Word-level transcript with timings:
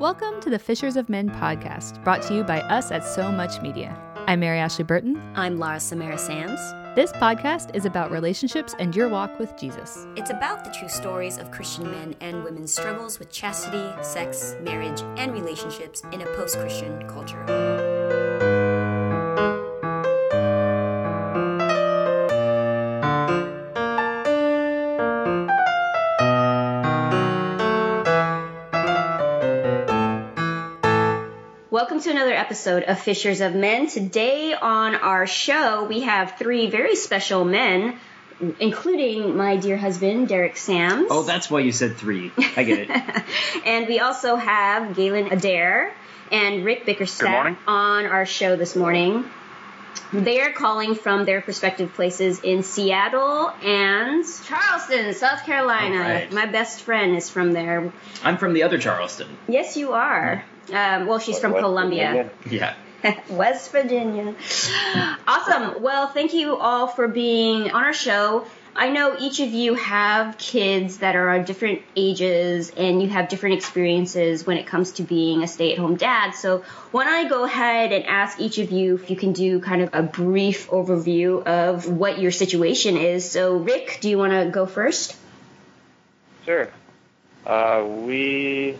Welcome 0.00 0.40
to 0.40 0.48
the 0.48 0.58
Fishers 0.58 0.96
of 0.96 1.10
Men 1.10 1.28
podcast, 1.28 2.02
brought 2.02 2.22
to 2.22 2.34
you 2.34 2.42
by 2.42 2.62
us 2.62 2.90
at 2.90 3.04
So 3.04 3.30
Much 3.30 3.60
Media. 3.60 3.94
I'm 4.26 4.40
Mary 4.40 4.58
Ashley 4.58 4.82
Burton. 4.82 5.20
I'm 5.36 5.58
Laura 5.58 5.78
Samara 5.78 6.16
Sands. 6.16 6.58
This 6.96 7.12
podcast 7.12 7.76
is 7.76 7.84
about 7.84 8.10
relationships 8.10 8.74
and 8.78 8.96
your 8.96 9.10
walk 9.10 9.38
with 9.38 9.54
Jesus. 9.58 10.06
It's 10.16 10.30
about 10.30 10.64
the 10.64 10.70
true 10.70 10.88
stories 10.88 11.36
of 11.36 11.50
Christian 11.50 11.90
men 11.90 12.16
and 12.22 12.42
women's 12.44 12.72
struggles 12.72 13.18
with 13.18 13.30
chastity, 13.30 13.92
sex, 14.02 14.56
marriage, 14.62 15.02
and 15.18 15.34
relationships 15.34 16.02
in 16.12 16.22
a 16.22 16.26
post 16.34 16.58
Christian 16.58 17.06
culture. 17.06 17.89
Episode 32.40 32.84
of 32.84 32.98
Fishers 32.98 33.42
of 33.42 33.54
Men. 33.54 33.86
Today 33.86 34.54
on 34.54 34.94
our 34.94 35.26
show, 35.26 35.84
we 35.84 36.00
have 36.00 36.38
three 36.38 36.70
very 36.70 36.96
special 36.96 37.44
men, 37.44 37.98
including 38.58 39.36
my 39.36 39.56
dear 39.56 39.76
husband, 39.76 40.28
Derek 40.28 40.56
Sams. 40.56 41.08
Oh, 41.10 41.22
that's 41.22 41.50
why 41.50 41.60
you 41.60 41.70
said 41.70 41.98
three. 41.98 42.32
I 42.56 42.62
get 42.64 42.78
it. 42.78 42.90
and 43.66 43.86
we 43.86 44.00
also 44.00 44.36
have 44.36 44.96
Galen 44.96 45.30
Adair 45.30 45.94
and 46.32 46.64
Rick 46.64 46.86
Bickerstaff 46.86 47.58
on 47.66 48.06
our 48.06 48.24
show 48.24 48.56
this 48.56 48.74
morning. 48.74 49.26
They 50.10 50.40
are 50.40 50.52
calling 50.52 50.94
from 50.94 51.26
their 51.26 51.44
respective 51.46 51.92
places 51.92 52.40
in 52.40 52.62
Seattle 52.62 53.52
and 53.62 54.24
Charleston, 54.46 55.12
South 55.12 55.44
Carolina. 55.44 55.98
Right. 55.98 56.32
My 56.32 56.46
best 56.46 56.80
friend 56.82 57.16
is 57.16 57.28
from 57.28 57.52
there. 57.52 57.92
I'm 58.24 58.38
from 58.38 58.54
the 58.54 58.62
other 58.62 58.78
Charleston. 58.78 59.28
Yes, 59.46 59.76
you 59.76 59.92
are. 59.92 60.42
Um, 60.72 61.06
well, 61.06 61.18
she's 61.18 61.38
from 61.38 61.52
West 61.52 61.62
Columbia. 61.62 62.30
Virginia. 62.44 62.74
Yeah. 63.02 63.20
West 63.30 63.72
Virginia. 63.72 64.34
Awesome. 65.26 65.82
Well, 65.82 66.08
thank 66.08 66.34
you 66.34 66.56
all 66.56 66.86
for 66.86 67.08
being 67.08 67.70
on 67.70 67.84
our 67.84 67.94
show. 67.94 68.46
I 68.76 68.90
know 68.90 69.16
each 69.18 69.40
of 69.40 69.50
you 69.50 69.74
have 69.74 70.38
kids 70.38 70.98
that 70.98 71.16
are 71.16 71.34
of 71.34 71.44
different 71.44 71.82
ages 71.96 72.70
and 72.76 73.02
you 73.02 73.08
have 73.08 73.28
different 73.28 73.56
experiences 73.56 74.46
when 74.46 74.58
it 74.58 74.66
comes 74.66 74.92
to 74.92 75.02
being 75.02 75.42
a 75.42 75.48
stay 75.48 75.72
at 75.72 75.78
home 75.78 75.96
dad. 75.96 76.32
So, 76.32 76.62
why 76.92 77.04
don't 77.04 77.26
I 77.26 77.28
go 77.28 77.44
ahead 77.44 77.92
and 77.92 78.04
ask 78.06 78.38
each 78.40 78.58
of 78.58 78.70
you 78.70 78.94
if 78.94 79.10
you 79.10 79.16
can 79.16 79.32
do 79.32 79.60
kind 79.60 79.82
of 79.82 79.90
a 79.92 80.02
brief 80.02 80.68
overview 80.70 81.44
of 81.44 81.88
what 81.88 82.20
your 82.20 82.30
situation 82.30 82.96
is? 82.96 83.28
So, 83.28 83.56
Rick, 83.56 83.98
do 84.00 84.08
you 84.08 84.18
want 84.18 84.32
to 84.32 84.50
go 84.50 84.66
first? 84.66 85.16
Sure. 86.44 86.70
Uh, 87.44 87.84
we 87.86 88.76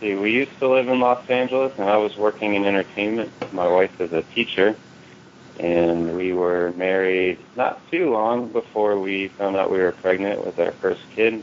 see. 0.00 0.14
We 0.14 0.32
used 0.32 0.58
to 0.58 0.68
live 0.68 0.88
in 0.88 1.00
Los 1.00 1.28
Angeles, 1.28 1.72
and 1.78 1.88
I 1.88 1.96
was 1.96 2.16
working 2.16 2.54
in 2.54 2.64
entertainment. 2.64 3.32
My 3.52 3.66
wife 3.66 4.00
is 4.00 4.12
a 4.12 4.22
teacher, 4.22 4.76
and 5.58 6.16
we 6.16 6.32
were 6.32 6.72
married 6.76 7.38
not 7.56 7.80
too 7.90 8.12
long 8.12 8.48
before 8.48 8.98
we 8.98 9.28
found 9.28 9.56
out 9.56 9.70
we 9.70 9.78
were 9.78 9.92
pregnant 9.92 10.44
with 10.44 10.58
our 10.58 10.72
first 10.72 11.02
kid. 11.14 11.42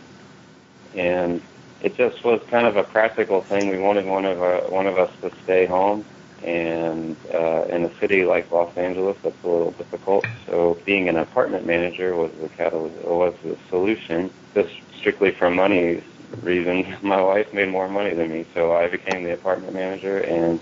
And 0.96 1.42
it 1.82 1.96
just 1.98 2.24
was 2.24 2.42
kind 2.50 2.68
of 2.68 2.78
a 2.78 2.84
practical 2.84 3.42
thing. 3.42 3.70
We 3.70 3.80
wanted 3.80 4.06
one 4.06 4.26
of 4.26 4.42
our, 4.42 4.62
one 4.70 4.88
of 4.88 4.98
us 4.98 5.12
to 5.22 5.32
stay 5.44 5.66
home, 5.66 6.06
and 6.44 7.16
uh, 7.34 7.66
in 7.70 7.86
a 7.86 8.00
city 8.00 8.26
like 8.26 8.52
Los 8.52 8.76
Angeles, 8.78 9.18
that's 9.24 9.44
a 9.44 9.48
little 9.48 9.72
difficult. 9.72 10.26
So 10.46 10.78
being 10.86 11.10
an 11.10 11.18
apartment 11.18 11.66
manager 11.66 12.16
was 12.16 12.32
the 12.42 12.50
catalyst, 12.50 13.04
was 13.06 13.34
the 13.44 13.58
solution. 13.70 14.30
Just 14.54 14.74
strictly 14.98 15.32
for 15.32 15.50
money 15.50 16.02
reasons, 16.42 16.86
my 17.02 17.22
wife 17.22 17.54
made 17.54 17.70
more 17.70 17.90
money 17.90 18.14
than 18.14 18.32
me, 18.32 18.48
so 18.54 18.74
I 18.74 18.88
became 18.90 19.24
the 19.24 19.34
apartment 19.34 19.74
manager 19.74 20.20
and 20.20 20.60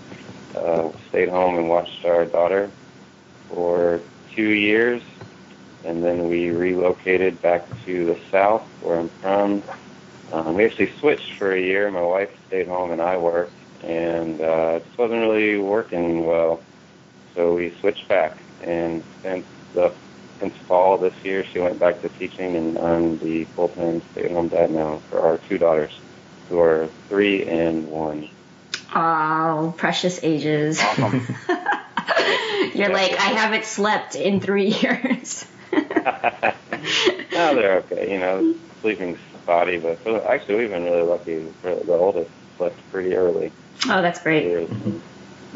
uh, 0.54 0.90
stayed 1.08 1.28
home 1.28 1.56
and 1.58 1.68
watched 1.68 2.04
our 2.04 2.24
daughter 2.24 2.70
for 3.48 4.00
two 4.34 4.50
years, 4.50 5.02
and 5.84 6.04
then 6.04 6.28
we 6.28 6.50
relocated 6.50 7.40
back 7.42 7.68
to 7.84 8.06
the 8.06 8.18
south 8.30 8.62
where 8.80 8.98
I'm 8.98 9.10
from. 9.20 9.62
Um, 10.32 10.54
we 10.54 10.64
actually 10.64 10.92
switched 11.00 11.32
for 11.38 11.52
a 11.52 11.60
year. 11.60 11.90
My 11.90 12.02
wife 12.02 12.30
stayed 12.46 12.66
home 12.68 12.90
and 12.92 13.02
I 13.02 13.16
worked, 13.16 13.58
and 13.82 14.40
uh, 14.40 14.74
it 14.76 14.86
just 14.86 14.98
wasn't 14.98 15.20
really 15.20 15.58
working 15.58 16.24
well. 16.26 16.62
So 17.34 17.54
we 17.54 17.74
switched 17.80 18.08
back, 18.08 18.38
and 18.60 19.02
since 19.22 19.46
the 19.74 19.94
since 20.42 20.56
fall 20.66 20.98
this 20.98 21.14
year, 21.22 21.44
she 21.44 21.60
went 21.60 21.78
back 21.78 22.02
to 22.02 22.08
teaching, 22.08 22.56
and 22.56 22.76
I'm 22.76 23.18
the 23.18 23.44
full-time 23.44 24.02
stay-at-home 24.10 24.48
dad 24.48 24.72
now 24.72 25.00
for 25.08 25.20
our 25.20 25.38
two 25.38 25.56
daughters, 25.56 25.92
who 26.48 26.58
are 26.58 26.88
three 27.08 27.44
and 27.44 27.88
one. 27.88 28.28
Oh, 28.92 29.72
precious 29.76 30.18
ages. 30.24 30.80
Awesome. 30.80 31.24
You're 32.74 32.92
like, 32.92 33.12
I 33.12 33.32
haven't 33.38 33.64
slept 33.64 34.16
in 34.16 34.40
three 34.40 34.70
years. 34.70 35.46
no, 35.72 35.80
they're 37.30 37.76
okay. 37.78 38.12
You 38.12 38.18
know, 38.18 38.54
sleeping's 38.80 39.18
spotty, 39.44 39.78
but 39.78 40.00
for 40.00 40.26
actually, 40.28 40.56
we've 40.56 40.70
been 40.70 40.84
really 40.84 41.02
lucky. 41.02 41.46
For 41.62 41.76
the 41.76 41.92
oldest 41.92 42.30
slept 42.58 42.76
pretty 42.90 43.14
early. 43.14 43.52
Oh, 43.88 44.02
that's 44.02 44.20
great. 44.20 44.68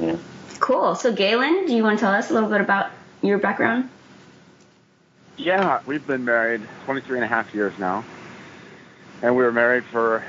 Yeah. 0.00 0.16
Cool. 0.60 0.94
So, 0.94 1.12
Galen, 1.12 1.66
do 1.66 1.74
you 1.74 1.82
want 1.82 1.98
to 1.98 2.04
tell 2.04 2.14
us 2.14 2.30
a 2.30 2.34
little 2.34 2.48
bit 2.48 2.60
about 2.60 2.90
your 3.22 3.38
background? 3.38 3.90
Yeah, 5.36 5.80
we've 5.86 6.06
been 6.06 6.24
married 6.24 6.68
23 6.84 7.18
and 7.18 7.24
a 7.24 7.28
half 7.28 7.52
years 7.54 7.74
now. 7.78 8.04
And 9.22 9.36
we 9.36 9.42
were 9.44 9.52
married 9.52 9.84
for 9.92 10.24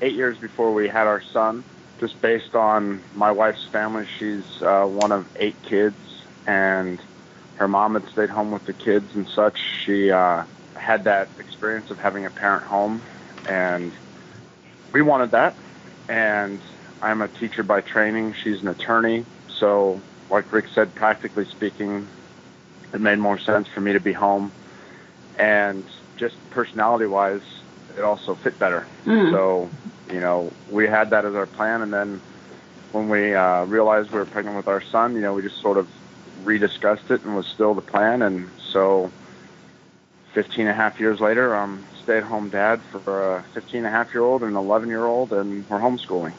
eight 0.00 0.14
years 0.14 0.38
before 0.38 0.72
we 0.74 0.88
had 0.88 1.06
our 1.06 1.22
son. 1.32 1.64
Just 2.00 2.20
based 2.20 2.54
on 2.54 3.04
my 3.12 3.30
wife's 3.32 3.66
family, 3.72 4.06
she's 4.18 4.44
uh, 4.62 4.84
one 4.84 5.12
of 5.12 5.26
eight 5.36 5.62
kids, 5.62 5.96
and 6.46 7.00
her 7.54 7.68
mom 7.68 7.94
had 7.94 8.08
stayed 8.10 8.30
home 8.30 8.52
with 8.52 8.64
the 8.64 8.72
kids 8.72 9.14
and 9.14 9.28
such. 9.28 9.58
She 9.84 10.10
uh, 10.10 10.44
had 10.76 11.04
that 11.04 11.32
experience 11.38 11.90
of 11.90 11.98
having 11.98 12.24
a 12.24 12.30
parent 12.30 12.64
home, 12.64 13.02
and 13.46 13.92
we 14.92 15.02
wanted 15.02 15.32
that. 15.32 15.56
And 16.08 16.62
I'm 17.02 17.20
a 17.20 17.28
teacher 17.28 17.64
by 17.64 17.80
training. 17.80 18.34
She's 18.42 18.62
an 18.62 18.68
attorney. 18.68 19.26
So, 19.48 20.04
like 20.30 20.52
Rick 20.52 20.66
said, 20.72 20.94
practically 20.94 21.46
speaking, 21.46 22.08
it 22.92 23.00
made 23.00 23.18
more 23.18 23.38
sense 23.38 23.68
for 23.68 23.80
me 23.80 23.92
to 23.92 24.00
be 24.00 24.12
home. 24.12 24.52
And 25.38 25.84
just 26.16 26.36
personality 26.50 27.06
wise 27.06 27.42
it 27.96 28.02
also 28.02 28.34
fit 28.34 28.58
better. 28.58 28.86
Mm. 29.04 29.30
so 29.30 29.70
you 30.12 30.20
know 30.20 30.52
we 30.70 30.86
had 30.86 31.10
that 31.10 31.24
as 31.24 31.34
our 31.34 31.46
plan. 31.46 31.82
And 31.82 31.92
then 31.92 32.20
when 32.92 33.08
we 33.08 33.34
uh, 33.34 33.64
realized 33.64 34.10
we 34.10 34.18
were 34.18 34.26
pregnant 34.26 34.56
with 34.56 34.68
our 34.68 34.80
son 34.80 35.14
you 35.14 35.20
know 35.20 35.34
we 35.34 35.42
just 35.42 35.60
sort 35.60 35.78
of 35.78 35.88
rediscussed 36.44 37.10
it 37.10 37.24
and 37.24 37.36
was 37.36 37.46
still 37.46 37.74
the 37.74 37.82
plan. 37.82 38.22
And 38.22 38.48
so 38.58 39.10
15 40.34 40.60
and 40.62 40.70
a 40.70 40.74
half 40.74 41.00
years 41.00 41.20
later 41.20 41.56
i'm 41.56 41.84
stay 42.08 42.16
at 42.16 42.22
home 42.22 42.48
dad 42.48 42.80
for 42.90 43.36
a 43.36 43.42
15 43.52 43.78
and 43.78 43.86
a 43.86 43.90
half 43.90 44.14
year 44.14 44.22
old 44.22 44.42
and 44.42 44.52
an 44.52 44.56
11 44.56 44.88
year 44.88 45.04
old 45.04 45.30
and 45.30 45.68
we're 45.68 45.78
homeschooling. 45.78 46.32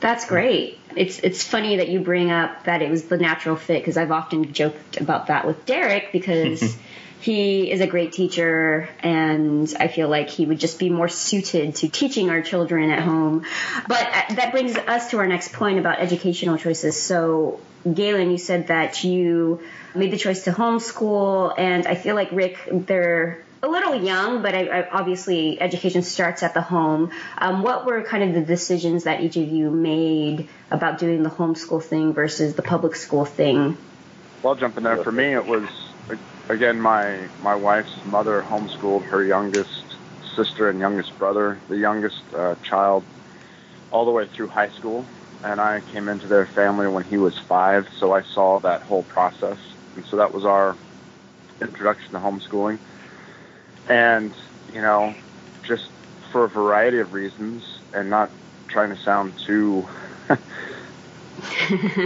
That's 0.00 0.26
great. 0.26 0.78
It's 0.96 1.18
it's 1.20 1.42
funny 1.42 1.76
that 1.76 1.88
you 1.88 2.00
bring 2.00 2.30
up 2.30 2.64
that 2.64 2.82
it 2.82 2.90
was 2.90 3.04
the 3.04 3.16
natural 3.16 3.56
fit 3.56 3.80
because 3.80 3.96
I've 3.96 4.10
often 4.10 4.52
joked 4.52 5.00
about 5.00 5.28
that 5.28 5.46
with 5.46 5.66
Derek 5.66 6.12
because 6.12 6.76
he 7.20 7.70
is 7.70 7.80
a 7.80 7.86
great 7.86 8.12
teacher 8.12 8.88
and 9.00 9.72
I 9.78 9.88
feel 9.88 10.08
like 10.08 10.30
he 10.30 10.46
would 10.46 10.60
just 10.60 10.78
be 10.78 10.90
more 10.90 11.08
suited 11.08 11.76
to 11.76 11.88
teaching 11.88 12.30
our 12.30 12.42
children 12.42 12.90
at 12.90 13.02
home. 13.02 13.44
But 13.88 14.06
uh, 14.06 14.34
that 14.34 14.52
brings 14.52 14.76
us 14.76 15.10
to 15.10 15.18
our 15.18 15.26
next 15.26 15.52
point 15.52 15.78
about 15.78 15.98
educational 15.98 16.58
choices. 16.58 17.00
So, 17.00 17.60
Galen, 17.92 18.30
you 18.30 18.38
said 18.38 18.68
that 18.68 19.02
you 19.02 19.60
made 19.94 20.10
the 20.10 20.18
choice 20.18 20.44
to 20.44 20.52
homeschool, 20.52 21.54
and 21.56 21.86
I 21.86 21.94
feel 21.94 22.14
like 22.14 22.30
Rick, 22.32 22.58
they're 22.70 23.42
a 23.66 23.68
little 23.68 23.94
young, 23.94 24.42
but 24.42 24.54
I, 24.54 24.66
I, 24.66 24.90
obviously 24.90 25.60
education 25.60 26.02
starts 26.02 26.42
at 26.42 26.54
the 26.54 26.60
home. 26.60 27.10
Um, 27.36 27.62
what 27.62 27.84
were 27.84 28.02
kind 28.02 28.22
of 28.22 28.34
the 28.34 28.40
decisions 28.40 29.04
that 29.04 29.20
each 29.20 29.36
of 29.36 29.48
you 29.48 29.70
made 29.70 30.48
about 30.70 30.98
doing 30.98 31.22
the 31.22 31.30
homeschool 31.30 31.82
thing 31.82 32.12
versus 32.12 32.54
the 32.54 32.62
public 32.62 32.94
school 32.94 33.24
thing? 33.24 33.76
Well, 34.42 34.54
I'll 34.54 34.58
jump 34.58 34.76
in 34.76 34.84
there. 34.84 35.02
For 35.02 35.12
me, 35.12 35.34
it 35.34 35.46
was 35.46 35.68
again 36.48 36.80
my 36.80 37.28
my 37.42 37.56
wife's 37.56 37.92
mother 38.06 38.40
homeschooled 38.42 39.04
her 39.06 39.24
youngest 39.24 39.84
sister 40.36 40.70
and 40.70 40.78
youngest 40.78 41.18
brother, 41.18 41.58
the 41.68 41.78
youngest 41.78 42.22
uh, 42.34 42.54
child, 42.62 43.02
all 43.90 44.04
the 44.04 44.12
way 44.12 44.26
through 44.26 44.48
high 44.48 44.70
school. 44.70 45.04
And 45.42 45.60
I 45.60 45.80
came 45.92 46.08
into 46.08 46.28
their 46.28 46.46
family 46.46 46.86
when 46.86 47.04
he 47.04 47.18
was 47.18 47.36
five, 47.38 47.88
so 47.98 48.12
I 48.12 48.22
saw 48.22 48.60
that 48.60 48.82
whole 48.82 49.02
process. 49.02 49.58
And 49.96 50.04
so 50.06 50.16
that 50.16 50.32
was 50.32 50.44
our 50.44 50.76
introduction 51.60 52.12
to 52.12 52.18
homeschooling. 52.18 52.78
And 53.88 54.34
you 54.72 54.80
know, 54.82 55.14
just 55.66 55.84
for 56.32 56.44
a 56.44 56.48
variety 56.48 56.98
of 56.98 57.12
reasons, 57.12 57.62
and 57.92 58.10
not 58.10 58.30
trying 58.68 58.90
to 58.94 59.00
sound 59.02 59.34
too 59.46 59.88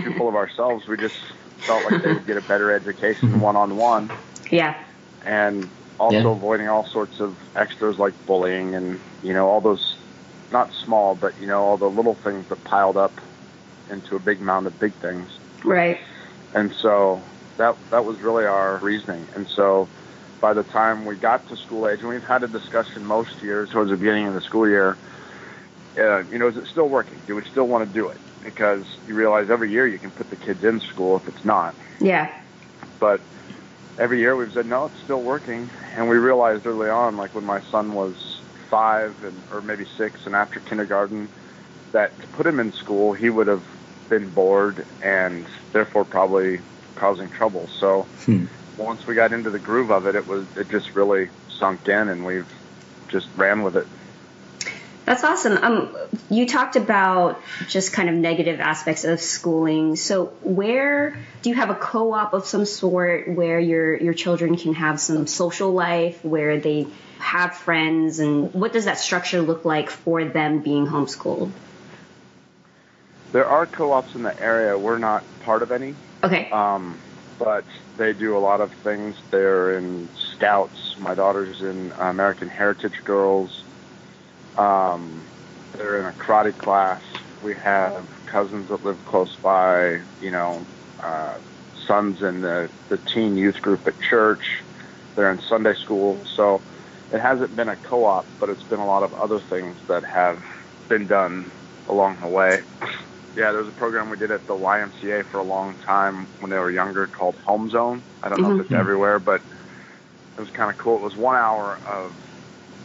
too 0.03 0.15
full 0.17 0.29
of 0.29 0.35
ourselves, 0.35 0.87
we 0.89 0.97
just 0.97 1.15
felt 1.67 1.85
like 1.85 2.03
they 2.03 2.13
would 2.13 2.27
get 2.27 2.37
a 2.37 2.43
better 2.43 2.73
education 2.73 3.41
one 3.41 3.57
on 3.57 3.77
one, 3.77 4.11
Yeah. 4.51 4.75
and 5.23 5.71
also 5.99 6.15
Yeah. 6.17 6.37
avoiding 6.37 6.69
all 6.69 6.87
sorts 6.87 7.21
of 7.21 7.37
extras 7.55 7.99
like 7.99 8.15
bullying 8.27 8.75
and 8.75 9.01
you 9.23 9.33
know 9.33 9.49
all 9.49 9.61
those 9.61 9.97
not 10.51 10.73
small, 10.85 11.15
but 11.15 11.39
you 11.39 11.47
know 11.47 11.63
all 11.63 11.79
the 11.79 11.89
little 11.91 12.15
things 12.15 12.47
that 12.49 12.65
piled 12.65 12.97
up 12.97 13.21
into 13.89 14.17
a 14.17 14.21
big 14.21 14.41
mound 14.41 14.67
of 14.67 14.79
big 14.79 14.95
things. 15.01 15.31
Right. 15.65 15.99
And 16.53 16.75
so 16.75 17.23
that 17.57 17.77
that 17.91 18.05
was 18.05 18.21
really 18.21 18.45
our 18.45 18.79
reasoning. 18.79 19.29
And 19.35 19.49
so 19.49 19.89
by 20.41 20.55
the 20.55 20.63
time 20.63 21.05
we 21.07 21.17
got 21.17 21.47
to 21.49 21.57
school 21.57 21.89
age, 21.89 22.01
and 22.01 22.09
we've 22.09 22.23
had 22.23 22.43
a 22.43 22.49
discussion 22.49 23.05
most 23.05 23.31
years 23.43 23.69
towards 23.71 23.91
the 23.91 23.97
beginning 23.97 24.27
of 24.27 24.35
the 24.35 24.41
school 24.41 24.69
year, 24.69 24.97
uh, 25.99 26.25
you 26.25 26.39
know, 26.39 26.49
is 26.49 26.57
it 26.57 26.67
still 26.71 26.89
working? 26.89 27.21
Do 27.27 27.35
we 27.35 27.43
still 27.51 27.65
want 27.65 27.87
to 27.87 27.93
do 27.93 28.09
it? 28.09 28.19
Because 28.43 28.85
you 29.07 29.15
realize 29.15 29.49
every 29.51 29.71
year 29.71 29.87
you 29.87 29.99
can 29.99 30.11
put 30.11 30.31
the 30.31 30.37
kids 30.37 30.65
in 30.65 30.81
school 30.81 31.17
if 31.17 31.29
it's 31.29 31.45
not. 31.45 31.75
Yeah. 32.01 32.33
But 32.99 33.21
every 33.99 34.21
year 34.21 34.35
we've 34.35 34.53
said 34.53 34.67
no, 34.67 34.87
it's 34.87 35.03
still 35.05 35.23
working, 35.23 35.71
and 35.95 36.09
we 36.09 36.17
realized 36.17 36.67
early 36.67 36.89
on, 36.89 37.17
like 37.17 37.35
when 37.35 37.45
my 37.45 37.61
son 37.71 37.93
was 37.93 38.15
five 38.71 39.23
and 39.25 39.43
or 39.53 39.61
maybe 39.61 39.87
six, 39.99 40.21
and 40.25 40.35
after 40.35 40.61
kindergarten, 40.61 41.29
that 41.93 42.19
to 42.21 42.27
put 42.29 42.47
him 42.47 42.61
in 42.61 42.73
school, 42.73 43.13
he 43.13 43.29
would 43.29 43.47
have 43.47 43.65
been 44.09 44.31
bored 44.31 44.85
and 45.03 45.47
therefore 45.73 46.05
probably 46.05 46.61
causing 46.97 47.29
trouble. 47.31 47.69
So 47.79 48.07
Hmm. 48.25 48.47
Once 48.81 49.07
we 49.07 49.15
got 49.15 49.33
into 49.33 49.51
the 49.51 49.59
groove 49.59 49.91
of 49.91 50.07
it, 50.07 50.15
it 50.15 50.27
was 50.27 50.47
it 50.57 50.69
just 50.69 50.95
really 50.95 51.29
sunk 51.49 51.89
in, 51.89 52.09
and 52.09 52.25
we've 52.25 52.51
just 53.09 53.29
ran 53.37 53.63
with 53.63 53.77
it. 53.77 53.87
That's 55.07 55.25
awesome. 55.25 55.57
Um, 55.63 55.97
you 56.29 56.47
talked 56.47 56.77
about 56.77 57.41
just 57.69 57.93
kind 57.93 58.09
of 58.09 58.15
negative 58.15 58.61
aspects 58.61 59.05
of 59.05 59.21
schooling. 59.21 59.97
So, 59.97 60.27
where 60.43 61.17
do 61.43 61.49
you 61.49 61.57
have 61.57 61.71
a 61.71 61.75
co-op 61.75 62.33
of 62.33 62.47
some 62.47 62.65
sort 62.65 63.29
where 63.29 63.59
your 63.59 63.97
your 63.97 64.15
children 64.15 64.57
can 64.57 64.75
have 64.75 65.01
some 65.01 65.27
social 65.27 65.73
life, 65.73 66.25
where 66.25 66.61
they 66.61 66.87
have 67.19 67.57
friends, 67.57 68.19
and 68.21 68.55
what 68.55 68.73
does 68.73 68.85
that 68.85 68.99
structure 68.99 69.41
look 69.43 69.65
like 69.65 69.91
for 69.91 70.25
them 70.25 70.61
being 70.61 70.87
homeschooled? 70.87 71.51
There 73.33 73.47
are 73.47 73.67
co-ops 73.67 74.15
in 74.15 74.23
the 74.23 74.41
area. 74.41 74.77
We're 74.79 74.99
not 74.99 75.23
part 75.45 75.63
of 75.63 75.71
any, 75.71 75.95
Okay. 76.23 76.51
um, 76.51 76.97
but 77.41 77.65
they 77.97 78.13
do 78.13 78.37
a 78.37 78.39
lot 78.39 78.61
of 78.61 78.71
things. 78.85 79.17
They're 79.31 79.77
in 79.77 80.11
Scouts. 80.35 80.95
My 80.99 81.15
daughter's 81.15 81.63
in 81.63 81.93
American 81.99 82.49
Heritage 82.49 83.03
Girls. 83.05 83.65
Um, 84.57 85.27
they're 85.73 85.99
in 85.99 86.07
a 86.07 86.13
karate 86.13 86.57
class. 86.57 87.03
We 87.43 87.55
have 87.57 88.09
cousins 88.27 88.69
that 88.69 88.85
live 88.85 89.05
close 89.07 89.37
by. 89.43 90.03
You 90.21 90.31
know, 90.31 90.67
uh, 91.03 91.39
sons 91.87 92.23
in 92.23 92.43
the 92.43 92.71
the 92.91 92.99
teen 92.99 93.37
youth 93.39 93.63
group 93.63 93.87
at 93.89 93.99
church. 94.01 94.45
They're 95.17 95.33
in 95.33 95.41
Sunday 95.41 95.75
school. 95.75 96.27
So 96.37 96.63
it 97.11 97.21
hasn't 97.21 97.57
been 97.57 97.71
a 97.71 97.77
co-op, 97.77 98.29
but 98.39 98.51
it's 98.51 98.65
been 98.65 98.81
a 98.81 98.87
lot 98.87 99.03
of 99.03 99.15
other 99.15 99.41
things 99.41 99.79
that 99.89 100.05
have 100.05 100.43
been 100.89 101.07
done 101.07 101.53
along 101.89 102.21
the 102.21 102.29
way. 102.29 102.65
Yeah, 103.37 103.53
there 103.53 103.61
was 103.61 103.69
a 103.69 103.73
program 103.73 104.11
we 104.11 104.17
did 104.17 104.31
at 104.31 104.47
the 104.47 104.55
YMCA 104.55 105.25
for 105.27 105.39
a 105.39 105.43
long 105.43 105.77
time 105.85 106.27
when 106.41 106.51
they 106.51 106.59
were 106.59 106.71
younger 106.71 107.07
called 107.07 107.37
Home 107.47 107.71
Zone. 107.71 108.03
I 108.23 108.29
don't 108.29 108.41
know 108.41 108.49
if 108.49 108.53
mm-hmm. 108.53 108.61
it's 108.63 108.73
everywhere, 108.73 109.19
but 109.19 109.41
it 110.37 110.41
was 110.41 110.51
kind 110.51 110.71
of 110.71 110.79
cool. 110.79 110.97
It 110.97 111.03
was 111.03 111.17
one 111.17 111.37
hour 111.37 111.79
of 111.87 112.13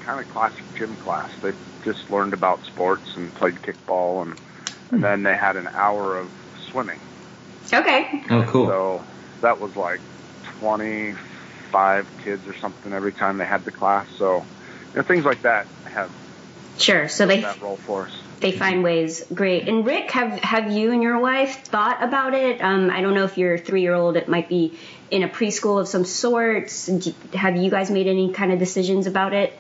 kind 0.02 0.20
of 0.20 0.32
classic 0.32 0.64
gym 0.76 0.96
class. 0.98 1.32
They 1.42 1.54
just 1.84 2.10
learned 2.12 2.34
about 2.34 2.64
sports 2.66 3.16
and 3.16 3.34
played 3.34 3.56
kickball, 3.56 4.22
and 4.22 4.40
and 4.92 5.04
then 5.04 5.24
they 5.24 5.36
had 5.36 5.56
an 5.56 5.68
hour 5.68 6.18
of 6.18 6.30
swimming. 6.70 7.00
Okay. 7.74 8.24
Oh, 8.30 8.44
cool. 8.44 8.68
So 8.68 9.04
that 9.42 9.60
was 9.60 9.76
like 9.76 10.00
25 10.60 12.08
kids 12.24 12.48
or 12.48 12.54
something 12.56 12.94
every 12.94 13.12
time 13.12 13.40
they 13.40 13.46
had 13.46 13.66
the 13.66 13.72
class. 13.72 14.08
So 14.18 14.46
you 14.94 14.98
know, 14.98 15.02
things 15.02 15.26
like 15.26 15.42
that 15.42 15.66
have 15.86 16.12
Sure. 16.78 17.08
So 17.08 17.26
they 17.26 17.42
that 17.42 17.62
role 17.62 17.78
for 17.78 18.08
us. 18.08 18.12
They 18.40 18.52
find 18.52 18.84
ways. 18.84 19.26
Great. 19.34 19.68
And 19.68 19.86
Rick, 19.86 20.12
have 20.12 20.40
have 20.42 20.72
you 20.72 20.92
and 20.92 21.02
your 21.02 21.20
wife 21.20 21.64
thought 21.64 22.04
about 22.04 22.34
it? 22.34 22.62
Um, 22.62 22.90
I 22.90 23.02
don't 23.02 23.14
know 23.16 23.24
if 23.26 23.38
your 23.38 23.58
three 23.58 23.82
year 23.82 23.94
old 23.94 24.18
it 24.18 24.28
might 24.28 24.50
be 24.50 24.78
in 25.12 25.24
a 25.24 25.30
preschool 25.30 25.80
of 25.80 25.88
some 25.88 26.06
sorts. 26.06 26.88
Do- 26.88 27.14
Have 27.34 27.56
you 27.58 27.70
guys 27.72 27.90
made 27.90 28.08
any 28.08 28.32
kind 28.34 28.52
of 28.52 28.60
decisions 28.60 29.08
about 29.08 29.34
it? 29.34 29.58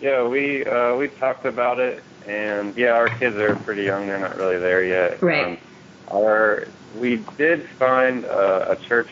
Yeah, 0.00 0.26
we 0.28 0.64
uh, 0.64 0.94
we 0.96 1.08
talked 1.08 1.44
about 1.44 1.80
it, 1.80 2.02
and 2.26 2.76
yeah, 2.76 2.92
our 2.92 3.08
kids 3.08 3.36
are 3.36 3.56
pretty 3.56 3.82
young; 3.82 4.06
they're 4.06 4.20
not 4.20 4.36
really 4.36 4.58
there 4.58 4.84
yet. 4.84 5.20
Right. 5.22 5.44
Um, 5.46 5.58
our 6.10 6.68
we 6.98 7.16
did 7.36 7.68
find 7.68 8.24
uh, 8.24 8.66
a 8.68 8.76
church 8.76 9.08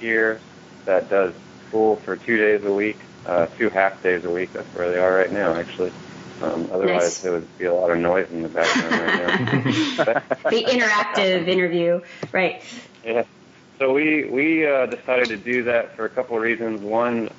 here 0.00 0.40
that 0.84 1.08
does 1.08 1.32
school 1.68 1.96
for 1.96 2.16
two 2.16 2.36
days 2.36 2.64
a 2.64 2.72
week, 2.72 2.98
uh, 3.26 3.46
two 3.58 3.68
half 3.70 4.02
days 4.02 4.24
a 4.24 4.30
week. 4.30 4.52
That's 4.52 4.66
where 4.74 4.90
they 4.90 4.98
are 4.98 5.14
right 5.14 5.32
now, 5.32 5.54
actually. 5.54 5.92
Um, 6.42 6.68
otherwise, 6.72 7.02
Nice. 7.02 7.20
there 7.20 7.32
would 7.32 7.58
be 7.58 7.66
a 7.66 7.74
lot 7.74 7.90
of 7.90 7.98
noise 7.98 8.28
in 8.30 8.42
the 8.42 8.48
background 8.48 8.94
right 8.94 10.04
now. 10.04 10.22
The 10.50 10.64
interactive 10.64 11.48
interview, 11.48 12.00
right? 12.32 12.62
Yeah. 13.04 13.24
So 13.78 13.92
we 13.92 14.24
we 14.24 14.66
uh, 14.66 14.86
decided 14.86 15.28
to 15.28 15.36
do 15.36 15.64
that 15.64 15.96
for 15.96 16.04
a 16.04 16.08
couple 16.08 16.36
of 16.36 16.42
reasons. 16.42 16.80
One, 16.80 17.30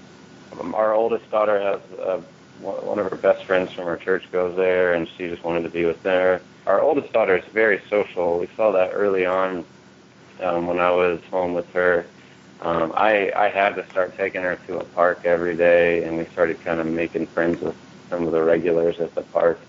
um, 0.59 0.73
our 0.75 0.93
oldest 0.93 1.29
daughter 1.29 1.59
has 1.59 1.99
uh, 1.99 2.21
one 2.61 2.85
one 2.85 2.99
of 2.99 3.09
her 3.09 3.17
best 3.17 3.45
friends 3.45 3.71
from 3.71 3.85
her 3.85 3.97
church 3.97 4.29
goes 4.31 4.55
there, 4.55 4.93
and 4.93 5.07
she 5.07 5.27
just 5.27 5.43
wanted 5.43 5.63
to 5.63 5.69
be 5.69 5.85
with 5.85 6.01
her. 6.03 6.41
Our 6.65 6.81
oldest 6.81 7.13
daughter 7.13 7.37
is 7.37 7.45
very 7.53 7.81
social. 7.89 8.39
We 8.39 8.47
saw 8.55 8.71
that 8.71 8.91
early 8.93 9.25
on 9.25 9.65
um, 10.41 10.67
when 10.67 10.79
I 10.79 10.91
was 10.91 11.21
home 11.29 11.53
with 11.53 11.71
her. 11.73 12.05
Um, 12.61 12.93
I 12.95 13.31
I 13.35 13.49
had 13.49 13.75
to 13.75 13.85
start 13.91 14.17
taking 14.17 14.41
her 14.41 14.57
to 14.67 14.79
a 14.79 14.83
park 14.83 15.21
every 15.25 15.55
day, 15.55 16.03
and 16.03 16.17
we 16.17 16.25
started 16.25 16.61
kind 16.63 16.79
of 16.79 16.87
making 16.87 17.27
friends 17.27 17.61
with 17.61 17.75
some 18.09 18.25
of 18.25 18.31
the 18.31 18.41
regulars 18.41 18.99
at 18.99 19.13
the 19.15 19.21
park. 19.21 19.59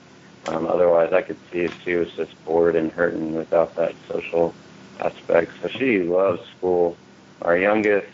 Um, 0.46 0.66
otherwise, 0.66 1.12
I 1.12 1.22
could 1.22 1.38
see 1.52 1.60
if 1.60 1.72
she 1.82 1.94
was 1.94 2.08
just 2.12 2.32
bored 2.44 2.76
and 2.76 2.92
hurting 2.92 3.34
without 3.34 3.74
that 3.76 3.94
social 4.08 4.54
aspect. 5.00 5.52
So 5.62 5.68
she 5.68 6.02
loves 6.02 6.40
school. 6.56 6.96
Our 7.42 7.58
youngest, 7.58 8.06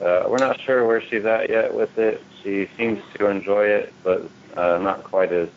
uh, 0.00 0.24
we're 0.28 0.38
not 0.38 0.60
sure 0.60 0.86
where 0.86 1.00
she's 1.00 1.24
at 1.24 1.48
yet 1.48 1.74
with 1.74 1.98
it. 1.98 2.22
She 2.42 2.68
seems 2.76 3.02
to 3.18 3.26
enjoy 3.26 3.66
it, 3.66 3.92
but 4.04 4.28
uh, 4.56 4.78
not 4.78 5.02
quite 5.04 5.32
as 5.32 5.48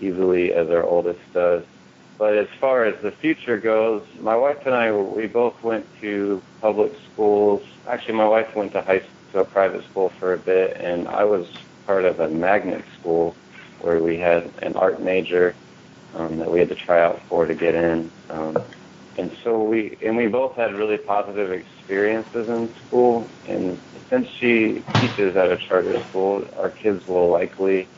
easily 0.00 0.52
as 0.52 0.68
our 0.70 0.82
oldest 0.82 1.20
does. 1.32 1.64
But 2.18 2.36
as 2.36 2.48
far 2.60 2.84
as 2.84 3.00
the 3.02 3.10
future 3.10 3.58
goes, 3.58 4.02
my 4.20 4.36
wife 4.36 4.64
and 4.66 4.74
I, 4.74 4.92
we 4.92 5.26
both 5.26 5.62
went 5.62 5.86
to 6.00 6.42
public 6.60 6.92
schools. 7.12 7.62
Actually, 7.88 8.14
my 8.14 8.28
wife 8.28 8.54
went 8.54 8.72
to 8.72 8.82
high 8.82 9.02
to 9.32 9.40
a 9.40 9.44
private 9.44 9.84
school 9.84 10.10
for 10.20 10.32
a 10.32 10.38
bit, 10.38 10.76
and 10.78 11.08
I 11.08 11.24
was 11.24 11.46
part 11.86 12.04
of 12.04 12.20
a 12.20 12.28
magnet 12.28 12.84
school 12.98 13.34
where 13.78 14.02
we 14.02 14.18
had 14.18 14.54
an 14.62 14.76
art 14.76 15.02
major 15.02 15.56
um, 16.12 16.38
that 16.38 16.50
we 16.50 16.60
had 16.60 16.68
to 16.68 16.74
try 16.76 17.02
out 17.02 17.20
for 17.28 17.46
to 17.46 17.54
get 17.54 17.74
in. 17.74 18.12
Um, 18.30 18.56
and 19.16 19.32
so 19.44 19.62
we 19.62 19.96
and 20.04 20.16
we 20.16 20.26
both 20.26 20.56
had 20.56 20.74
really 20.74 20.98
positive 20.98 21.50
experiences 21.52 22.48
in 22.48 22.74
school. 22.86 23.32
And 23.44 23.80
since 24.10 24.26
she 24.40 24.86
teaches 24.98 25.36
at 25.36 25.50
a 25.50 25.58
charter 25.68 25.96
school, 26.08 26.44
our 26.56 26.70
kids 26.70 27.06
will 27.06 27.30
likely 27.30 27.90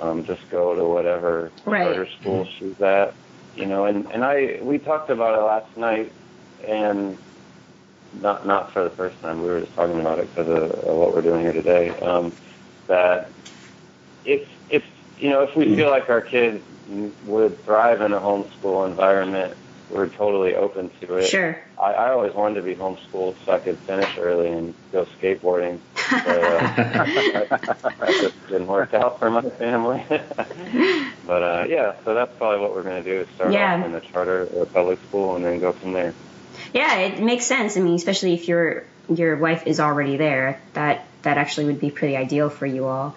um, 0.00 0.24
just 0.24 0.42
go 0.50 0.74
to 0.74 0.84
whatever 0.84 1.52
Right. 1.64 1.84
charter 1.84 2.08
school 2.20 2.48
she's 2.58 2.80
at. 2.80 3.16
You 3.54 3.66
know, 3.66 3.86
and 3.86 4.06
and 4.12 4.24
I 4.24 4.58
we 4.62 4.78
talked 4.78 5.10
about 5.10 5.38
it 5.38 5.42
last 5.44 5.76
night, 5.76 6.14
and 6.66 7.18
not 8.12 8.46
not 8.46 8.72
for 8.72 8.84
the 8.84 8.94
first 8.96 9.20
time. 9.20 9.40
We 9.42 9.48
were 9.48 9.60
just 9.60 9.74
talking 9.74 10.00
about 10.00 10.18
it 10.18 10.30
because 10.34 10.48
of, 10.48 10.70
of 10.70 10.96
what 10.96 11.12
we're 11.12 11.22
doing 11.22 11.40
here 11.42 11.52
today. 11.52 11.96
Um, 12.02 12.36
that 12.88 13.32
if 14.24 14.40
if 14.48 14.53
you 15.18 15.30
know 15.30 15.42
if 15.42 15.56
we 15.56 15.74
feel 15.76 15.90
like 15.90 16.08
our 16.10 16.20
kids 16.20 16.62
would 17.26 17.62
thrive 17.64 18.00
in 18.00 18.12
a 18.12 18.20
homeschool 18.20 18.86
environment, 18.88 19.56
we're 19.90 20.08
totally 20.08 20.54
open 20.54 20.90
to 21.00 21.16
it. 21.16 21.28
Sure. 21.28 21.58
I, 21.80 21.92
I 21.92 22.10
always 22.10 22.34
wanted 22.34 22.56
to 22.56 22.62
be 22.62 22.74
homeschooled 22.74 23.36
so 23.44 23.52
I 23.52 23.58
could 23.58 23.78
finish 23.78 24.16
early 24.18 24.48
and 24.50 24.74
go 24.92 25.06
skateboarding. 25.20 25.78
But, 26.10 26.26
uh, 26.26 26.58
that 27.98 28.08
just 28.20 28.48
didn't 28.48 28.66
work 28.66 28.94
out 28.94 29.18
for 29.18 29.30
my 29.30 29.42
family. 29.42 30.04
but 31.26 31.42
uh, 31.42 31.64
yeah, 31.68 31.94
so 32.04 32.14
that's 32.14 32.36
probably 32.36 32.60
what 32.60 32.74
we're 32.74 32.82
going 32.82 33.02
to 33.02 33.10
do: 33.10 33.20
is 33.20 33.28
start 33.34 33.52
Yeah. 33.52 33.78
off 33.80 33.86
in 33.86 33.94
a 33.94 34.00
charter 34.00 34.48
or 34.54 34.66
public 34.66 34.98
school 35.08 35.36
and 35.36 35.44
then 35.44 35.60
go 35.60 35.72
from 35.72 35.92
there. 35.92 36.12
Yeah, 36.72 36.96
it 36.98 37.22
makes 37.22 37.46
sense. 37.46 37.76
I 37.76 37.80
mean, 37.80 37.94
especially 37.94 38.34
if 38.34 38.48
your 38.48 38.84
your 39.08 39.36
wife 39.36 39.66
is 39.66 39.80
already 39.80 40.16
there, 40.16 40.60
that 40.74 41.04
that 41.22 41.38
actually 41.38 41.66
would 41.66 41.80
be 41.80 41.90
pretty 41.90 42.16
ideal 42.16 42.50
for 42.50 42.66
you 42.66 42.86
all. 42.86 43.16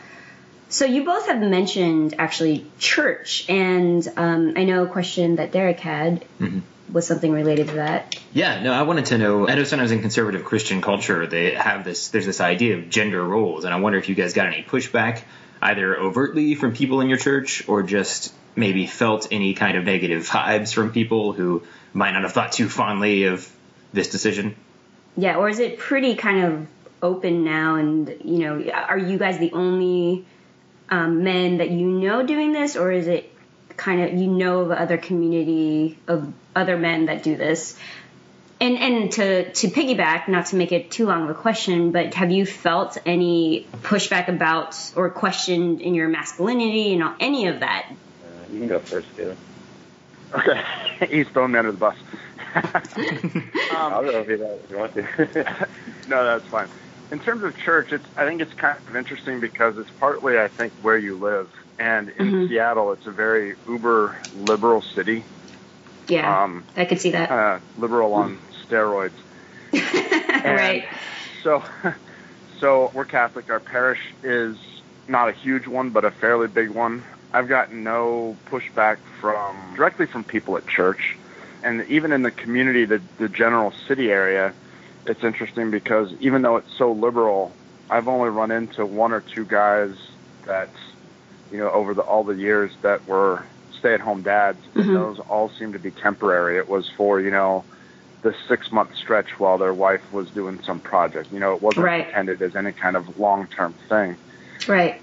So 0.69 0.85
you 0.85 1.05
both 1.05 1.27
have 1.27 1.39
mentioned 1.39 2.15
actually 2.19 2.65
church, 2.77 3.45
and 3.49 4.05
um, 4.17 4.53
I 4.57 4.65
know 4.65 4.83
a 4.83 4.87
question 4.87 5.37
that 5.37 5.51
Derek 5.51 5.79
had 5.79 6.25
Mhm. 6.41 6.61
was 6.91 7.07
something 7.07 7.31
related 7.31 7.69
to 7.69 7.75
that. 7.75 8.17
Yeah, 8.33 8.61
no, 8.61 8.73
I 8.73 8.81
wanted 8.81 9.05
to 9.07 9.17
know. 9.17 9.47
I 9.47 9.55
know 9.55 9.63
sometimes 9.63 9.91
in 9.91 10.01
conservative 10.01 10.43
Christian 10.43 10.81
culture 10.81 11.25
they 11.25 11.51
have 11.51 11.83
this. 11.85 12.09
There's 12.09 12.25
this 12.25 12.41
idea 12.41 12.77
of 12.77 12.89
gender 12.89 13.23
roles, 13.23 13.63
and 13.63 13.73
I 13.73 13.79
wonder 13.79 13.97
if 13.97 14.09
you 14.09 14.15
guys 14.15 14.33
got 14.33 14.47
any 14.47 14.61
pushback, 14.63 15.21
either 15.61 15.97
overtly 15.97 16.55
from 16.55 16.73
people 16.73 16.99
in 17.01 17.07
your 17.07 17.17
church, 17.17 17.63
or 17.67 17.83
just 17.83 18.33
maybe 18.55 18.87
felt 18.87 19.27
any 19.31 19.53
kind 19.53 19.77
of 19.77 19.85
negative 19.85 20.27
vibes 20.27 20.73
from 20.73 20.91
people 20.91 21.31
who 21.31 21.63
might 21.93 22.11
not 22.11 22.23
have 22.23 22.33
thought 22.33 22.51
too 22.51 22.67
fondly 22.67 23.23
of 23.25 23.47
this 23.93 24.09
decision. 24.09 24.55
Yeah, 25.15 25.37
or 25.37 25.47
is 25.47 25.59
it 25.59 25.77
pretty 25.79 26.15
kind 26.15 26.43
of 26.43 26.67
open 27.01 27.43
now? 27.45 27.75
And 27.75 28.09
you 28.25 28.39
know, 28.39 28.69
are 28.71 28.97
you 28.97 29.17
guys 29.17 29.39
the 29.39 29.51
only 29.53 30.25
um, 30.89 31.23
men 31.23 31.57
that 31.57 31.69
you 31.69 31.87
know 31.87 32.25
doing 32.25 32.51
this, 32.51 32.75
or 32.75 32.91
is 32.91 33.07
it 33.07 33.31
kind 33.75 34.01
of 34.01 34.13
you 34.13 34.27
know 34.27 34.61
of 34.61 34.71
other 34.71 34.97
community 34.97 35.97
of 36.07 36.33
other 36.55 36.77
men 36.77 37.05
that 37.05 37.23
do 37.23 37.35
this? 37.35 37.77
And 38.59 38.77
and 38.77 39.11
to 39.13 39.51
to 39.51 39.67
piggyback, 39.67 40.27
not 40.27 40.47
to 40.47 40.55
make 40.55 40.71
it 40.71 40.89
too 40.89 41.05
long 41.05 41.23
of 41.23 41.29
a 41.29 41.35
question, 41.35 41.91
but 41.91 42.13
have 42.15 42.31
you 42.31 42.45
felt 42.45 42.97
any 43.05 43.67
pushback 43.83 44.29
about 44.29 44.75
or 44.95 45.09
questioned 45.09 45.81
in 45.81 45.93
your 45.93 46.07
masculinity 46.07 46.93
and 46.93 47.03
any 47.19 47.47
of 47.47 47.59
that? 47.59 47.87
Uh, 47.91 48.51
you 48.51 48.59
can 48.59 48.67
go 48.67 48.79
first, 48.79 49.07
Taylor. 49.15 49.35
Okay, 50.33 50.61
he's 51.09 51.27
throwing 51.29 51.51
me 51.51 51.59
under 51.59 51.71
the 51.71 51.77
bus. 51.77 51.95
I'll 53.71 54.01
go 54.01 54.21
if 54.21 54.29
if 54.29 54.71
you 54.71 54.77
want 54.77 54.93
to. 54.95 55.67
no, 56.07 56.23
that's 56.23 56.45
fine. 56.47 56.67
In 57.11 57.19
terms 57.19 57.43
of 57.43 57.55
church, 57.57 57.93
it's 57.93 58.05
I 58.17 58.25
think 58.25 58.41
it's 58.41 58.53
kind 58.53 58.77
of 58.87 58.95
interesting 58.95 59.39
because 59.39 59.77
it's 59.77 59.89
partly 59.99 60.37
I 60.39 60.49
think 60.49 60.73
where 60.81 60.97
you 60.97 61.17
live, 61.17 61.49
and 61.79 62.09
in 62.09 62.31
Mhm. 62.31 62.47
Seattle, 62.49 62.91
it's 62.91 63.05
a 63.05 63.11
very 63.11 63.55
uber 63.67 64.15
liberal 64.35 64.81
city. 64.81 65.23
Yeah, 66.07 66.43
Um, 66.43 66.63
I 66.75 66.85
could 66.85 66.99
see 66.99 67.11
that. 67.11 67.29
uh, 67.31 67.59
liberal 67.77 68.13
on 68.13 68.39
steroids. 68.69 69.11
right. 69.73 70.85
So, 71.43 71.63
so 72.59 72.91
we're 72.93 73.05
Catholic. 73.05 73.49
Our 73.49 73.59
parish 73.59 73.99
is 74.23 74.57
not 75.07 75.29
a 75.29 75.33
huge 75.33 75.67
one, 75.67 75.89
but 75.91 76.03
a 76.05 76.11
fairly 76.11 76.47
big 76.47 76.69
one. 76.69 77.03
I've 77.33 77.47
gotten 77.47 77.83
no 77.83 78.35
pushback 78.49 78.97
from 79.21 79.55
directly 79.75 80.05
from 80.07 80.23
people 80.23 80.57
at 80.57 80.65
church, 80.67 81.17
and 81.63 81.85
even 81.87 82.11
in 82.11 82.21
the 82.21 82.31
community, 82.31 82.83
the 82.85 83.01
the 83.17 83.29
general 83.29 83.71
city 83.87 84.11
area. 84.11 84.53
It's 85.07 85.23
interesting 85.23 85.71
because 85.71 86.13
even 86.19 86.41
though 86.41 86.57
it's 86.57 86.71
so 86.77 86.91
liberal, 86.91 87.57
I've 87.89 88.07
only 88.07 88.29
run 88.29 88.51
into 88.51 88.85
one 88.85 89.13
or 89.13 89.21
two 89.21 89.45
guys 89.45 89.95
that, 90.45 90.73
you 91.49 91.57
know, 91.57 91.71
over 91.71 91.93
the 91.93 92.01
all 92.01 92.23
the 92.23 92.35
years 92.35 92.73
that 92.83 93.07
were 93.07 93.47
stay-at-home 93.79 94.23
dads, 94.23 94.59
Mhm. 94.75 94.81
and 94.81 94.95
those 94.95 95.19
all 95.19 95.49
seem 95.49 95.71
to 95.73 95.79
be 95.79 95.91
temporary. 95.91 96.57
It 96.57 96.67
was 96.67 96.89
for 96.89 97.21
you 97.21 97.31
know 97.31 97.65
the 98.21 98.33
six 98.47 98.71
month 98.71 98.95
stretch 98.95 99.39
while 99.39 99.57
their 99.57 99.73
wife 99.73 100.01
was 100.11 100.31
doing 100.31 100.59
some 100.63 100.81
project. 100.81 101.31
You 101.31 101.39
know, 101.39 101.53
it 101.53 101.61
wasn't 101.61 101.85
Right. 101.85 102.05
intended 102.07 102.41
as 102.41 102.55
any 102.55 102.73
kind 102.73 102.97
of 102.97 103.17
long 103.17 103.47
term 103.47 103.75
thing. 103.87 104.17
Right. 104.67 105.01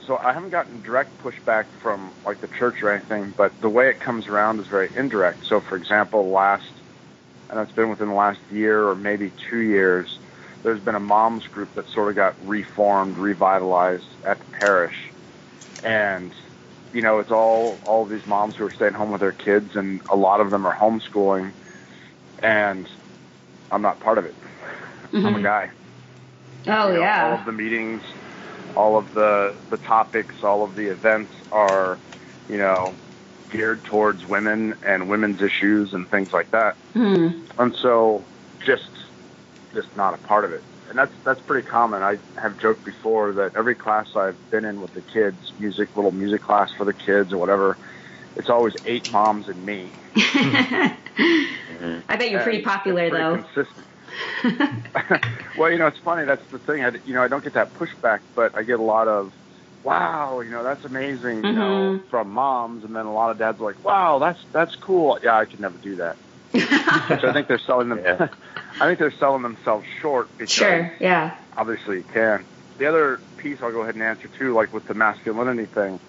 So 0.00 0.18
I 0.18 0.32
haven't 0.32 0.50
gotten 0.50 0.82
direct 0.82 1.18
pushback 1.22 1.66
from 1.80 2.14
like 2.24 2.40
the 2.40 2.48
church 2.48 2.82
or 2.82 2.90
anything, 2.90 3.32
but 3.36 3.52
the 3.60 3.70
way 3.70 3.88
it 3.88 4.00
comes 4.00 4.26
around 4.26 4.60
is 4.60 4.66
very 4.66 4.90
indirect. 4.94 5.46
So 5.46 5.60
for 5.60 5.76
example, 5.76 6.30
last 6.30 6.77
I 7.50 7.54
know 7.54 7.62
it's 7.62 7.72
been 7.72 7.90
within 7.90 8.08
the 8.08 8.14
last 8.14 8.40
year 8.50 8.88
or 8.88 8.94
maybe 8.94 9.34
two 9.50 9.60
years, 9.60 10.08
there's 10.62 10.80
been 10.80 10.94
a 10.94 11.00
moms 11.00 11.46
group 11.46 11.74
that 11.74 11.88
sort 11.94 12.10
of 12.10 12.16
got 12.16 12.34
reformed, 12.46 13.16
revitalized 13.16 14.04
at 14.26 14.40
the 14.40 14.46
parish. 14.52 14.94
And 15.82 16.34
you 16.92 17.02
know, 17.02 17.18
it's 17.20 17.30
all 17.30 17.80
all 17.86 18.06
these 18.06 18.26
moms 18.26 18.56
who 18.56 18.64
are 18.64 18.72
staying 18.72 18.94
home 18.94 19.10
with 19.12 19.20
their 19.20 19.32
kids 19.32 19.70
and 19.74 20.00
a 20.10 20.16
lot 20.16 20.40
of 20.40 20.50
them 20.50 20.66
are 20.66 20.76
homeschooling 20.76 21.54
and 22.42 22.88
I'm 23.70 23.82
not 23.82 24.00
part 24.00 24.18
of 24.18 24.24
it. 24.24 24.36
I'm 25.14 25.24
a 25.36 25.38
Mhm. 25.38 25.42
guy. 25.42 25.70
Oh 26.66 26.88
You 26.88 26.94
know, 26.94 27.04
All 27.04 27.38
of 27.40 27.46
the 27.46 27.52
meetings, 27.52 28.02
all 28.76 28.96
of 28.98 29.12
the 29.14 29.56
the 29.70 29.78
topics, 29.78 30.36
all 30.42 30.64
of 30.64 30.74
the 30.74 30.86
events 30.86 31.32
are, 31.52 32.00
you 32.48 32.58
know, 32.58 32.96
geared 33.50 33.84
towards 33.84 34.24
women 34.26 34.74
and 34.82 35.08
women's 35.08 35.42
issues 35.42 35.92
and 35.92 36.08
things 36.10 36.32
like 36.32 36.50
that. 36.50 36.76
Hmm. 36.92 37.28
And 37.58 37.74
so, 37.76 38.24
just 38.64 38.90
just 39.72 39.88
not 39.96 40.14
a 40.14 40.18
part 40.18 40.44
of 40.44 40.52
it. 40.52 40.62
And 40.88 40.98
that's 40.98 41.12
that's 41.24 41.40
pretty 41.42 41.68
common. 41.68 42.02
I 42.02 42.18
have 42.40 42.58
joked 42.58 42.84
before 42.84 43.32
that 43.32 43.52
every 43.56 43.74
class 43.74 44.08
I've 44.16 44.38
been 44.50 44.64
in 44.64 44.80
with 44.80 44.92
the 44.94 45.02
kids, 45.02 45.52
music, 45.58 45.90
little 45.96 46.12
music 46.12 46.42
class 46.42 46.70
for 46.76 46.84
the 46.84 46.94
kids 46.94 47.32
or 47.32 47.38
whatever, 47.38 47.78
it's 48.36 48.48
always 48.48 48.74
eight 48.84 49.10
moms 49.10 49.48
and 49.48 49.64
me. 49.64 49.92
I 50.16 50.96
bet 52.08 52.30
you're 52.30 52.42
pretty 52.42 52.62
popular 52.62 53.10
pretty 53.10 53.22
though. 53.22 53.42
Consistent. 53.42 53.86
well, 55.58 55.70
you 55.70 55.78
know, 55.78 55.86
it's 55.86 55.98
funny. 56.04 56.24
That's 56.24 56.42
the 56.50 56.58
thing. 56.60 56.82
I, 56.82 56.92
you 57.04 57.14
know, 57.14 57.22
I 57.22 57.28
don't 57.28 57.44
get 57.44 57.54
that 57.54 57.74
pushback, 57.74 58.20
but 58.34 58.56
I 58.56 58.62
get 58.62 58.78
a 58.78 58.82
lot 58.82 59.08
of, 59.08 59.32
"Wow, 59.88 60.40
you 60.40 60.50
know, 60.50 60.62
that's 60.62 60.84
amazing," 60.84 61.44
you 61.44 61.52
know, 61.52 62.00
Mhm. 62.04 62.10
from 62.10 62.30
moms, 62.30 62.84
and 62.84 62.94
then 62.94 63.06
a 63.06 63.12
lot 63.12 63.30
of 63.30 63.38
dads 63.38 63.60
are 63.60 63.64
like, 63.64 63.82
"Wow, 63.84 64.18
that's 64.18 64.38
that's 64.52 64.74
cool." 64.76 65.18
Yeah, 65.22 65.38
I 65.38 65.44
could 65.46 65.60
never 65.60 65.78
do 65.78 65.96
that. 65.96 66.16
Which 66.52 67.24
I 67.24 67.32
think 67.32 67.48
they're 67.48 67.58
selling 67.66 67.88
them. 67.90 68.00
Yeah. 68.04 68.28
I 68.80 68.86
think 68.86 68.98
they're 68.98 69.14
selling 69.18 69.42
themselves 69.42 69.86
short 70.00 70.28
because 70.36 70.50
sure. 70.52 70.92
Yeah. 71.00 71.34
obviously 71.56 71.96
you 71.98 72.04
can. 72.04 72.46
The 72.78 72.86
other 72.86 73.20
piece 73.38 73.58
I'll 73.62 73.72
go 73.72 73.80
ahead 73.82 73.94
and 73.94 74.04
answer 74.04 74.28
too, 74.38 74.54
like 74.54 74.72
with 74.72 74.86
the 74.86 74.94
masculinity 74.94 75.66
thing. 75.66 76.00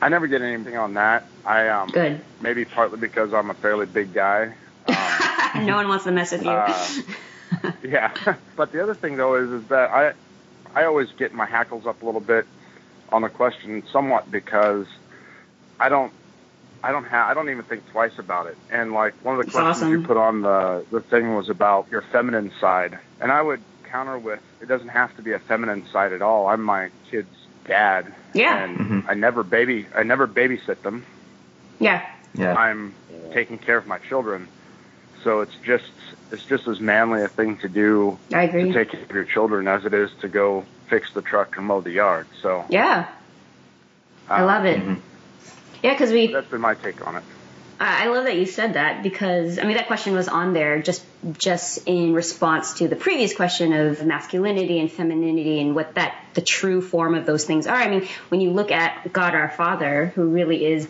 I 0.00 0.08
never 0.08 0.26
get 0.26 0.42
anything 0.42 0.76
on 0.76 0.94
that. 0.94 1.28
I 1.44 1.68
um 1.68 1.88
Good. 1.90 2.24
maybe 2.40 2.64
partly 2.64 2.98
because 2.98 3.32
I'm 3.34 3.50
a 3.50 3.54
fairly 3.54 3.86
big 3.86 4.12
guy. 4.14 4.56
Um, 4.88 5.66
no 5.66 5.76
one 5.76 5.88
wants 5.88 6.04
to 6.04 6.12
mess 6.12 6.32
with 6.32 6.42
you. 6.44 6.50
uh, 6.50 6.88
yeah. 7.82 8.12
But 8.56 8.72
the 8.72 8.82
other 8.82 8.94
thing 8.94 9.16
though 9.16 9.34
is 9.36 9.62
is 9.62 9.68
that 9.68 9.90
I 9.90 10.12
I 10.74 10.84
always 10.84 11.08
get 11.18 11.32
my 11.32 11.46
hackles 11.46 11.86
up 11.86 12.02
a 12.02 12.06
little 12.06 12.20
bit 12.20 12.46
on 13.10 13.22
the 13.22 13.28
question 13.28 13.82
somewhat 13.92 14.30
because 14.30 14.86
I 15.78 15.88
don't 15.88 16.12
I 16.82 16.92
don't 16.92 17.04
have 17.04 17.30
I 17.30 17.34
don't 17.34 17.48
even 17.50 17.64
think 17.64 17.88
twice 17.90 18.18
about 18.18 18.46
it. 18.46 18.56
And 18.70 18.92
like 18.92 19.14
one 19.24 19.38
of 19.38 19.46
the 19.46 19.52
That's 19.52 19.78
questions 19.78 19.90
you 19.90 20.02
put 20.02 20.16
on 20.16 20.42
the 20.42 20.84
the 20.90 21.00
thing 21.00 21.34
was 21.34 21.48
about 21.48 21.86
your 21.90 22.02
feminine 22.02 22.52
side. 22.60 22.98
And 23.20 23.30
I 23.32 23.40
would 23.42 23.60
counter 23.90 24.18
with 24.18 24.40
it 24.60 24.68
doesn't 24.68 24.88
have 24.88 25.14
to 25.16 25.22
be 25.22 25.32
a 25.32 25.38
feminine 25.38 25.86
side 25.92 26.12
at 26.12 26.22
all. 26.22 26.46
I'm 26.48 26.62
my 26.62 26.90
kid's 27.10 27.28
dad. 27.66 28.12
Yeah. 28.34 28.64
And 28.64 28.76
Mhm. 28.78 29.04
I 29.08 29.14
never 29.14 29.42
baby 29.42 29.86
I 29.94 30.02
never 30.02 30.26
babysit 30.26 30.82
them. 30.82 31.04
yeah. 31.78 32.02
Yeah. 32.34 32.54
I'm 32.54 32.94
Yeah. 33.10 33.32
taking 33.32 33.58
care 33.58 33.76
of 33.76 33.86
my 33.86 33.98
children. 33.98 34.48
So 35.22 35.40
it's 35.40 35.54
just 35.64 35.84
it's 36.32 36.44
just 36.44 36.66
as 36.66 36.80
manly 36.80 37.22
a 37.22 37.28
thing 37.28 37.56
to 37.58 37.68
do 37.68 38.18
I 38.32 38.42
agree. 38.44 38.66
to 38.66 38.72
take 38.72 38.90
care 38.90 39.02
of 39.02 39.10
your 39.14 39.24
children 39.24 39.68
as 39.68 39.84
it 39.84 39.94
is 39.94 40.10
to 40.20 40.28
go 40.28 40.64
fix 40.88 41.12
the 41.12 41.22
truck 41.22 41.56
and 41.56 41.66
mow 41.66 41.80
the 41.80 41.90
yard. 41.90 42.26
So 42.42 42.64
yeah. 42.68 43.08
I 44.28 44.42
uh, 44.42 44.46
love 44.46 44.64
it. 44.64 44.80
Mhm. 44.80 45.00
Yeah, 45.82 45.92
because 45.92 46.12
we 46.12 46.32
That's 46.32 46.48
been 46.48 46.60
my 46.60 46.74
take 46.74 47.06
on 47.06 47.16
it. 47.16 47.22
I 47.80 48.04
I 48.04 48.08
love 48.08 48.24
that 48.24 48.36
you 48.36 48.46
said 48.46 48.74
that 48.74 49.02
because 49.02 49.58
I 49.58 49.64
mean 49.64 49.76
that 49.76 49.86
question 49.86 50.14
was 50.14 50.28
on 50.28 50.52
there 50.52 50.80
just 50.80 51.04
just 51.38 51.86
in 51.86 52.14
response 52.14 52.74
to 52.78 52.88
the 52.88 52.96
previous 52.96 53.34
question 53.34 53.72
of 53.72 54.04
masculinity 54.04 54.78
and 54.78 54.90
femininity 54.90 55.60
and 55.60 55.74
what 55.74 55.94
that 55.94 56.14
the 56.34 56.40
true 56.40 56.80
form 56.80 57.14
of 57.14 57.26
those 57.26 57.44
things 57.44 57.66
are. 57.66 57.76
I 57.76 57.88
mean, 57.88 58.08
when 58.28 58.40
you 58.40 58.50
look 58.50 58.70
at 58.70 59.12
God 59.12 59.34
our 59.34 59.50
Father, 59.50 60.12
who 60.14 60.28
really 60.28 60.64
is 60.64 60.88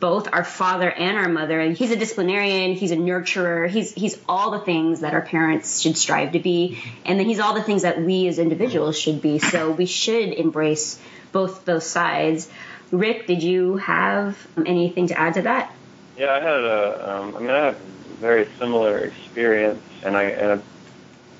both 0.00 0.28
our 0.32 0.44
father 0.44 0.90
and 0.90 1.16
our 1.16 1.28
mother, 1.28 1.58
and 1.58 1.76
he's 1.76 1.90
a 1.90 1.96
disciplinarian, 1.96 2.74
he's 2.74 2.90
a 2.90 2.96
nurturer, 2.96 3.68
he's 3.68 3.92
he's 3.92 4.18
all 4.28 4.50
the 4.50 4.60
things 4.60 5.00
that 5.00 5.14
our 5.14 5.22
parents 5.22 5.80
should 5.80 5.96
strive 5.96 6.32
to 6.32 6.38
be, 6.38 6.78
and 7.04 7.18
then 7.18 7.26
he's 7.26 7.40
all 7.40 7.54
the 7.54 7.62
things 7.62 7.82
that 7.82 8.00
we 8.00 8.28
as 8.28 8.38
individuals 8.38 8.98
should 8.98 9.22
be. 9.22 9.38
So 9.38 9.70
we 9.70 9.86
should 9.86 10.32
embrace 10.32 10.98
both 11.32 11.64
those 11.64 11.86
sides. 11.86 12.48
Rick, 12.90 13.26
did 13.26 13.42
you 13.42 13.76
have 13.78 14.38
anything 14.64 15.08
to 15.08 15.18
add 15.18 15.34
to 15.34 15.42
that? 15.42 15.74
Yeah, 16.16 16.32
I 16.32 16.40
had 16.40 16.60
a. 16.64 17.16
Um, 17.16 17.36
I 17.36 17.40
mean, 17.40 17.50
I 17.50 17.64
had 17.66 17.74
a 17.74 17.78
very 18.20 18.48
similar 18.58 18.98
experience, 18.98 19.82
and 20.02 20.16
I 20.16 20.24
and 20.24 20.62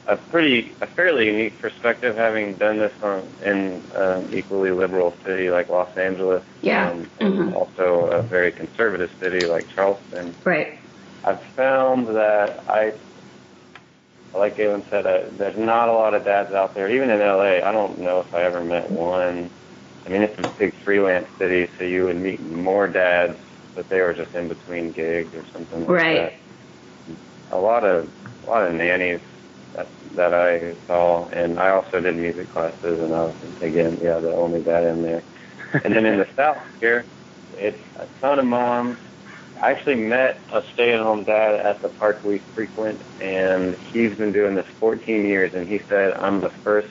a, 0.07 0.17
pretty, 0.17 0.73
a 0.81 0.87
fairly 0.87 1.27
unique 1.27 1.59
perspective, 1.61 2.17
having 2.17 2.55
done 2.55 2.79
this 2.79 2.93
on, 3.03 3.23
in 3.45 3.83
an 3.95 4.29
equally 4.33 4.71
liberal 4.71 5.13
city 5.25 5.51
like 5.51 5.69
Los 5.69 5.97
Angeles, 5.97 6.43
Yeah. 6.63 6.91
and, 6.91 7.09
and 7.21 7.35
Mhm. 7.39 7.55
also 7.55 8.07
a 8.07 8.23
very 8.23 8.53
conservative 8.53 9.11
city 9.21 9.47
like 9.47 9.67
Charleston. 9.75 10.35
Right. 10.45 10.79
I've 11.25 11.43
found 11.57 12.09
that 12.17 12.63
I, 12.69 12.93
like 14.33 14.57
Galen 14.57 14.85
said, 14.91 15.07
uh, 15.07 15.23
there's 15.39 15.57
not 15.57 15.89
a 15.89 15.93
lot 15.93 16.15
of 16.15 16.25
dads 16.25 16.53
out 16.55 16.75
there. 16.75 16.89
Even 16.89 17.11
in 17.11 17.21
LA, 17.21 17.67
I 17.67 17.73
don't 17.73 17.99
know 17.99 18.21
if 18.21 18.33
I 18.33 18.43
ever 18.43 18.63
met 18.63 18.91
one. 18.91 19.51
I 20.05 20.09
mean, 20.09 20.23
it's 20.23 20.39
a 20.39 20.49
big 20.57 20.73
freelance 20.85 21.27
city, 21.37 21.69
so 21.79 21.85
you 21.85 22.05
would 22.05 22.17
meet 22.17 22.41
more 22.41 22.87
dads, 22.87 23.37
but 23.75 23.89
they 23.89 24.01
were 24.01 24.15
just 24.15 24.33
in 24.37 24.47
between 24.47 24.93
gigs 24.93 25.35
or 25.35 25.45
something 25.53 25.81
like 25.81 25.89
Right. 25.89 26.15
that. 26.15 26.33
A 27.51 27.59
lot 27.59 27.83
of 27.85 28.09
a 28.47 28.51
lot 28.51 28.63
of 28.69 28.75
nannies 28.75 29.21
that 29.77 29.87
that 30.15 30.33
I 30.35 30.75
saw, 30.87 31.29
and 31.29 31.61
I 31.61 31.71
also 31.71 32.01
did 32.01 32.17
music 32.17 32.51
classes, 32.51 32.99
and 33.01 33.15
I 33.15 33.25
was 33.27 33.35
again, 33.61 33.99
yeah, 34.03 34.19
the 34.19 34.35
only 34.35 34.63
dad 34.63 34.85
in 34.85 35.03
there. 35.03 35.23
and 35.85 35.95
then 35.95 36.07
in 36.07 36.19
the 36.19 36.27
south 36.35 36.59
here, 36.81 37.05
it's 37.59 37.79
a 37.99 38.07
ton 38.21 38.39
of 38.39 38.47
moms. 38.47 38.99
I 39.61 39.71
actually 39.73 39.97
met 39.97 40.39
a 40.53 40.63
stay-at-home 40.63 41.25
dad 41.25 41.55
at 41.61 41.81
the 41.83 41.89
park 41.89 42.23
we 42.25 42.39
frequent, 42.39 43.01
and 43.21 43.75
he's 43.93 44.15
been 44.15 44.33
doing 44.33 44.55
this 44.55 44.67
14 44.81 45.25
years. 45.27 45.55
And 45.55 45.67
he 45.69 45.79
said, 45.79 46.15
"I'm 46.15 46.41
the 46.41 46.51
first 46.51 46.89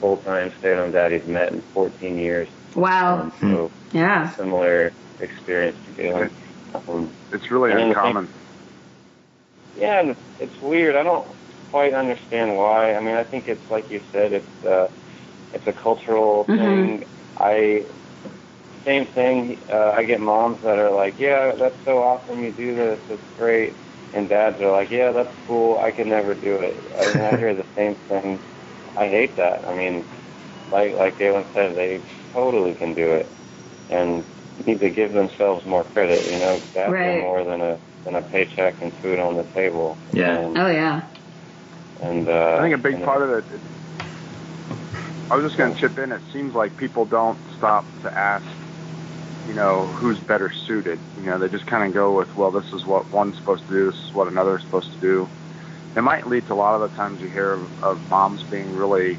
full-time 0.00 0.52
stay-at-home 0.58 0.92
dad 0.92 1.12
he's 1.12 1.26
met 1.26 1.52
in 1.52 1.60
14 1.60 2.18
years." 2.18 2.48
Wow. 2.74 3.20
Um, 3.20 3.32
so 3.40 3.70
Yeah. 3.92 4.30
similar 4.30 4.92
experience 5.20 5.76
to 5.86 6.02
Galen. 6.02 6.30
Um, 6.88 7.10
It's 7.32 7.50
really 7.50 7.70
And 7.70 7.80
thing- 7.80 7.88
uncommon. 7.88 8.28
yeah, 9.78 10.00
and 10.00 10.16
it's 10.40 10.60
weird. 10.62 10.96
I 10.96 11.02
don't 11.02 11.26
quite 11.72 11.94
understand 11.94 12.56
why. 12.56 12.94
I 12.94 13.00
mean, 13.00 13.16
I 13.16 13.24
think 13.24 13.48
it's 13.48 13.68
like 13.70 13.86
you 13.90 14.02
said, 14.12 14.32
it's 14.32 14.64
uh, 14.64 14.88
it's 15.52 15.66
a 15.66 15.72
cultural 15.72 16.44
Mhm. 16.48 16.56
thing. 16.58 17.04
I 17.38 17.86
same 18.86 19.06
thing. 19.14 19.62
Uh, 19.72 19.92
I 19.96 20.04
get 20.04 20.20
moms 20.20 20.60
that 20.62 20.78
are 20.78 20.90
like, 20.90 21.16
"Yeah, 21.18 21.52
that's 21.58 21.78
so 21.84 22.02
awesome. 22.02 22.44
You 22.44 22.52
do 22.52 22.74
this. 22.76 23.00
It's 23.08 23.28
great." 23.36 23.78
And 24.12 24.28
dads 24.28 24.60
are 24.60 24.70
like, 24.70 24.90
"Yeah, 24.90 25.12
that's 25.12 25.34
cool. 25.46 25.78
I 25.78 25.92
could 25.92 26.06
never 26.08 26.34
do 26.34 26.56
it." 26.56 26.84
I, 26.98 27.04
mean, 27.06 27.24
I 27.24 27.36
hear 27.38 27.54
the 27.54 27.66
same 27.76 27.96
thing. 28.08 28.42
I 28.96 29.08
hate 29.08 29.36
that. 29.36 29.66
I 29.66 29.74
mean, 29.74 30.06
like 30.70 30.94
like 30.94 31.18
Galen 31.18 31.46
said, 31.54 31.76
they 31.76 32.02
totally 32.34 32.74
can 32.74 32.94
do 32.94 33.12
it, 33.12 33.34
and 33.88 34.26
need 34.66 34.80
to 34.80 34.90
give 34.90 35.12
themselves 35.12 35.64
more 35.64 35.84
credit. 35.84 36.26
You 36.30 36.38
know, 36.38 36.62
dads 36.74 36.92
Right. 36.92 37.08
are 37.08 37.20
more 37.20 37.44
than 37.44 37.62
a 37.62 37.78
than 38.04 38.14
a 38.16 38.22
paycheck 38.22 38.76
and 38.82 38.92
food 39.00 39.18
on 39.18 39.36
the 39.36 39.44
table. 39.44 39.98
Yeah. 40.12 40.38
And, 40.38 40.58
Oh 40.58 40.68
yeah. 40.68 41.02
And 42.02 42.28
uh, 42.28 42.56
I 42.58 42.62
think 42.62 42.74
a 42.74 42.78
big 42.78 42.94
you 42.94 42.98
know, 42.98 43.04
part 43.06 43.22
of 43.22 43.30
it. 43.30 43.44
I 45.30 45.36
was 45.36 45.44
just 45.44 45.56
going 45.56 45.72
to 45.74 45.80
chip 45.80 45.98
in. 45.98 46.12
It 46.12 46.22
seems 46.32 46.54
like 46.54 46.76
people 46.76 47.04
don't 47.06 47.38
stop 47.56 47.86
to 48.02 48.16
ask, 48.18 48.44
you 49.46 49.54
know, 49.54 49.94
who's 49.96 50.18
better 50.20 50.52
suited. 50.66 51.00
You 51.16 51.22
know, 51.24 51.38
they 51.38 51.48
just 51.48 51.66
kind 51.66 51.84
of 51.86 51.94
go 51.94 52.16
with, 52.16 52.28
well, 52.36 52.50
this 52.50 52.66
is 52.72 52.84
what 52.84 53.10
one's 53.12 53.36
supposed 53.38 53.66
to 53.68 53.72
do. 53.72 53.86
This 53.86 53.96
is 53.96 54.12
what 54.12 54.28
another 54.28 54.56
is 54.56 54.62
supposed 54.64 54.92
to 54.92 55.00
do. 55.00 55.28
It 55.96 56.02
might 56.02 56.26
lead 56.26 56.46
to 56.46 56.54
a 56.54 56.54
lot 56.54 56.74
of 56.74 56.80
the 56.82 56.94
times 56.94 57.20
you 57.20 57.28
hear 57.28 57.52
of, 57.52 57.70
of 57.82 58.08
moms 58.08 58.42
being 58.50 58.72
really 58.72 59.18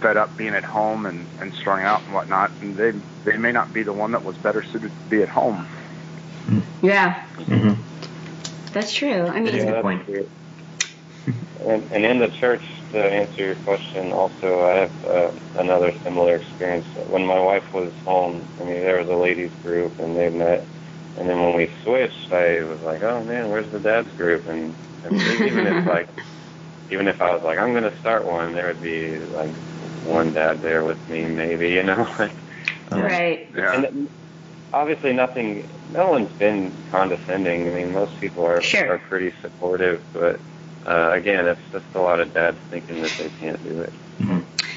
fed 0.00 0.16
up 0.16 0.36
being 0.36 0.54
at 0.54 0.64
home 0.64 1.06
and, 1.06 1.28
and 1.38 1.52
strung 1.60 1.82
out 1.82 2.02
and 2.06 2.14
whatnot, 2.14 2.52
and 2.60 2.76
they 2.76 2.92
they 3.24 3.36
may 3.36 3.52
not 3.52 3.72
be 3.72 3.82
the 3.82 3.92
one 3.92 4.12
that 4.12 4.24
was 4.24 4.36
better 4.38 4.64
suited 4.72 4.90
to 4.90 5.08
be 5.08 5.22
at 5.22 5.28
home. 5.28 5.66
Yeah. 6.82 7.22
hmm 7.36 7.72
That's 8.72 8.94
true. 8.94 9.26
I 9.26 9.40
mean, 9.40 9.44
That 9.44 9.54
is 9.54 9.62
a 9.62 9.66
good 9.66 9.82
point. 9.82 10.08
True. 11.60 11.70
And, 11.70 11.88
and 11.90 12.04
in 12.04 12.18
the 12.20 12.28
church, 12.28 12.62
to 12.92 12.98
answer 12.98 13.42
your 13.44 13.54
question, 13.56 14.12
also 14.12 14.62
I 14.62 14.74
have 14.76 14.92
uh, 15.04 15.30
another 15.54 15.92
similar 16.04 16.36
experience. 16.36 16.86
When 17.06 17.26
my 17.26 17.40
wife 17.40 17.64
was 17.74 17.92
home, 18.04 18.48
I 18.60 18.64
mean, 18.64 18.82
there 18.82 18.98
was 18.98 19.08
a 19.08 19.14
ladies 19.16 19.52
group, 19.62 19.98
and 19.98 20.16
they 20.16 20.30
met. 20.30 20.68
And 21.16 21.28
then 21.28 21.40
when 21.40 21.56
we 21.56 21.70
switched, 21.84 22.32
I 22.32 22.62
was 22.62 22.80
like, 22.82 23.02
"Oh 23.02 23.22
man, 23.24 23.50
where's 23.50 23.70
the 23.72 23.80
dads 23.80 24.12
group?" 24.16 24.46
And, 24.46 24.76
and 25.02 25.14
even 25.16 25.66
if 25.66 25.86
like, 25.86 26.08
even 26.90 27.08
if 27.08 27.20
I 27.20 27.32
was 27.34 27.42
like, 27.44 27.58
"I'm 27.58 27.72
going 27.72 27.90
to 27.90 27.98
start 27.98 28.26
one," 28.26 28.54
there 28.54 28.68
would 28.68 28.80
be 28.80 29.18
like 29.18 29.56
one 30.00 30.32
dad 30.32 30.62
there 30.62 30.84
with 30.84 31.06
me, 31.08 31.24
maybe, 31.26 31.70
you 31.70 31.82
know. 31.82 32.08
like, 32.18 32.36
um, 32.92 33.02
right. 33.02 33.48
Yeah. 33.54 33.84
and 33.84 34.08
obviously, 34.72 35.12
nothing. 35.12 35.66
No 35.88 36.10
one's 36.10 36.32
been 36.38 36.84
condescending. 36.90 37.68
I 37.68 37.70
mean, 37.72 37.92
most 37.92 38.12
people 38.20 38.44
are 38.46 38.60
Sure. 38.60 38.94
are 38.94 38.98
pretty 38.98 39.32
supportive, 39.42 40.02
but 40.12 40.40
uh, 40.86 41.10
again, 41.12 41.46
it's 41.46 41.60
just 41.72 41.84
a 41.94 42.00
lot 42.00 42.20
of 42.20 42.32
dads 42.32 42.58
thinking 42.70 43.02
that 43.02 43.12
they 43.18 43.30
can't 43.40 43.62
do 43.62 43.82
it. 43.82 43.92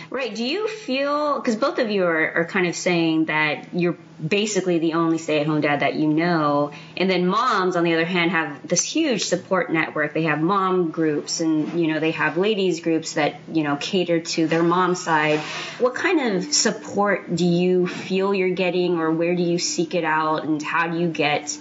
Right. 0.10 0.36
Do 0.36 0.45
you 0.45 0.67
feel, 0.67 1.39
because 1.39 1.55
both 1.55 1.79
of 1.79 1.89
you 1.89 2.05
are, 2.05 2.33
are 2.33 2.45
kind 2.45 2.67
of 2.67 2.75
saying 2.75 3.25
that 3.25 3.74
you're 3.74 3.98
basically 4.25 4.77
the 4.77 4.93
only 4.93 5.17
stay 5.17 5.39
at 5.39 5.48
home 5.48 5.60
dad 5.60 5.79
that 5.79 5.95
you 5.95 6.07
know, 6.07 6.72
and 6.95 7.10
then 7.10 7.25
moms, 7.25 7.75
on 7.75 7.83
the 7.83 7.93
other 7.93 8.05
hand, 8.05 8.29
have 8.29 8.67
this 8.67 8.83
huge 8.83 9.24
support 9.24 9.74
network. 9.74 10.13
They 10.13 10.24
have 10.24 10.39
mom 10.39 10.91
groups 10.91 11.39
and, 11.39 11.79
you 11.81 11.91
know, 11.91 12.00
they 12.00 12.12
have 12.12 12.38
ladies 12.38 12.79
groups 12.81 13.13
that, 13.13 13.38
you 13.51 13.63
know, 13.63 13.75
cater 13.75 14.19
to 14.19 14.45
their 14.45 14.62
mom 14.62 14.93
side. 14.93 15.39
What 15.79 15.95
kind 15.95 16.36
of 16.36 16.53
support 16.53 17.36
do 17.36 17.45
you 17.48 17.88
feel 17.88 18.36
you're 18.36 18.50
getting, 18.50 19.00
or 19.00 19.10
where 19.10 19.36
do 19.36 19.41
you 19.41 19.57
seek 19.57 19.95
it 19.95 20.03
out, 20.03 20.43
and 20.43 20.62
how 20.62 20.89
do 20.89 21.00
you 21.00 21.07
get 21.07 21.57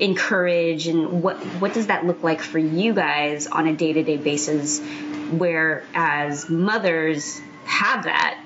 encourage 0.00 0.86
and 0.86 1.22
what 1.22 1.36
what 1.60 1.72
does 1.72 1.86
that 1.86 2.04
look 2.04 2.22
like 2.22 2.40
for 2.40 2.58
you 2.58 2.92
guys 2.92 3.46
on 3.46 3.66
a 3.66 3.74
day-to-day 3.74 4.16
basis 4.18 4.80
whereas 5.30 6.48
mothers 6.48 7.40
have 7.64 8.04
that 8.04 8.38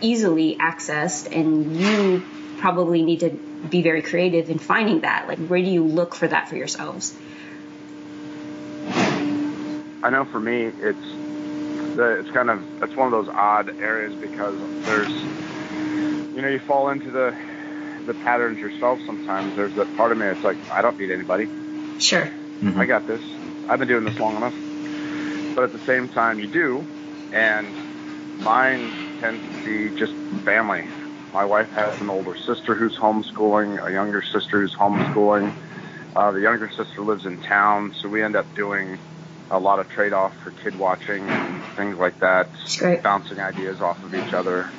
easily 0.00 0.56
accessed 0.56 1.34
and 1.34 1.76
you 1.80 2.22
probably 2.58 3.02
need 3.02 3.20
to 3.20 3.30
be 3.70 3.82
very 3.82 4.02
creative 4.02 4.50
in 4.50 4.58
finding 4.58 5.00
that? 5.00 5.26
Like 5.28 5.38
where 5.38 5.60
do 5.60 5.68
you 5.70 5.84
look 5.84 6.14
for 6.14 6.28
that 6.28 6.48
for 6.48 6.56
yourselves? 6.56 7.16
I 10.02 10.10
know 10.10 10.24
for 10.24 10.38
me, 10.38 10.64
it's 10.64 10.98
it's 11.98 12.30
kind 12.30 12.50
of 12.50 12.82
it's 12.82 12.94
one 12.94 13.12
of 13.12 13.12
those 13.12 13.28
odd 13.28 13.70
areas 13.80 14.14
because 14.14 14.54
there's 14.84 15.10
you 16.34 16.42
know 16.42 16.48
you 16.48 16.60
fall 16.60 16.90
into 16.90 17.10
the 17.10 17.34
the 18.06 18.14
patterns 18.14 18.58
yourself 18.60 19.00
sometimes. 19.06 19.56
There's 19.56 19.74
that 19.74 19.96
part 19.96 20.12
of 20.12 20.18
me 20.18 20.26
that's 20.26 20.44
like 20.44 20.56
I 20.70 20.82
don't 20.82 20.98
need 20.98 21.10
anybody. 21.10 21.48
sure 21.98 22.30
I 22.80 22.86
got 22.86 23.06
this. 23.06 23.22
I've 23.68 23.78
been 23.78 23.88
doing 23.88 24.04
this 24.04 24.18
long 24.18 24.36
enough. 24.36 24.54
But 25.54 25.64
at 25.64 25.72
the 25.72 25.80
same 25.80 26.08
time, 26.08 26.38
you 26.38 26.46
do, 26.46 26.84
and 27.32 27.66
mine 28.40 28.90
tends 29.20 29.42
to 29.42 29.64
be 29.90 29.98
just 29.98 30.12
family. 30.44 30.86
My 31.32 31.44
wife 31.44 31.70
has 31.70 32.00
an 32.00 32.08
older 32.08 32.36
sister 32.36 32.74
who's 32.74 32.96
homeschooling, 32.96 33.84
a 33.84 33.92
younger 33.92 34.22
sister 34.22 34.60
who's 34.60 34.74
homeschooling. 34.74 35.52
Uh, 36.14 36.30
the 36.32 36.40
younger 36.40 36.70
sister 36.70 37.02
lives 37.02 37.26
in 37.26 37.42
town, 37.42 37.94
so 38.00 38.08
we 38.08 38.22
end 38.22 38.36
up 38.36 38.46
doing 38.54 38.98
a 39.50 39.58
lot 39.58 39.78
of 39.78 39.88
trade-off 39.90 40.34
for 40.42 40.50
kid 40.50 40.78
watching 40.78 41.28
and 41.28 41.62
things 41.76 41.96
like 41.98 42.18
that, 42.20 42.48
bouncing 43.02 43.38
ideas 43.38 43.80
off 43.80 44.02
of 44.02 44.14
each 44.14 44.32
other. 44.32 44.70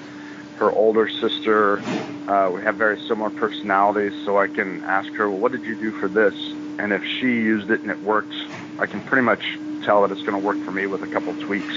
Her 0.57 0.71
older 0.71 1.07
sister, 1.07 1.85
uh, 2.27 2.49
we 2.53 2.61
have 2.63 2.77
very 2.77 2.99
similar 3.07 3.29
personalities, 3.29 4.13
so 4.25 4.39
I 4.39 4.47
can 4.47 4.81
ask 4.87 5.07
her, 5.15 5.29
well, 5.29 5.39
what 5.39 5.51
did 5.51 5.65
you 5.65 5.75
do 5.75 5.91
for 5.99 6.09
this? 6.09 6.33
And 6.79 6.91
if 6.93 7.03
she 7.19 7.27
used 7.27 7.69
it 7.69 7.81
and 7.83 7.91
it 7.91 8.01
worked, 8.01 8.33
I 8.79 8.87
can 8.87 9.01
pretty 9.01 9.23
much 9.23 9.43
tell 9.83 10.01
that 10.01 10.11
it's 10.11 10.23
going 10.23 10.33
to 10.33 10.43
work 10.45 10.57
for 10.65 10.71
me 10.71 10.87
with 10.87 11.03
a 11.03 11.07
couple 11.07 11.35
tweaks. 11.35 11.73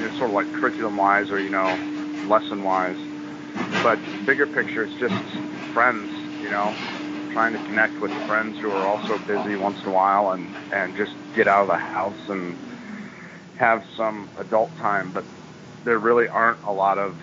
It's 0.00 0.16
sort 0.18 0.30
of 0.30 0.34
like 0.34 0.52
curriculum-wise 0.52 1.30
or, 1.30 1.40
you 1.40 1.50
know, 1.50 1.78
lesson-wise. 2.22 2.98
But 3.82 4.00
bigger 4.26 4.46
picture, 4.46 4.84
it's 4.84 4.94
just 5.00 5.14
friends, 5.72 6.10
you 6.40 6.50
know, 6.50 6.76
trying 7.32 7.52
to 7.54 7.58
connect 7.58 8.00
with 8.00 8.12
friends 8.26 8.56
who 8.60 8.68
are 8.68 8.86
also 8.86 9.18
busy 9.18 9.56
once 9.56 9.78
in 9.84 9.90
a 9.90 9.94
while 9.94 10.30
and, 10.32 10.54
and 10.72 10.94
just 10.96 11.12
get 11.34 11.48
out 11.48 11.62
of 11.62 11.68
the 11.68 11.76
house 11.76 12.18
and 12.28 12.58
have 13.54 13.82
some 13.96 14.30
adult 14.38 14.76
time. 14.78 15.12
But 15.12 15.26
there 15.88 15.98
really 15.98 16.28
aren't 16.28 16.58
a 16.66 16.72
lot 16.72 16.98
of 16.98 17.18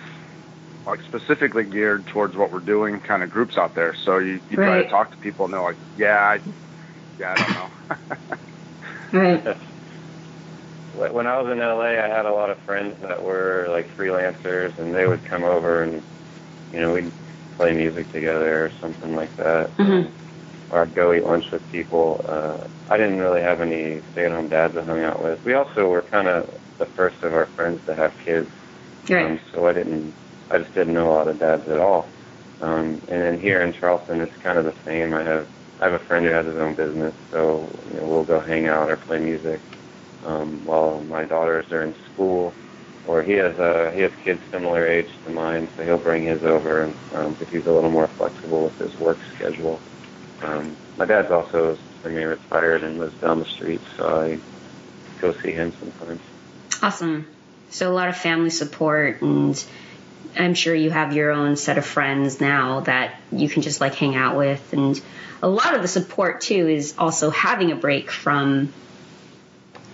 like 0.86 1.00
specifically 1.06 1.64
geared 1.64 2.06
towards 2.08 2.36
what 2.36 2.52
we're 2.52 2.60
doing 2.60 3.00
kind 3.00 3.22
of 3.22 3.30
groups 3.30 3.56
out 3.56 3.74
there. 3.76 3.94
So 4.04 4.18
you, 4.18 4.40
you 4.48 4.56
try 4.56 4.82
to 4.82 4.88
talk 4.88 5.12
to 5.12 5.18
people 5.18 5.44
and 5.44 5.54
they're 5.54 5.62
like, 5.62 5.78
yeah, 5.96 6.16
I, 6.18 6.40
yeah, 7.18 7.34
I 7.36 7.38
don't 7.38 7.54
know. 7.54 7.68
right 9.12 9.56
When 11.12 11.26
I 11.26 11.40
was 11.40 11.52
in 11.52 11.60
LA, 11.60 11.98
I 11.98 12.08
had 12.08 12.26
a 12.26 12.32
lot 12.32 12.50
of 12.50 12.58
friends 12.64 12.96
that 13.02 13.22
were 13.22 13.66
like 13.70 13.88
freelancers, 13.96 14.76
and 14.78 14.94
they 14.94 15.06
would 15.06 15.28
come 15.28 15.44
over 15.44 15.82
and 15.82 16.02
you 16.72 16.80
know 16.80 16.94
we'd 16.94 17.12
play 17.56 17.74
music 17.74 18.10
together 18.12 18.64
or 18.64 18.72
something 18.80 19.14
like 19.14 19.36
that. 19.36 19.76
Mhm. 19.78 20.12
Or 20.70 20.82
I'd 20.82 20.94
go 20.94 21.12
eat 21.12 21.24
lunch 21.24 21.44
with 21.52 21.66
people. 21.68 22.24
Uh, 22.28 22.64
I 22.88 22.96
didn't 22.96 23.18
really 23.20 23.42
have 23.42 23.60
any 23.60 24.02
stay-at-home 24.12 24.48
dads 24.48 24.76
I 24.76 24.84
hung 24.84 25.02
out 25.04 25.22
with. 25.22 25.40
We 25.44 25.54
also 25.54 25.88
were 25.88 26.02
kind 26.02 26.28
of 26.28 26.50
the 26.78 26.86
first 26.96 27.22
of 27.22 27.32
our 27.32 27.48
friends 27.56 27.80
to 27.86 27.94
have 27.94 28.12
kids. 28.24 28.48
right 29.08 29.26
Um, 29.26 29.40
so 29.52 29.66
I 29.66 29.72
didn't, 29.72 30.14
I 30.50 30.58
just 30.58 30.74
didn't 30.74 30.94
know 30.94 31.10
a 31.10 31.14
lot 31.14 31.28
of 31.28 31.38
dads 31.38 31.68
at 31.68 31.78
all. 31.78 32.08
Um, 32.60 33.02
and 33.08 33.22
then 33.22 33.40
here 33.40 33.60
in 33.62 33.72
Charleston, 33.72 34.20
it's 34.20 34.32
kind 34.42 34.58
of 34.58 34.64
the 34.64 34.74
same. 34.84 35.12
I 35.14 35.22
have, 35.24 35.48
I 35.80 35.84
have 35.90 36.00
a 36.00 36.04
friend 36.04 36.24
who 36.24 36.32
has 36.32 36.46
his 36.46 36.56
own 36.56 36.74
business, 36.74 37.14
so 37.30 37.68
you 37.90 38.00
know, 38.00 38.06
we'll 38.06 38.24
go 38.24 38.40
hang 38.40 38.66
out 38.66 38.90
or 38.90 38.96
play 38.96 39.18
music 39.18 39.60
um, 40.24 40.64
while 40.64 41.02
my 41.02 41.24
daughters 41.24 41.66
are 41.70 41.82
in 41.82 41.94
school. 42.12 42.54
Or 43.04 43.22
he 43.22 43.34
has, 43.34 43.56
uh, 43.56 43.92
he 43.94 44.00
has 44.00 44.10
kids 44.24 44.40
similar 44.50 44.84
age 44.84 45.06
to 45.24 45.30
mine, 45.30 45.68
so 45.76 45.84
he'll 45.84 45.96
bring 45.96 46.24
his 46.26 46.42
over, 46.42 46.82
and 46.82 46.96
um, 47.12 47.34
because 47.34 47.54
he's 47.54 47.66
a 47.66 47.70
little 47.70 47.90
more 47.90 48.10
flexible 48.16 48.64
with 48.64 48.76
his 48.78 48.98
work 48.98 49.18
schedule. 49.36 49.80
Um, 50.42 50.76
my 50.96 51.04
dad's 51.04 51.30
also 51.30 51.76
semi-retired 52.02 52.82
and 52.82 52.98
lives 52.98 53.14
down 53.20 53.38
the 53.38 53.44
street, 53.44 53.80
so 53.96 54.04
I 54.06 54.40
go 55.20 55.34
see 55.44 55.52
him 55.52 55.72
sometimes. 55.78 56.20
Awesome. 56.82 57.26
So 57.70 57.90
a 57.90 57.94
lot 57.94 58.08
of 58.08 58.16
family 58.16 58.50
support 58.50 59.22
and 59.22 59.62
i'm 60.38 60.54
sure 60.54 60.74
you 60.74 60.90
have 60.90 61.14
your 61.14 61.30
own 61.30 61.56
set 61.56 61.78
of 61.78 61.86
friends 61.86 62.40
now 62.40 62.80
that 62.80 63.14
you 63.32 63.48
can 63.48 63.62
just 63.62 63.80
like 63.80 63.94
hang 63.94 64.14
out 64.14 64.36
with. 64.36 64.72
And 64.72 65.00
a 65.42 65.48
lot 65.48 65.74
of 65.74 65.82
the 65.82 65.88
support 65.88 66.40
too 66.40 66.68
is 66.68 66.94
also 66.98 67.30
having 67.30 67.72
a 67.72 67.76
break 67.76 68.10
from 68.10 68.72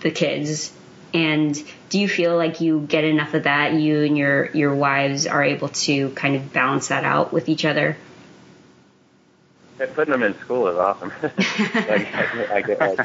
the 0.01 0.11
kids. 0.11 0.71
And 1.13 1.61
do 1.89 1.99
you 1.99 2.07
feel 2.07 2.35
like 2.35 2.59
you 2.59 2.79
get 2.81 3.03
enough 3.03 3.33
of 3.33 3.43
that? 3.43 3.73
You 3.73 4.03
and 4.03 4.17
your 4.17 4.49
your 4.51 4.73
wives 4.73 5.27
are 5.27 5.43
able 5.43 5.69
to 5.69 6.09
kind 6.11 6.35
of 6.35 6.51
balance 6.51 6.87
that 6.87 7.03
out 7.03 7.31
with 7.31 7.49
each 7.49 7.65
other? 7.65 7.97
Putting 9.77 10.11
them 10.11 10.23
in 10.23 10.37
school 10.39 10.67
is 10.69 10.77
awesome. 10.77 11.11
like, 11.21 12.15
I, 12.15 12.47
I 12.53 12.61
get 12.61 12.79
like, 12.79 12.99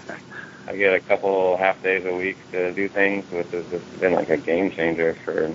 I 0.68 0.76
get 0.76 0.92
a 0.94 1.00
couple 1.00 1.56
half 1.56 1.82
days 1.82 2.04
a 2.06 2.12
week 2.14 2.36
to 2.52 2.72
do 2.74 2.88
things, 2.90 3.24
which 3.30 3.50
has 3.52 3.64
just 3.70 4.00
been 4.00 4.12
like 4.12 4.28
a 4.28 4.36
game 4.36 4.70
changer 4.70 5.16
for, 5.24 5.54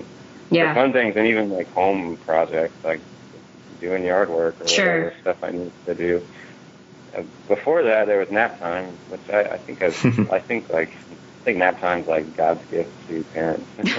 for 0.72 0.74
fun 0.74 0.92
things 0.92 1.14
and 1.16 1.26
even 1.28 1.50
like 1.50 1.70
home 1.70 2.18
projects, 2.24 2.74
like 2.82 3.00
doing 3.80 4.04
yard 4.04 4.28
work 4.30 4.60
or 4.60 4.66
Sure. 4.68 4.86
whatever 4.86 5.14
stuff 5.20 5.36
I 5.42 5.50
need 5.52 5.72
to 5.86 5.94
do. 5.94 6.22
Uh, 7.16 7.22
before 7.46 7.84
that, 7.84 8.06
there 8.06 8.18
was 8.18 8.28
nap 8.30 8.58
time, 8.58 8.98
which 9.08 9.22
I, 9.32 9.42
I 9.42 9.58
think 9.58 9.82
I, 9.82 9.86
I 10.36 10.40
think 10.40 10.68
like 10.70 10.90
I 11.12 11.16
think 11.44 11.58
nap 11.58 11.80
time's 11.80 12.08
like 12.08 12.36
God's 12.36 12.62
gift 12.70 12.90
to 13.08 13.22
parents. 13.24 13.70
Just 13.76 13.94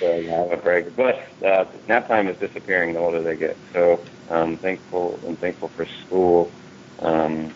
to 0.00 0.22
have 0.30 0.52
a 0.52 0.56
break. 0.62 0.94
But 0.94 1.16
uh, 1.44 1.64
nap 1.88 2.06
time 2.06 2.28
is 2.28 2.36
disappearing 2.38 2.92
the 2.94 3.00
older 3.00 3.22
they 3.22 3.36
get. 3.36 3.58
So 3.72 4.04
I'm 4.30 4.58
thankful 4.58 5.18
and 5.26 5.40
thankful 5.40 5.72
for 5.74 5.86
school. 6.06 6.52
Um, 7.00 7.54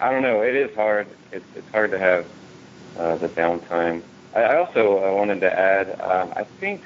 I 0.00 0.10
don't 0.10 0.22
know. 0.22 0.42
It 0.42 0.54
is 0.54 0.74
hard. 0.76 1.06
It's, 1.32 1.44
it's 1.56 1.68
hard 1.70 1.90
to 1.90 1.98
have 1.98 2.26
uh, 2.96 3.16
the 3.16 3.28
downtime. 3.28 4.02
I, 4.34 4.42
I 4.42 4.56
also 4.56 5.04
uh, 5.04 5.14
wanted 5.14 5.40
to 5.40 5.58
add. 5.58 6.00
Um, 6.00 6.32
I 6.36 6.44
think, 6.44 6.82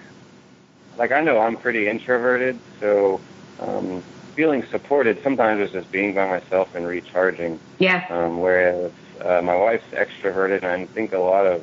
like 0.96 1.12
I 1.12 1.20
know 1.20 1.38
I'm 1.38 1.56
pretty 1.56 1.88
introverted, 1.88 2.58
so 2.80 3.20
um, 3.60 4.02
feeling 4.34 4.64
supported 4.70 5.22
sometimes 5.22 5.60
is 5.60 5.72
just 5.72 5.90
being 5.92 6.14
by 6.14 6.26
myself 6.26 6.74
and 6.74 6.86
recharging. 6.86 7.60
Yeah. 7.78 8.06
Um, 8.08 8.40
whereas 8.40 8.92
uh, 9.20 9.42
my 9.42 9.56
wife's 9.56 9.90
extroverted, 9.92 10.62
and 10.62 10.66
I 10.66 10.86
think 10.86 11.12
a 11.12 11.18
lot 11.18 11.46
of 11.46 11.62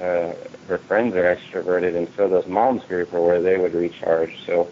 uh, 0.00 0.32
her 0.66 0.78
friends 0.78 1.14
are 1.14 1.36
extroverted, 1.36 1.96
and 1.96 2.08
so 2.16 2.28
does 2.28 2.46
mom's 2.46 2.84
group 2.84 3.12
are 3.14 3.20
where 3.20 3.40
they 3.40 3.56
would 3.56 3.74
recharge. 3.74 4.36
So 4.46 4.70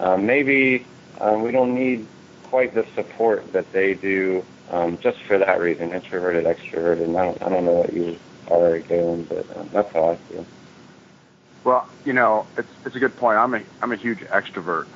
um, 0.00 0.26
maybe 0.26 0.84
um, 1.20 1.42
we 1.42 1.52
don't 1.52 1.74
need 1.74 2.06
quite 2.44 2.74
the 2.74 2.86
support 2.94 3.52
that 3.52 3.70
they 3.72 3.94
do 3.94 4.44
um, 4.70 4.98
just 5.02 5.18
for 5.26 5.38
that 5.38 5.60
reason, 5.60 5.92
introverted, 5.94 6.44
extroverted. 6.46 7.04
And 7.04 7.16
I 7.18 7.24
don't, 7.26 7.42
I 7.42 7.48
don't 7.50 7.64
know 7.66 7.74
what 7.74 7.92
you 7.94 8.18
are 8.50 8.80
doing, 8.80 9.24
but 9.24 9.56
um, 9.56 9.70
that's 9.72 9.92
how 9.92 10.10
I 10.12 10.16
feel. 10.28 10.46
Well, 11.64 11.88
you 12.04 12.12
know, 12.14 12.48
it's 12.56 12.70
it's 12.86 12.96
a 12.96 13.00
good 13.00 13.16
point. 13.16 13.38
I'm 13.38 13.54
a 13.54 13.60
I'm 13.82 13.92
a 13.92 13.96
huge 13.96 14.20
extrovert. 14.20 14.86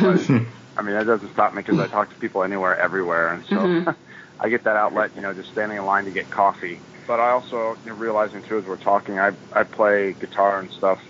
But, 0.00 0.22
I 0.76 0.82
mean, 0.82 0.94
that 0.96 1.06
doesn't 1.06 1.32
stop 1.32 1.54
me 1.54 1.62
because 1.62 1.78
I 1.78 1.88
talk 1.88 2.10
to 2.10 2.16
people 2.18 2.42
anywhere, 2.44 2.78
everywhere, 2.78 3.32
and 3.32 3.44
so 3.46 3.56
Mhm. 3.56 3.96
I 4.40 4.48
get 4.48 4.64
that 4.64 4.76
outlet. 4.76 5.14
You 5.16 5.22
know, 5.22 5.34
just 5.34 5.50
standing 5.50 5.78
in 5.78 5.86
line 5.86 6.04
to 6.06 6.12
get 6.12 6.30
coffee. 6.30 6.82
But 7.06 7.20
I 7.20 7.30
also 7.32 7.76
you 7.84 7.90
know, 7.90 7.94
realizing 7.94 8.42
too 8.42 8.58
as 8.58 8.64
we're 8.66 8.76
talking, 8.78 9.18
I 9.18 9.32
I 9.52 9.64
play 9.64 10.14
guitar 10.14 10.60
and 10.60 10.72
stuff, 10.72 11.00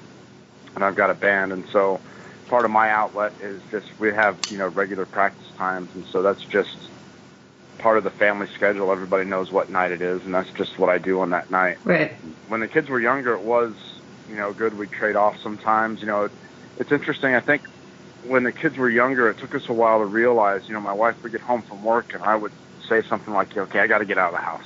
and 0.74 0.84
I've 0.84 0.96
got 0.96 1.10
a 1.10 1.14
band, 1.14 1.52
and 1.52 1.66
so 1.72 2.02
part 2.48 2.64
of 2.64 2.70
my 2.70 2.90
outlet 2.90 3.34
is 3.40 3.62
just 3.70 3.86
we 3.98 4.12
have 4.14 4.38
you 4.48 4.58
know 4.58 4.68
regular 4.68 5.06
practice 5.06 5.48
times, 5.58 5.90
and 5.94 6.06
so 6.12 6.22
that's 6.22 6.44
just 6.46 6.90
part 7.78 7.98
of 7.98 8.04
the 8.04 8.10
family 8.10 8.48
schedule. 8.54 8.90
Everybody 8.92 9.24
knows 9.24 9.50
what 9.52 9.70
night 9.70 9.92
it 9.92 10.02
is, 10.02 10.22
and 10.24 10.34
that's 10.34 10.50
just 10.56 10.78
what 10.78 10.90
I 10.90 10.98
do 10.98 11.20
on 11.20 11.30
that 11.30 11.50
night 11.50 11.78
Right. 11.84 12.18
when 12.46 12.60
the 12.60 12.68
kids 12.68 12.88
were 12.88 13.00
younger, 13.00 13.34
it 13.34 13.42
was, 13.42 13.76
you 14.26 14.36
know, 14.36 14.52
good. 14.52 14.74
We'd 14.74 14.92
trade 14.92 15.16
off 15.16 15.36
sometimes. 15.42 16.00
You 16.00 16.06
know, 16.08 16.24
it, 16.24 16.32
it's 16.76 16.92
interesting. 16.92 17.34
I 17.34 17.40
think 17.40 17.62
when 18.22 18.44
the 18.44 18.52
kids 18.52 18.76
were 18.76 18.90
younger, 18.90 19.30
it 19.30 19.38
took 19.38 19.54
us 19.54 19.68
a 19.68 19.72
while 19.72 19.98
to 19.98 20.06
realize, 20.06 20.62
you 20.68 20.74
know, 20.74 20.80
my 20.80 20.92
wife 20.92 21.16
would 21.22 21.32
get 21.32 21.40
home 21.42 21.62
from 21.68 21.82
work 21.84 22.12
and 22.14 22.22
I 22.22 22.34
would 22.36 22.52
say 22.88 23.02
something 23.08 23.32
like, 23.32 23.56
okay, 23.56 23.80
I 23.80 23.86
got 23.86 23.98
to 23.98 24.04
get 24.06 24.18
out 24.18 24.34
of 24.34 24.40
the 24.40 24.44
house. 24.44 24.64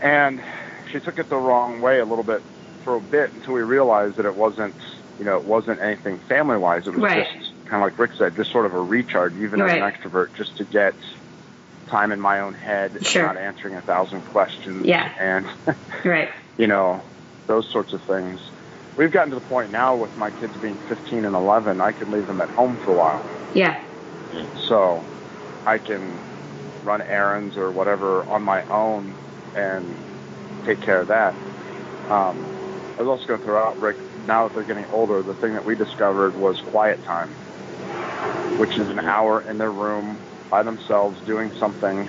And 0.00 0.42
she 0.90 1.00
took 1.00 1.18
it 1.18 1.28
the 1.30 1.36
wrong 1.36 1.80
way 1.80 2.00
a 2.00 2.04
little 2.04 2.24
bit 2.24 2.44
for 2.84 2.96
a 2.96 3.00
bit 3.00 3.32
until 3.34 3.54
we 3.54 3.62
realized 3.62 4.16
that 4.16 4.26
it 4.26 4.36
wasn't, 4.36 4.76
you 5.18 5.24
know, 5.24 5.36
it 5.36 5.44
wasn't 5.44 5.80
anything 5.80 6.20
family 6.28 6.58
wise. 6.58 6.86
It 6.86 6.94
was 6.94 7.02
Right. 7.04 7.26
just 7.26 7.54
kind 7.64 7.82
of 7.82 7.86
like 7.86 7.98
Rick 7.98 8.12
said, 8.14 8.36
just 8.36 8.50
sort 8.50 8.66
of 8.66 8.74
a 8.74 8.80
recharge, 8.80 9.34
even 9.36 9.60
Right. 9.60 9.82
as 9.82 10.02
an 10.04 10.10
extrovert, 10.10 10.34
just 10.34 10.56
to 10.58 10.64
get 10.64 10.96
time 11.88 12.12
in 12.12 12.20
my 12.20 12.40
own 12.40 12.54
head, 12.54 13.06
Sure. 13.06 13.26
not 13.26 13.36
answering 13.36 13.74
a 13.74 13.80
thousand 13.80 14.22
questions. 14.26 14.84
Yeah. 14.86 15.10
And 15.18 15.46
Right. 16.04 16.28
you 16.56 16.66
know, 16.66 17.00
those 17.46 17.68
sorts 17.70 17.92
of 17.92 18.02
things. 18.02 18.40
We've 18.96 19.10
gotten 19.12 19.30
to 19.30 19.36
the 19.36 19.46
point 19.46 19.70
now 19.70 19.94
with 19.94 20.16
my 20.16 20.30
kids 20.30 20.56
being 20.56 20.76
15 20.88 21.24
and 21.24 21.36
11, 21.36 21.80
I 21.80 21.92
can 21.92 22.10
leave 22.10 22.26
them 22.26 22.40
at 22.40 22.48
home 22.50 22.76
for 22.78 22.92
a 22.92 22.96
while. 22.96 23.24
Yeah. 23.54 23.80
So 24.68 25.02
I 25.66 25.78
can 25.78 26.18
run 26.84 27.02
errands 27.02 27.56
or 27.56 27.70
whatever 27.70 28.22
on 28.24 28.42
my 28.42 28.62
own 28.64 29.14
and 29.54 29.94
take 30.64 30.80
care 30.80 31.00
of 31.00 31.08
that. 31.08 31.34
Um, 32.10 32.42
I 32.98 33.02
was 33.02 33.08
also 33.08 33.26
going 33.26 33.40
to 33.40 33.44
throw 33.44 33.62
out, 33.68 33.78
Rick, 33.80 33.96
now 34.26 34.48
that 34.48 34.54
they're 34.54 34.64
getting 34.64 34.86
older, 34.86 35.22
the 35.22 35.34
thing 35.34 35.52
that 35.54 35.64
we 35.64 35.74
discovered 35.74 36.34
was 36.36 36.60
quiet 36.60 37.02
time, 37.04 37.28
which 38.58 38.78
is 38.78 38.88
an 38.88 38.98
hour 38.98 39.42
in 39.42 39.58
their 39.58 39.70
room 39.70 40.16
by 40.50 40.62
themselves 40.62 41.20
doing 41.26 41.52
something. 41.58 42.08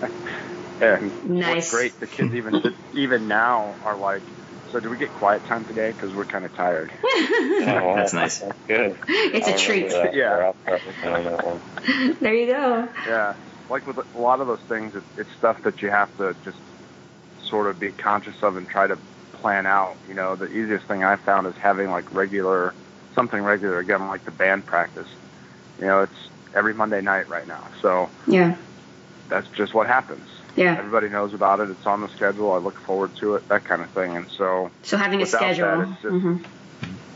and 0.80 1.12
Nice. 1.24 1.54
what's 1.56 1.70
great, 1.70 2.00
the 2.00 2.06
kids 2.06 2.34
even 2.34 2.62
even 2.94 3.28
now 3.28 3.74
are 3.84 3.96
like, 3.96 4.22
so 4.70 4.80
do 4.80 4.90
we 4.90 4.96
get 4.96 5.10
quiet 5.14 5.44
time 5.46 5.64
today? 5.64 5.92
Because 5.92 6.14
we're 6.14 6.24
kind 6.24 6.44
of 6.44 6.54
tired. 6.54 6.90
Oh, 7.04 7.94
That's 7.96 8.12
nice. 8.12 8.38
That's 8.38 8.58
good. 8.66 8.96
It's 9.08 9.48
I 9.48 9.52
a 9.52 9.58
treat. 9.58 9.90
that. 9.90 10.14
Yeah. 10.14 10.52
I'll 10.52 10.54
start 10.62 10.82
working 10.86 11.08
on 11.08 11.24
that 11.24 11.46
one. 11.46 12.16
There 12.20 12.34
you 12.34 12.46
go. 12.46 12.88
Yeah, 13.06 13.34
like 13.70 13.86
with 13.86 13.98
a 13.98 14.18
lot 14.18 14.40
of 14.40 14.46
those 14.46 14.60
things, 14.68 14.94
it, 14.94 15.02
it's 15.16 15.30
stuff 15.38 15.62
that 15.62 15.80
you 15.82 15.90
have 15.90 16.14
to 16.18 16.34
just 16.44 16.58
sort 17.44 17.66
of 17.66 17.80
be 17.80 17.90
conscious 17.92 18.34
of 18.42 18.56
and 18.56 18.68
try 18.68 18.86
to 18.86 18.98
plan 19.32 19.66
out. 19.66 19.96
You 20.06 20.14
know, 20.14 20.36
the 20.36 20.46
easiest 20.50 20.84
thing 20.86 21.02
I 21.02 21.16
found 21.16 21.46
is 21.46 21.54
having 21.56 21.90
like 21.90 22.12
regular, 22.14 22.74
something 23.14 23.40
regular. 23.42 23.78
Again, 23.78 24.06
like 24.08 24.24
the 24.24 24.30
band 24.32 24.66
practice. 24.66 25.08
You 25.80 25.86
know, 25.86 26.02
it's 26.02 26.27
every 26.54 26.74
Monday 26.74 27.00
night 27.00 27.28
right 27.28 27.46
now, 27.46 27.62
so 27.82 28.08
Yeah. 28.26 28.56
that's 29.28 29.48
just 29.48 29.74
what 29.74 29.86
happens. 29.86 30.26
Yeah. 30.56 30.76
Everybody 30.76 31.08
knows 31.08 31.34
about 31.34 31.60
it. 31.60 31.70
It's 31.70 31.86
on 31.86 32.00
the 32.00 32.08
schedule. 32.08 32.52
I 32.52 32.56
look 32.58 32.78
forward 32.80 33.14
to 33.16 33.36
it. 33.36 33.48
That 33.48 33.64
kind 33.64 33.80
of 33.82 33.90
thing. 33.90 34.16
And 34.16 34.26
so, 34.30 34.70
So 34.82 34.96
having 34.96 35.20
a 35.20 35.24
that, 35.24 35.28
schedule. 35.28 35.82
it's 35.82 36.02
just- 36.02 36.22
hmm 36.22 36.36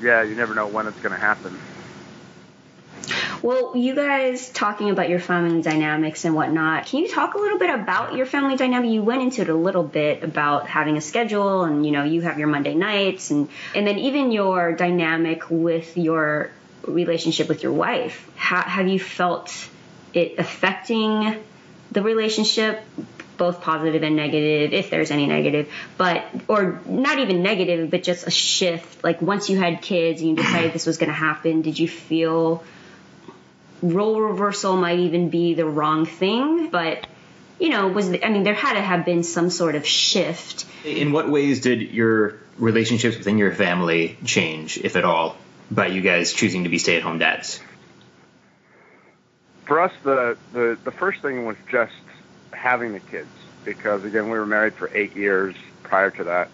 yeah, 0.00 0.22
you 0.22 0.34
never 0.34 0.52
know 0.54 0.66
when 0.66 0.88
it's 0.88 0.98
going 0.98 1.12
to 1.12 1.18
happen. 1.20 1.56
Well, 3.42 3.76
you 3.76 3.94
guys 3.94 4.50
talking 4.50 4.90
about 4.90 5.08
your 5.08 5.18
family 5.18 5.62
dynamics 5.62 6.24
and 6.24 6.34
whatnot, 6.34 6.86
can 6.86 7.00
you 7.00 7.08
talk 7.08 7.34
a 7.34 7.38
little 7.38 7.58
bit 7.58 7.70
about 7.70 8.14
your 8.14 8.26
family 8.26 8.56
dynamic? 8.56 8.90
You 8.90 9.02
went 9.02 9.22
into 9.22 9.42
it 9.42 9.48
a 9.48 9.54
little 9.54 9.82
bit 9.82 10.22
about 10.22 10.68
having 10.68 10.96
a 10.96 11.00
schedule 11.00 11.64
and, 11.64 11.84
you 11.84 11.90
know, 11.92 12.04
you 12.04 12.20
have 12.22 12.38
your 12.38 12.48
Monday 12.48 12.74
nights 12.74 13.30
and, 13.30 13.48
and 13.74 13.86
then 13.86 13.98
even 13.98 14.30
your 14.30 14.72
dynamic 14.72 15.42
with 15.50 15.96
your 15.96 16.50
relationship 16.86 17.48
with 17.48 17.62
your 17.62 17.72
wife. 17.72 18.30
How, 18.36 18.62
have 18.62 18.88
you 18.88 18.98
felt 18.98 19.52
it 20.12 20.34
affecting 20.38 21.36
the 21.90 22.02
relationship, 22.02 22.82
both 23.36 23.60
positive 23.60 24.02
and 24.02 24.16
negative, 24.16 24.72
if 24.72 24.90
there's 24.90 25.10
any 25.10 25.26
negative, 25.26 25.72
but, 25.96 26.24
or 26.48 26.80
not 26.86 27.18
even 27.18 27.42
negative, 27.42 27.90
but 27.90 28.02
just 28.02 28.26
a 28.26 28.30
shift? 28.30 29.02
Like 29.04 29.22
once 29.22 29.50
you 29.50 29.58
had 29.58 29.82
kids 29.82 30.20
and 30.20 30.30
you 30.30 30.36
decided 30.36 30.72
this 30.72 30.86
was 30.86 30.98
going 30.98 31.10
to 31.10 31.14
happen, 31.14 31.62
did 31.62 31.78
you 31.78 31.88
feel 31.88 32.62
role 33.82 34.20
reversal 34.20 34.76
might 34.76 35.00
even 35.00 35.28
be 35.28 35.54
the 35.54 35.66
wrong 35.66 36.06
thing, 36.06 36.70
but 36.70 37.06
you 37.58 37.68
know, 37.68 37.88
was 37.88 38.08
I 38.08 38.28
mean, 38.28 38.44
there 38.44 38.54
had 38.54 38.74
to 38.74 38.80
have 38.80 39.04
been 39.04 39.22
some 39.22 39.50
sort 39.50 39.74
of 39.74 39.86
shift. 39.86 40.66
In 40.84 41.12
what 41.12 41.28
ways 41.28 41.60
did 41.60 41.80
your 41.80 42.38
relationships 42.58 43.16
within 43.16 43.38
your 43.38 43.52
family 43.52 44.16
change, 44.24 44.78
if 44.78 44.96
at 44.96 45.04
all, 45.04 45.36
by 45.74 45.86
you 45.86 46.00
guys 46.02 46.32
choosing 46.32 46.64
to 46.64 46.70
be 46.70 46.78
stay-at-home 46.78 47.18
dads? 47.18 47.60
for 49.64 49.80
us, 49.80 49.92
the, 50.02 50.36
the 50.52 50.76
the 50.84 50.90
first 50.90 51.22
thing 51.22 51.46
was 51.46 51.56
just 51.70 51.92
having 52.52 52.92
the 52.92 53.00
kids 53.00 53.28
because 53.64 54.04
again, 54.04 54.24
we 54.24 54.36
were 54.38 54.44
married 54.46 54.74
for 54.74 54.90
eight 54.92 55.14
years 55.16 55.54
prior 55.84 56.10
to 56.10 56.24
that. 56.24 56.48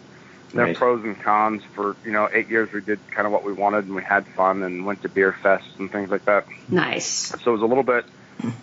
There 0.53 0.63
are 0.65 0.67
Right. 0.69 0.77
pros 0.77 1.03
and 1.05 1.19
cons. 1.21 1.63
For 1.75 1.97
you 2.05 2.13
know, 2.13 2.29
eight 2.33 2.49
years 2.49 2.71
we 2.73 2.81
did 2.81 3.01
kind 3.11 3.27
of 3.27 3.33
what 3.33 3.45
we 3.45 3.53
wanted 3.53 3.87
and 3.87 3.95
we 3.95 4.03
had 4.03 4.27
fun 4.27 4.63
and 4.63 4.85
went 4.85 5.03
to 5.03 5.09
beer 5.09 5.35
fests 5.43 5.79
and 5.79 5.91
things 5.91 6.11
like 6.11 6.27
that. 6.27 6.47
Nice. 6.69 7.07
So 7.43 7.51
it 7.51 7.55
was 7.55 7.63
a 7.63 7.67
little 7.67 7.83
bit 7.83 8.05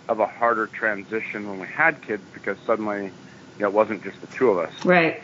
of 0.08 0.20
a 0.20 0.26
harder 0.26 0.68
transition 0.68 1.48
when 1.50 1.58
we 1.60 1.66
had 1.66 2.00
kids 2.02 2.22
because 2.32 2.56
suddenly, 2.66 3.04
you 3.06 3.10
know, 3.58 3.66
it 3.66 3.74
wasn't 3.74 4.02
just 4.04 4.20
the 4.20 4.26
two 4.28 4.50
of 4.50 4.58
us 4.58 4.84
Right. 4.84 5.20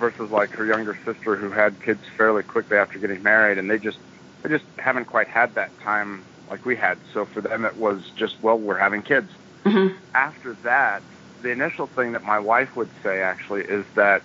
versus 0.00 0.30
like 0.30 0.50
her 0.50 0.66
younger 0.66 0.98
sister 1.04 1.36
who 1.36 1.50
had 1.50 1.80
kids 1.80 2.00
fairly 2.16 2.42
quickly 2.42 2.76
after 2.76 2.98
getting 2.98 3.22
married 3.22 3.56
and 3.58 3.70
they 3.70 3.78
just 3.78 3.98
they 4.44 4.50
just 4.50 4.64
haven't 4.76 5.06
quite 5.06 5.26
had 5.26 5.54
that 5.54 5.70
time 5.80 6.22
like 6.50 6.64
we 6.66 6.76
had. 6.76 6.98
So 7.12 7.24
for 7.24 7.40
them 7.40 7.64
it 7.64 7.76
was 7.76 8.02
just 8.14 8.36
well, 8.42 8.58
we're 8.58 8.78
having 8.78 9.02
kids. 9.02 9.32
hmm 9.64 9.88
after 10.14 10.52
that, 10.62 11.02
the 11.42 11.50
initial 11.50 11.88
thing 11.88 12.12
that 12.12 12.22
my 12.22 12.38
wife 12.38 12.76
would 12.76 12.88
say 13.02 13.20
actually 13.20 13.62
is 13.62 13.84
that 13.96 14.22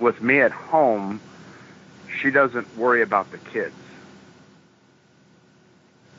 with 0.00 0.20
me 0.20 0.40
at 0.40 0.50
home, 0.50 1.20
she 2.20 2.32
doesn't 2.32 2.66
worry 2.76 3.00
about 3.00 3.30
the 3.30 3.38
kids. 3.38 3.74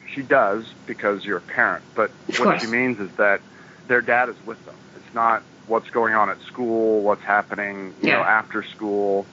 She 0.08 0.22
does 0.22 0.64
because 0.86 1.26
you're 1.26 1.40
a 1.40 1.42
parent, 1.42 1.84
but 1.94 2.10
Of 2.30 2.40
what 2.40 2.46
course. 2.46 2.62
she 2.62 2.68
means 2.68 3.02
is 3.02 3.12
that 3.18 3.42
their 3.90 4.00
dad 4.02 4.30
is 4.30 4.36
with 4.46 4.64
them. 4.66 4.76
It's 4.96 5.14
not 5.14 5.44
what's 5.68 5.90
going 5.90 6.14
on 6.14 6.30
at 6.30 6.40
school, 6.44 7.02
what's 7.02 7.24
happening, 7.24 7.94
you 8.02 8.12
know, 8.12 8.24
after 8.24 8.64
school. 8.64 9.26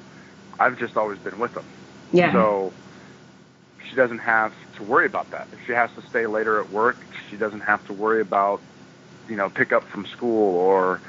I've 0.58 0.76
just 0.76 0.96
always 0.96 1.18
been 1.20 1.38
with 1.38 1.54
them. 1.54 1.64
Yeah. 2.12 2.32
So 2.32 2.72
she 3.90 3.96
doesn't 3.96 4.20
have 4.20 4.52
to 4.76 4.84
worry 4.84 5.06
about 5.06 5.30
that. 5.32 5.48
If 5.52 5.58
she 5.66 5.72
has 5.72 5.90
to 5.96 6.02
stay 6.08 6.26
later 6.26 6.60
at 6.60 6.70
work, 6.70 7.06
she 7.28 7.36
doesn't 7.36 7.60
have 7.60 7.84
to 7.84 7.92
worry 7.92 8.20
about, 8.20 8.62
you 9.28 9.36
know, 9.36 9.50
pick 9.50 9.72
up 9.72 9.84
from 9.90 10.06
school 10.06 10.54
or 10.56 11.02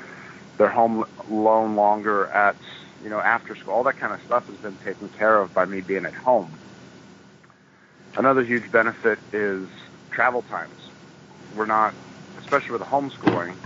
they're 0.58 0.70
home 0.70 1.06
alone 1.30 1.76
longer 1.76 2.28
at, 2.30 2.58
you 3.02 3.10
know, 3.10 3.20
after 3.20 3.56
school. 3.56 3.74
All 3.74 3.84
that 3.84 4.00
kind 4.00 4.14
of 4.14 4.20
stuff 4.26 4.46
has 4.48 4.58
been 4.58 4.78
taken 4.78 5.10
care 5.10 5.42
of 5.42 5.54
by 5.54 5.66
me 5.66 5.82
being 5.82 6.06
at 6.06 6.16
home. 6.16 6.58
Another 8.18 8.44
huge 8.44 8.72
benefit 8.72 9.20
is 9.32 9.70
travel 10.12 10.42
times. 10.42 10.80
We're 11.54 11.66
not, 11.66 11.96
especially 12.38 12.74
with 12.74 12.82
homeschooling, 12.82 13.58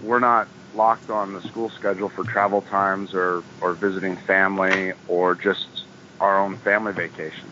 we're 0.00 0.20
not 0.20 0.48
locked 0.74 1.10
on 1.10 1.34
the 1.34 1.42
school 1.42 1.70
schedule 1.76 2.10
for 2.14 2.24
travel 2.24 2.62
times 2.62 3.10
or, 3.12 3.44
or 3.60 3.74
visiting 3.74 4.18
family 4.26 4.92
or 5.06 5.34
just 5.34 5.66
our 6.20 6.40
own 6.40 6.58
family 6.64 6.92
vacations. 6.92 7.51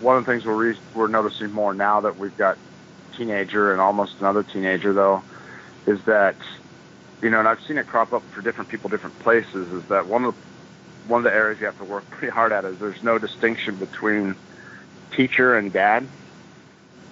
One 0.00 0.16
of 0.16 0.26
the 0.26 0.32
things 0.32 0.44
we're, 0.44 0.54
re- 0.54 0.78
we're 0.94 1.08
noticing 1.08 1.50
more 1.52 1.74
now 1.74 2.00
that 2.00 2.18
we've 2.18 2.36
got 2.36 2.58
teenager 3.16 3.72
and 3.72 3.80
almost 3.80 4.20
another 4.20 4.42
teenager 4.42 4.92
though 4.92 5.22
is 5.86 6.02
that 6.04 6.36
you 7.22 7.30
know 7.30 7.38
and 7.38 7.48
I've 7.48 7.62
seen 7.62 7.78
it 7.78 7.86
crop 7.86 8.12
up 8.12 8.22
for 8.30 8.42
different 8.42 8.68
people 8.68 8.90
different 8.90 9.18
places 9.20 9.72
is 9.72 9.82
that 9.84 10.06
one 10.06 10.24
of 10.24 10.34
the, 10.34 10.40
one 11.08 11.20
of 11.20 11.24
the 11.24 11.34
areas 11.34 11.58
you 11.58 11.66
have 11.66 11.78
to 11.78 11.84
work 11.84 12.04
pretty 12.10 12.30
hard 12.30 12.52
at 12.52 12.64
is 12.64 12.78
there's 12.78 13.02
no 13.02 13.18
distinction 13.18 13.76
between 13.76 14.36
teacher 15.12 15.56
and 15.56 15.72
dad. 15.72 16.06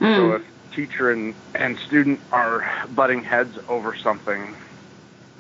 Mm. 0.00 0.16
So 0.16 0.32
if 0.34 0.42
teacher 0.74 1.10
and, 1.10 1.34
and 1.54 1.78
student 1.78 2.20
are 2.32 2.64
butting 2.94 3.22
heads 3.22 3.56
over 3.68 3.96
something, 3.96 4.54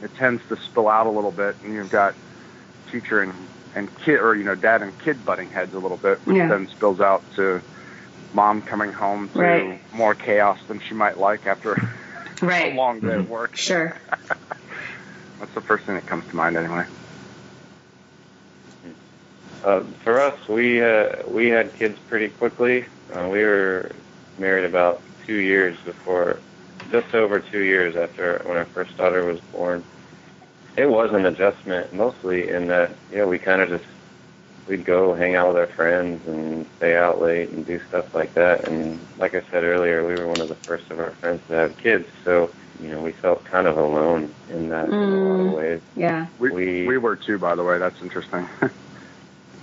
it 0.02 0.14
tends 0.16 0.42
to 0.48 0.56
spill 0.56 0.88
out 0.88 1.06
a 1.06 1.10
little 1.10 1.32
bit, 1.32 1.56
and 1.64 1.74
you've 1.74 1.90
got 1.90 2.14
teacher 2.90 3.22
and, 3.22 3.32
and 3.74 3.94
kid, 4.00 4.20
or 4.20 4.34
you 4.34 4.44
know, 4.44 4.54
dad 4.54 4.82
and 4.82 4.98
kid 5.00 5.24
butting 5.24 5.50
heads 5.50 5.74
a 5.74 5.78
little 5.78 5.96
bit, 5.96 6.18
which 6.26 6.36
yeah. 6.36 6.48
then 6.48 6.68
spills 6.68 7.00
out 7.00 7.22
to 7.36 7.60
mom 8.32 8.62
coming 8.62 8.92
home 8.92 9.28
to 9.30 9.38
right. 9.38 9.94
more 9.94 10.14
chaos 10.14 10.58
than 10.68 10.80
she 10.80 10.94
might 10.94 11.18
like 11.18 11.46
after 11.46 11.74
right. 12.42 12.72
a 12.72 12.76
long 12.76 13.00
day 13.00 13.08
mm-hmm. 13.08 13.20
of 13.20 13.30
work. 13.30 13.56
Sure. 13.56 13.96
That's 15.38 15.54
the 15.54 15.60
first 15.60 15.84
thing 15.84 15.94
that 15.94 16.06
comes 16.06 16.26
to 16.28 16.36
mind, 16.36 16.56
anyway. 16.56 16.86
Uh, 19.64 19.80
for 20.02 20.20
us, 20.20 20.46
we 20.46 20.82
uh, 20.82 21.22
we 21.26 21.48
had 21.48 21.74
kids 21.74 21.98
pretty 22.08 22.28
quickly. 22.28 22.84
Uh, 23.12 23.28
we 23.30 23.42
were 23.42 23.90
married 24.38 24.64
about 24.64 25.00
two 25.26 25.36
years 25.36 25.76
before, 25.86 26.38
just 26.90 27.14
over 27.14 27.40
two 27.40 27.62
years 27.62 27.96
after 27.96 28.42
when 28.44 28.58
our 28.58 28.66
first 28.66 28.94
daughter 28.98 29.24
was 29.24 29.40
born. 29.40 29.82
It 30.76 30.86
was 30.86 31.10
an 31.12 31.26
adjustment, 31.26 31.92
mostly 31.92 32.48
in 32.48 32.66
that 32.68 32.90
you 33.10 33.18
know 33.18 33.28
we 33.28 33.38
kind 33.38 33.62
of 33.62 33.68
just 33.68 33.84
we'd 34.66 34.84
go 34.84 35.14
hang 35.14 35.34
out 35.36 35.48
with 35.48 35.56
our 35.56 35.68
friends 35.74 36.20
and 36.26 36.66
stay 36.78 36.96
out 36.96 37.20
late 37.20 37.50
and 37.50 37.66
do 37.66 37.80
stuff 37.88 38.06
like 38.14 38.34
that. 38.34 38.66
And 38.66 38.98
like 39.18 39.34
I 39.34 39.42
said 39.50 39.62
earlier, 39.64 40.06
we 40.06 40.16
were 40.16 40.26
one 40.26 40.40
of 40.40 40.48
the 40.48 40.56
first 40.66 40.90
of 40.90 40.98
our 40.98 41.12
friends 41.20 41.40
to 41.48 41.54
have 41.54 41.76
kids, 41.78 42.06
so 42.24 42.50
you 42.80 42.90
know 42.90 43.00
we 43.00 43.12
felt 43.12 43.44
kind 43.44 43.66
of 43.66 43.76
alone 43.76 44.34
in 44.50 44.68
that 44.70 44.88
mm, 44.88 44.92
in 44.92 45.12
a 45.12 45.28
lot 45.28 45.40
of 45.40 45.46
mm, 45.46 45.56
ways. 45.56 45.80
Yeah, 45.96 46.26
we 46.38 46.50
we, 46.50 46.86
we 46.86 46.98
were 46.98 47.16
too, 47.16 47.38
by 47.38 47.54
the 47.54 47.62
way. 47.62 47.78
That's 47.78 48.00
interesting. 48.02 48.48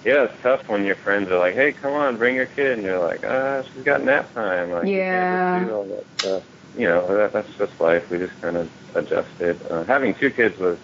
yeah, 0.06 0.24
it's 0.24 0.34
tough 0.42 0.62
when 0.68 0.86
your 0.86 0.96
friends 0.98 1.30
are 1.30 1.40
like, 1.40 1.56
"Hey, 1.56 1.74
come 1.74 1.94
on, 1.94 2.18
bring 2.18 2.36
your 2.36 2.46
kid," 2.46 2.74
and 2.78 2.84
you're 2.84 3.00
like, 3.06 3.24
"Ah, 3.26 3.64
she's 3.74 3.84
got 3.84 4.04
nap 4.04 4.34
time." 4.34 4.72
Like, 4.72 4.88
yeah. 4.88 5.60
You, 5.60 5.66
do 5.66 5.74
all 5.76 5.86
that 5.86 6.06
stuff. 6.20 6.44
you 6.78 6.88
know, 6.88 7.06
that, 7.18 7.34
that's 7.34 7.50
just 7.58 7.74
life. 7.82 8.04
We 8.10 8.18
just 8.18 8.40
kind 8.42 8.56
of 8.56 8.70
adjusted. 8.96 9.62
Uh, 9.70 9.84
having 9.84 10.16
two 10.16 10.32
kids 10.32 10.58
was 10.58 10.78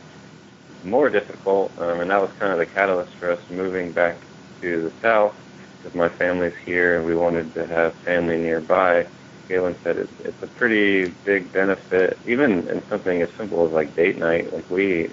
more 0.84 1.10
difficult, 1.10 1.72
um, 1.80 2.00
and 2.00 2.12
that 2.12 2.22
was 2.22 2.32
kind 2.40 2.52
of 2.52 2.60
the 2.60 2.66
catalyst 2.66 3.14
for 3.14 3.32
us 3.32 3.40
moving 3.50 3.92
back 3.92 4.18
to 4.62 4.84
the 4.84 4.92
south 5.02 5.36
because 5.78 5.96
my 5.96 6.10
family's 6.10 6.56
here 6.66 6.98
and 6.98 7.06
we 7.06 7.16
wanted 7.16 7.54
to 7.54 7.66
have 7.68 7.94
family 7.96 8.38
nearby. 8.38 9.08
Galen 9.48 9.76
said 9.84 9.98
it's, 9.98 10.12
it's 10.26 10.44
a 10.44 10.48
pretty 10.48 11.10
big 11.24 11.52
benefit, 11.54 12.18
even 12.26 12.68
in 12.68 12.86
something 12.90 13.22
as 13.22 13.30
simple 13.38 13.66
as 13.66 13.72
like 13.72 13.96
date 13.96 14.18
night. 14.18 14.52
Like 14.52 14.70
we 14.70 15.10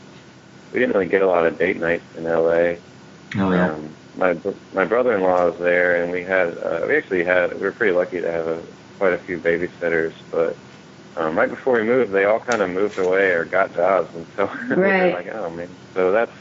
we 0.73 0.81
didn't 0.81 0.95
really 0.95 1.07
get 1.07 1.23
a 1.23 1.27
lot 1.27 1.47
of 1.47 1.57
date 1.57 1.79
nights 1.79 2.05
in 2.17 2.25
LA. 2.25 2.77
Oh 3.37 3.53
yeah. 3.53 3.71
Um, 3.71 3.91
my 4.17 4.37
my 4.73 4.85
brother-in-law 4.85 5.51
was 5.51 5.59
there, 5.59 6.03
and 6.03 6.13
we 6.13 6.23
had 6.23 6.59
uh, 6.59 6.85
we 6.89 6.97
actually 6.97 7.25
had 7.25 7.55
we 7.55 7.61
were 7.61 7.73
pretty 7.73 7.93
lucky 7.93 8.21
to 8.21 8.31
have 8.31 8.47
a, 8.47 8.63
quite 8.99 9.13
a 9.13 9.19
few 9.19 9.39
babysitters. 9.39 10.15
But 10.31 10.57
um, 11.17 11.37
right 11.39 11.49
before 11.49 11.75
we 11.75 11.85
moved, 11.85 12.13
they 12.13 12.25
all 12.25 12.41
kind 12.41 12.63
of 12.63 12.71
moved 12.71 12.99
away 12.99 13.31
or 13.31 13.45
got 13.45 13.75
jobs, 13.75 14.15
and 14.15 14.27
so 14.37 14.47
right. 14.47 14.69
we 14.71 14.77
were 14.77 15.11
like, 15.13 15.29
oh 15.29 15.51
man. 15.51 15.69
So 15.95 16.13
that's 16.13 16.33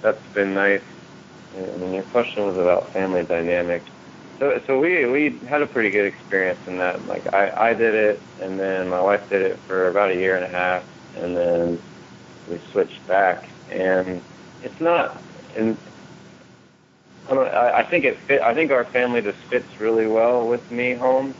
that's 0.00 0.26
been 0.34 0.54
nice. 0.54 0.82
And 1.56 1.94
your 1.94 2.04
question 2.04 2.46
was 2.46 2.56
about 2.56 2.90
family 2.92 3.24
dynamics. 3.24 3.88
So 4.38 4.60
so 4.66 4.78
we 4.78 5.04
we 5.06 5.38
had 5.46 5.62
a 5.62 5.66
pretty 5.66 5.90
good 5.90 6.06
experience 6.06 6.58
in 6.66 6.78
that. 6.78 7.06
Like 7.06 7.32
I 7.34 7.70
I 7.70 7.74
did 7.74 7.94
it, 7.94 8.20
and 8.40 8.58
then 8.58 8.88
my 8.88 9.00
wife 9.00 9.28
did 9.28 9.42
it 9.42 9.58
for 9.66 9.88
about 9.88 10.10
a 10.10 10.14
year 10.14 10.36
and 10.36 10.44
a 10.44 10.48
half, 10.48 10.84
and 11.16 11.36
then 11.36 11.78
we 12.50 12.58
switched 12.72 13.06
back, 13.06 13.48
and 13.70 14.22
it's 14.62 14.80
not 14.80 15.20
and 15.56 15.76
I, 17.28 17.34
don't, 17.34 17.48
I, 17.48 17.78
I 17.78 17.82
think 17.84 18.04
it 18.04 18.16
fit. 18.18 18.42
I 18.42 18.54
think 18.54 18.70
our 18.70 18.84
family 18.84 19.20
just 19.20 19.38
fits 19.38 19.66
really 19.80 20.06
well 20.06 20.46
with 20.46 20.70
me 20.70 20.94
home. 20.94 21.34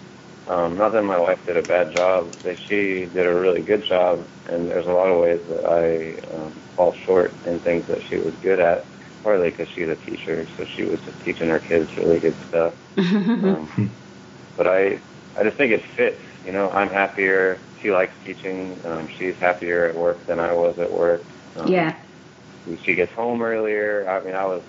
Um, 0.48 0.76
not 0.76 0.92
that 0.92 1.02
my 1.02 1.18
wife 1.18 1.38
did 1.46 1.56
a 1.56 1.62
bad 1.62 1.92
job, 1.92 2.32
that 2.42 2.56
she 2.68 3.06
did 3.06 3.26
a 3.26 3.34
really 3.34 3.62
good 3.62 3.84
job, 3.88 4.26
and 4.46 4.68
there's 4.68 4.86
a 4.86 4.90
lot 4.90 5.06
of 5.06 5.20
ways 5.20 5.40
that 5.48 5.64
I 5.64 6.34
um, 6.34 6.62
fall 6.74 6.94
short 7.06 7.32
in 7.46 7.60
things 7.60 7.86
that 7.88 7.98
she 8.08 8.16
was 8.16 8.34
good 8.42 8.58
at. 8.58 8.86
Partly 9.22 9.50
because 9.50 9.68
she's 9.72 9.88
a 9.88 9.94
teacher, 9.94 10.48
so 10.56 10.64
she 10.74 10.82
was 10.82 10.98
just 11.04 11.16
teaching 11.24 11.48
her 11.48 11.60
kids 11.60 11.88
really 11.96 12.18
good 12.18 12.36
stuff. 12.48 12.74
um, 12.98 13.96
but 14.56 14.66
I, 14.66 15.00
I 15.38 15.44
just 15.44 15.56
think 15.56 15.72
it 15.72 15.82
fits. 15.96 16.18
You 16.44 16.50
know, 16.50 16.70
I'm 16.70 16.88
happier. 16.88 17.60
She 17.80 17.92
likes 17.92 18.12
teaching. 18.26 18.80
Um, 18.84 19.08
she's 19.16 19.36
happier 19.38 19.86
at 19.86 19.94
work 19.94 20.26
than 20.26 20.40
I 20.40 20.52
was 20.52 20.76
at 20.80 20.92
work. 20.92 21.22
Um, 21.54 21.70
yeah. 21.70 21.94
She 22.84 22.96
gets 22.96 23.12
home 23.12 23.42
earlier. 23.42 24.08
I 24.08 24.24
mean, 24.24 24.34
I 24.34 24.44
was 24.44 24.62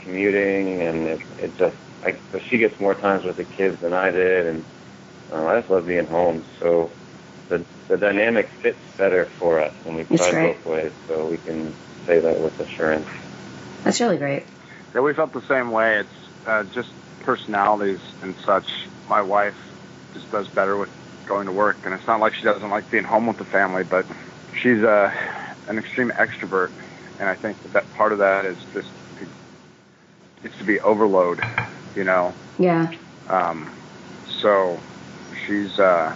commuting, 0.00 0.80
and 0.80 1.08
it, 1.08 1.20
it 1.38 1.56
just 1.58 1.76
I, 2.04 2.20
but 2.30 2.40
she 2.48 2.58
gets 2.58 2.78
more 2.78 2.94
times 2.94 3.24
with 3.24 3.36
the 3.36 3.44
kids 3.44 3.76
than 3.82 3.92
I 3.92 4.12
did, 4.12 4.46
and 4.46 4.64
uh, 5.32 5.46
I 5.46 5.60
just 5.60 5.70
love 5.70 5.86
being 5.86 6.06
home. 6.06 6.44
So 6.60 6.90
the 7.48 7.64
the 7.88 7.96
dynamic 7.96 8.48
fits 8.62 8.78
better 8.96 9.26
for 9.38 9.60
us 9.60 9.72
when 9.84 9.96
we 9.96 10.04
try 10.16 10.32
right. 10.32 10.56
both 10.56 10.66
ways, 10.66 10.92
so 11.06 11.26
we 11.26 11.38
can 11.38 11.74
say 12.06 12.20
that 12.20 12.40
with 12.40 12.58
assurance. 12.60 13.08
That's 13.84 14.00
really 14.00 14.18
great. 14.18 14.44
Yeah, 14.94 15.00
we 15.00 15.14
felt 15.14 15.32
the 15.32 15.42
same 15.42 15.70
way. 15.70 16.00
It's 16.00 16.46
uh, 16.46 16.64
just 16.64 16.90
personalities 17.20 18.00
and 18.22 18.34
such. 18.44 18.66
My 19.08 19.22
wife 19.22 19.56
just 20.14 20.30
does 20.30 20.48
better 20.48 20.76
with 20.76 20.90
going 21.26 21.46
to 21.46 21.52
work, 21.52 21.76
and 21.84 21.94
it's 21.94 22.06
not 22.06 22.20
like 22.20 22.34
she 22.34 22.44
doesn't 22.44 22.70
like 22.70 22.90
being 22.90 23.04
home 23.04 23.26
with 23.26 23.36
the 23.38 23.44
family, 23.44 23.84
but 23.84 24.06
she's 24.60 24.82
uh, 24.82 25.12
an 25.68 25.78
extreme 25.78 26.10
extrovert, 26.10 26.70
and 27.18 27.28
I 27.28 27.34
think 27.34 27.62
that, 27.62 27.72
that 27.74 27.94
part 27.94 28.12
of 28.12 28.18
that 28.18 28.44
is 28.46 28.56
just 28.72 28.88
it's 30.44 30.56
to 30.58 30.64
be 30.64 30.80
overload, 30.80 31.40
you 31.94 32.04
know. 32.04 32.32
Yeah. 32.58 32.92
Um, 33.28 33.70
so 34.40 34.78
she's 35.48 35.78
uh, 35.78 36.14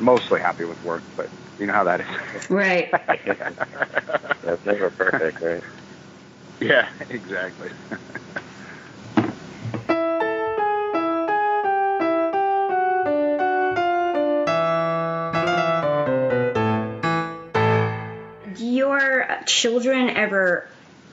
mostly 0.00 0.40
happy 0.40 0.64
with 0.64 0.82
work, 0.82 1.02
but 1.16 1.30
you 1.58 1.66
know 1.66 1.74
how 1.74 1.84
that 1.84 2.00
is. 2.00 2.06
Right. 2.48 2.90
That's 4.42 4.64
never 4.64 4.90
perfect, 4.90 5.40
right? 5.42 5.62
Yeah, 6.60 6.88
exactly. 7.08 7.70
Do 18.56 18.64
your 18.64 19.28
children 19.46 20.10
ever 20.10 20.66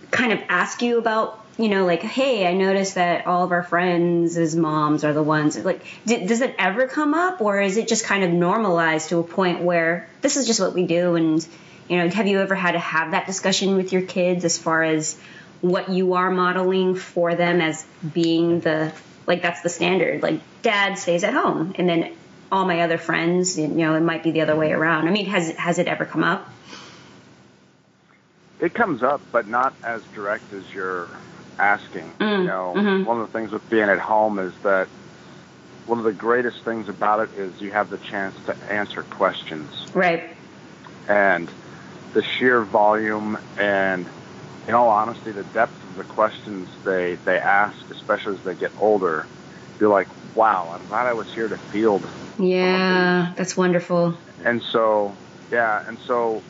kind 0.10 0.31
of 0.34 0.39
ask 0.49 0.81
you 0.81 0.97
about 0.97 1.44
you 1.57 1.69
know, 1.69 1.85
like, 1.85 2.01
hey, 2.01 2.45
I 2.45 2.53
noticed 2.53 2.95
that 2.95 3.27
all 3.27 3.43
of 3.43 3.51
our 3.51 3.63
friends 3.63 4.37
as 4.37 4.55
moms 4.55 5.03
are 5.05 5.13
the 5.13 5.23
ones. 5.23 5.57
Like, 5.57 5.85
d- 6.05 6.25
does 6.25 6.41
it 6.41 6.53
ever 6.57 6.87
come 6.87 7.13
up, 7.13 7.39
or 7.39 7.61
is 7.61 7.77
it 7.77 7.87
just 7.87 8.05
kind 8.05 8.23
of 8.23 8.31
normalized 8.31 9.09
to 9.09 9.19
a 9.19 9.23
point 9.23 9.61
where 9.61 10.07
this 10.21 10.35
is 10.35 10.47
just 10.47 10.59
what 10.59 10.73
we 10.73 10.85
do? 10.85 11.15
And 11.15 11.47
you 11.87 11.97
know, 11.97 12.09
have 12.09 12.27
you 12.27 12.41
ever 12.41 12.55
had 12.55 12.73
to 12.73 12.79
have 12.79 13.11
that 13.11 13.25
discussion 13.25 13.77
with 13.77 13.93
your 13.93 14.01
kids 14.01 14.43
as 14.43 14.57
far 14.57 14.83
as 14.83 15.17
what 15.61 15.89
you 15.89 16.15
are 16.15 16.29
modeling 16.29 16.95
for 16.95 17.35
them 17.35 17.61
as 17.61 17.85
being 18.13 18.59
the 18.59 18.91
like 19.25 19.41
that's 19.41 19.61
the 19.61 19.69
standard? 19.69 20.21
Like, 20.21 20.41
dad 20.61 20.97
stays 20.97 21.23
at 21.23 21.33
home, 21.33 21.73
and 21.77 21.87
then 21.87 22.11
all 22.51 22.65
my 22.65 22.81
other 22.81 22.97
friends, 22.97 23.57
you 23.57 23.67
know, 23.67 23.95
it 23.95 24.01
might 24.01 24.23
be 24.23 24.31
the 24.31 24.41
other 24.41 24.55
way 24.57 24.73
around. 24.73 25.07
I 25.07 25.11
mean, 25.11 25.27
has 25.27 25.55
has 25.55 25.79
it 25.79 25.87
ever 25.87 26.03
come 26.05 26.23
up? 26.23 26.49
It 28.59 28.73
comes 28.73 29.03
up, 29.03 29.21
but 29.31 29.47
not 29.47 29.73
as 29.83 30.01
direct 30.13 30.51
as 30.53 30.73
your 30.73 31.07
asking. 31.59 32.11
Mm, 32.19 32.39
you 32.39 32.43
know, 32.45 32.73
mm-hmm. 32.75 33.05
one 33.05 33.19
of 33.19 33.31
the 33.31 33.33
things 33.37 33.51
with 33.51 33.67
being 33.69 33.89
at 33.89 33.99
home 33.99 34.39
is 34.39 34.53
that 34.63 34.87
one 35.85 35.99
of 35.99 36.03
the 36.03 36.13
greatest 36.13 36.63
things 36.63 36.89
about 36.89 37.19
it 37.19 37.37
is 37.37 37.61
you 37.61 37.71
have 37.71 37.89
the 37.89 37.97
chance 37.97 38.35
to 38.45 38.55
answer 38.71 39.03
questions. 39.03 39.69
Right. 39.93 40.23
And 41.07 41.49
the 42.13 42.23
sheer 42.23 42.63
volume 42.63 43.37
and, 43.57 44.05
in 44.67 44.73
all 44.73 44.89
honesty, 44.89 45.31
the 45.31 45.43
depth 45.43 45.75
of 45.89 45.97
the 45.97 46.03
questions 46.03 46.67
they, 46.83 47.15
they 47.15 47.37
ask, 47.37 47.77
especially 47.91 48.35
as 48.35 48.43
they 48.43 48.55
get 48.55 48.71
older, 48.79 49.27
you're 49.79 49.91
like, 49.91 50.07
wow, 50.33 50.73
I'm 50.73 50.85
glad 50.87 51.05
I 51.05 51.13
was 51.13 51.31
here 51.33 51.47
to 51.47 51.57
field. 51.57 52.03
Yeah, 52.39 53.33
that's 53.37 53.55
wonderful. 53.55 54.17
And 54.43 54.61
so, 54.63 55.15
yeah, 55.51 55.87
and 55.87 55.99
so, 55.99 56.41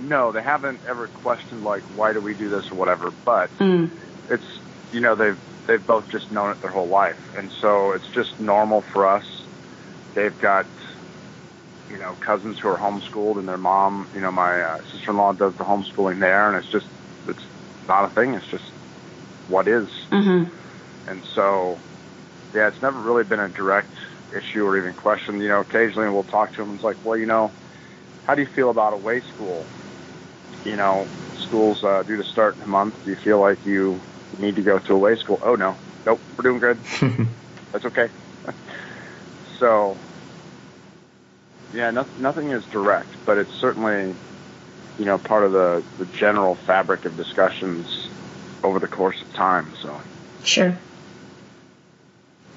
no, 0.00 0.32
they 0.32 0.42
haven't 0.42 0.80
ever 0.88 1.06
questioned, 1.06 1.64
like, 1.64 1.82
why 1.94 2.12
do 2.12 2.20
we 2.20 2.34
do 2.34 2.48
this 2.48 2.70
or 2.70 2.74
whatever, 2.74 3.12
but. 3.24 3.56
Mm 3.58 3.90
it's 4.30 4.44
you 4.92 5.00
know 5.00 5.14
they've 5.14 5.38
they've 5.66 5.84
both 5.86 6.08
just 6.08 6.30
known 6.30 6.50
it 6.52 6.60
their 6.62 6.70
whole 6.70 6.88
life, 6.88 7.18
and 7.36 7.50
so 7.50 7.92
it's 7.92 8.08
just 8.08 8.40
normal 8.40 8.80
for 8.80 9.06
us. 9.06 9.24
They've 10.14 10.38
got 10.40 10.66
you 11.90 11.98
know 11.98 12.16
cousins 12.20 12.58
who 12.58 12.68
are 12.68 12.78
homeschooled, 12.78 13.38
and 13.38 13.48
their 13.48 13.58
mom, 13.58 14.08
you 14.14 14.20
know, 14.20 14.30
my 14.30 14.62
uh, 14.62 14.82
sister-in-law 14.84 15.34
does 15.34 15.54
the 15.56 15.64
homeschooling 15.64 16.20
there, 16.20 16.48
and 16.48 16.56
it's 16.56 16.72
just 16.72 16.86
it's 17.26 17.42
not 17.86 18.04
a 18.04 18.08
thing. 18.08 18.34
It's 18.34 18.46
just 18.46 18.64
what 19.48 19.68
is. 19.68 19.88
Mm-hmm. 20.10 20.54
And 21.08 21.24
so, 21.24 21.78
yeah, 22.54 22.68
it's 22.68 22.80
never 22.80 22.98
really 22.98 23.24
been 23.24 23.40
a 23.40 23.48
direct 23.48 23.90
issue 24.34 24.64
or 24.64 24.78
even 24.78 24.94
question. 24.94 25.40
You 25.40 25.48
know, 25.48 25.60
occasionally 25.60 26.08
we'll 26.08 26.22
talk 26.22 26.52
to 26.52 26.58
them. 26.58 26.74
It's 26.76 26.84
like, 26.84 26.96
well, 27.04 27.16
you 27.16 27.26
know, 27.26 27.50
how 28.26 28.34
do 28.34 28.42
you 28.42 28.48
feel 28.48 28.70
about 28.70 28.92
away 28.92 29.20
school? 29.20 29.66
You 30.64 30.76
know, 30.76 31.06
school's 31.38 31.82
uh, 31.82 32.04
due 32.04 32.16
to 32.16 32.24
start 32.24 32.56
in 32.56 32.62
a 32.62 32.66
month. 32.66 32.94
Do 33.04 33.10
you 33.10 33.16
feel 33.16 33.40
like 33.40 33.64
you 33.66 34.00
need 34.38 34.56
to 34.56 34.62
go 34.62 34.78
to 34.78 34.94
away 34.94 35.16
school? 35.16 35.38
Oh 35.42 35.54
no, 35.54 35.76
nope, 36.06 36.20
we're 36.36 36.42
doing 36.42 36.58
good. 36.60 36.78
That's 37.72 37.84
okay. 37.84 38.10
so, 39.58 39.96
yeah, 41.72 41.90
no, 41.90 42.06
nothing 42.18 42.50
is 42.50 42.64
direct, 42.66 43.08
but 43.24 43.38
it's 43.38 43.52
certainly, 43.54 44.14
you 44.98 45.04
know, 45.04 45.18
part 45.18 45.44
of 45.44 45.52
the, 45.52 45.82
the 45.98 46.06
general 46.06 46.54
fabric 46.54 47.04
of 47.04 47.16
discussions 47.16 48.08
over 48.64 48.78
the 48.78 48.88
course 48.88 49.20
of 49.22 49.32
time. 49.34 49.72
So, 49.80 50.00
Sure. 50.42 50.76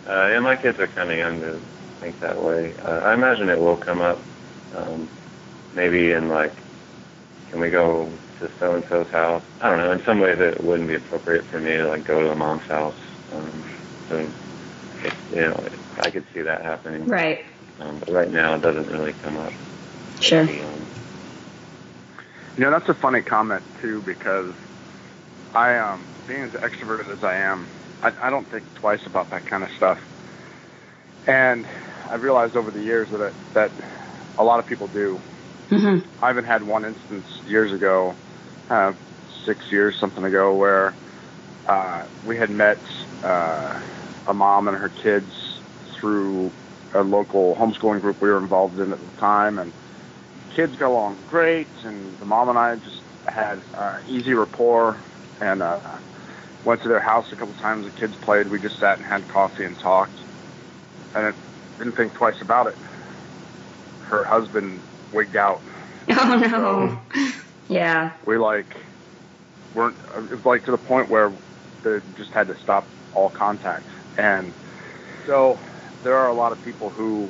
Uh, 0.07 0.11
and 0.11 0.43
my 0.43 0.55
kids 0.55 0.79
are 0.79 0.87
kind 0.87 1.11
of 1.11 1.17
young 1.17 1.39
to 1.41 1.59
think 1.99 2.19
that 2.19 2.41
way. 2.41 2.75
Uh, 2.77 2.99
I 2.99 3.13
imagine 3.13 3.49
it 3.49 3.59
will 3.59 3.77
come 3.77 4.01
up, 4.01 4.19
um, 4.75 5.07
maybe 5.75 6.11
in 6.11 6.27
like, 6.29 6.53
can 7.51 7.59
we 7.59 7.69
go 7.69 8.11
to 8.47 8.51
so 8.59 8.75
and 8.75 8.85
so's 8.87 9.07
house? 9.09 9.43
I 9.61 9.69
don't 9.69 9.79
know. 9.79 9.91
In 9.91 10.03
some 10.03 10.19
ways, 10.19 10.39
it 10.39 10.63
wouldn't 10.63 10.87
be 10.87 10.95
appropriate 10.95 11.45
for 11.45 11.59
me 11.59 11.71
to 11.77 11.87
like 11.87 12.03
go 12.03 12.21
to 12.21 12.27
the 12.29 12.35
mom's 12.35 12.63
house. 12.63 12.95
Um, 13.33 13.63
so, 14.09 14.17
it, 15.03 15.13
you 15.31 15.41
know, 15.41 15.63
I 15.99 16.09
could 16.09 16.25
see 16.33 16.41
that 16.41 16.61
happening. 16.61 17.05
Right. 17.05 17.43
Um, 17.79 17.99
but 17.99 18.09
right 18.09 18.31
now, 18.31 18.55
it 18.55 18.61
doesn't 18.61 18.87
really 18.87 19.13
come 19.13 19.37
up. 19.37 19.53
Sure. 20.19 20.41
Um, 20.41 20.85
you 22.57 22.63
know, 22.63 22.71
that's 22.71 22.87
a 22.89 22.93
funny 22.93 23.21
comment 23.21 23.63
too 23.81 24.01
because 24.01 24.53
I, 25.55 25.77
um, 25.77 26.03
being 26.27 26.43
as 26.43 26.51
extroverted 26.51 27.09
as 27.09 27.23
I 27.23 27.35
am, 27.35 27.67
I, 28.01 28.13
I 28.21 28.29
don't 28.29 28.47
think 28.47 28.63
twice 28.75 29.05
about 29.05 29.29
that 29.31 29.45
kind 29.45 29.63
of 29.63 29.71
stuff. 29.71 29.99
And 31.25 31.65
I've 32.09 32.21
realized 32.21 32.55
over 32.55 32.69
the 32.69 32.81
years 32.81 33.09
that 33.09 33.21
it, 33.21 33.33
that 33.53 33.71
a 34.37 34.43
lot 34.43 34.59
of 34.59 34.65
people 34.65 34.87
do. 34.87 35.19
Mm-hmm. 35.69 36.23
I 36.23 36.29
even 36.29 36.43
had 36.43 36.63
one 36.63 36.85
instance 36.85 37.25
years 37.47 37.71
ago, 37.71 38.13
uh, 38.69 38.93
six 39.45 39.71
years 39.71 39.95
something 39.97 40.23
ago, 40.23 40.55
where 40.55 40.93
uh, 41.67 42.03
we 42.25 42.37
had 42.37 42.49
met 42.49 42.77
uh, 43.23 43.79
a 44.27 44.33
mom 44.33 44.67
and 44.67 44.77
her 44.77 44.89
kids 44.89 45.59
through 45.95 46.51
a 46.93 47.01
local 47.01 47.55
homeschooling 47.55 48.01
group 48.01 48.21
we 48.21 48.29
were 48.29 48.37
involved 48.37 48.79
in 48.79 48.91
at 48.91 48.99
the 48.99 49.17
time, 49.19 49.59
and 49.59 49.71
kids 50.55 50.75
got 50.75 50.89
along 50.89 51.17
great, 51.29 51.67
and 51.83 52.17
the 52.19 52.25
mom 52.25 52.49
and 52.49 52.57
I 52.57 52.75
just 52.75 53.01
had 53.25 53.59
uh, 53.75 53.99
easy 54.09 54.33
rapport, 54.33 54.97
and 55.41 55.61
uh, 55.61 55.79
went 56.65 56.81
to 56.83 56.89
their 56.89 56.99
house 56.99 57.31
a 57.31 57.35
couple 57.35 57.53
times. 57.55 57.85
The 57.85 57.91
kids 57.91 58.15
played. 58.17 58.49
We 58.49 58.59
just 58.59 58.79
sat 58.79 58.97
and 58.97 59.05
had 59.05 59.27
coffee 59.29 59.65
and 59.65 59.77
talked, 59.79 60.11
and 61.15 61.27
I 61.27 61.33
didn't 61.77 61.95
think 61.95 62.13
twice 62.13 62.41
about 62.41 62.67
it. 62.67 62.75
Her 64.07 64.23
husband 64.23 64.79
wigged 65.11 65.35
out. 65.35 65.61
Oh 66.09 66.37
no. 66.37 66.99
Yeah. 67.69 68.11
We 68.25 68.37
like 68.37 68.65
weren't. 69.73 69.95
It 70.15 70.31
was 70.31 70.45
like 70.45 70.65
to 70.65 70.71
the 70.71 70.77
point 70.77 71.09
where 71.09 71.31
they 71.83 71.99
just 72.17 72.31
had 72.31 72.47
to 72.47 72.57
stop 72.57 72.85
all 73.15 73.29
contact, 73.29 73.85
and 74.17 74.51
so 75.25 75.57
there 76.03 76.15
are 76.17 76.27
a 76.27 76.33
lot 76.33 76.51
of 76.51 76.63
people 76.63 76.89
who 76.89 77.29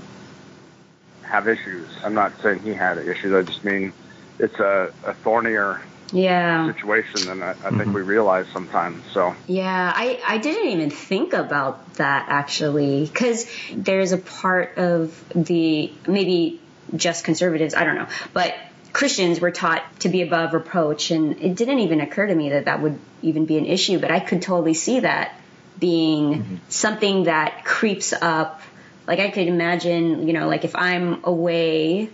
have 1.23 1.47
issues. 1.47 1.87
I'm 2.03 2.13
not 2.13 2.33
saying 2.41 2.59
he 2.59 2.73
had 2.73 2.97
issues. 2.97 3.33
I 3.33 3.41
just 3.43 3.63
mean 3.63 3.93
it's 4.39 4.59
a, 4.59 4.91
a 5.05 5.13
thornier 5.13 5.81
Yeah. 6.11 6.71
situation 6.73 7.27
than 7.27 7.41
I, 7.43 7.51
I 7.51 7.53
think 7.53 7.73
mm-hmm. 7.75 7.93
we 7.93 8.01
realize 8.01 8.45
sometimes. 8.53 9.03
So 9.13 9.35
Yeah, 9.47 9.91
I, 9.95 10.19
I 10.27 10.37
didn't 10.37 10.69
even 10.71 10.89
think 10.89 11.33
about 11.33 11.95
that 11.95 12.25
actually, 12.29 13.05
because 13.05 13.47
there's 13.73 14.11
a 14.11 14.17
part 14.17 14.77
of 14.77 15.23
the 15.33 15.91
maybe 16.07 16.59
just 16.95 17.23
conservatives, 17.23 17.73
I 17.73 17.83
don't 17.83 17.95
know, 17.95 18.07
but 18.33 18.53
Christians 18.93 19.39
were 19.39 19.51
taught 19.51 19.83
to 20.01 20.09
be 20.09 20.21
above 20.21 20.53
reproach, 20.53 21.09
and 21.09 21.41
it 21.41 21.55
didn't 21.55 21.79
even 21.79 21.99
occur 21.99 22.27
to 22.27 22.35
me 22.35 22.49
that 22.49 22.65
that 22.65 22.81
would 22.81 22.99
even 23.23 23.45
be 23.45 23.57
an 23.57 23.65
issue, 23.65 23.99
but 23.99 24.11
I 24.11 24.19
could 24.19 24.41
totally 24.43 24.75
see 24.75 24.99
that 24.99 25.35
being 25.79 26.33
mm-hmm. 26.33 26.55
something 26.69 27.23
that 27.23 27.65
creeps 27.65 28.13
up. 28.13 28.61
Like 29.07 29.19
I 29.19 29.31
could 29.31 29.47
imagine, 29.47 30.27
you 30.27 30.33
know, 30.33 30.47
like 30.47 30.63
if 30.63 30.75
I'm 30.75 31.23
away 31.23 32.09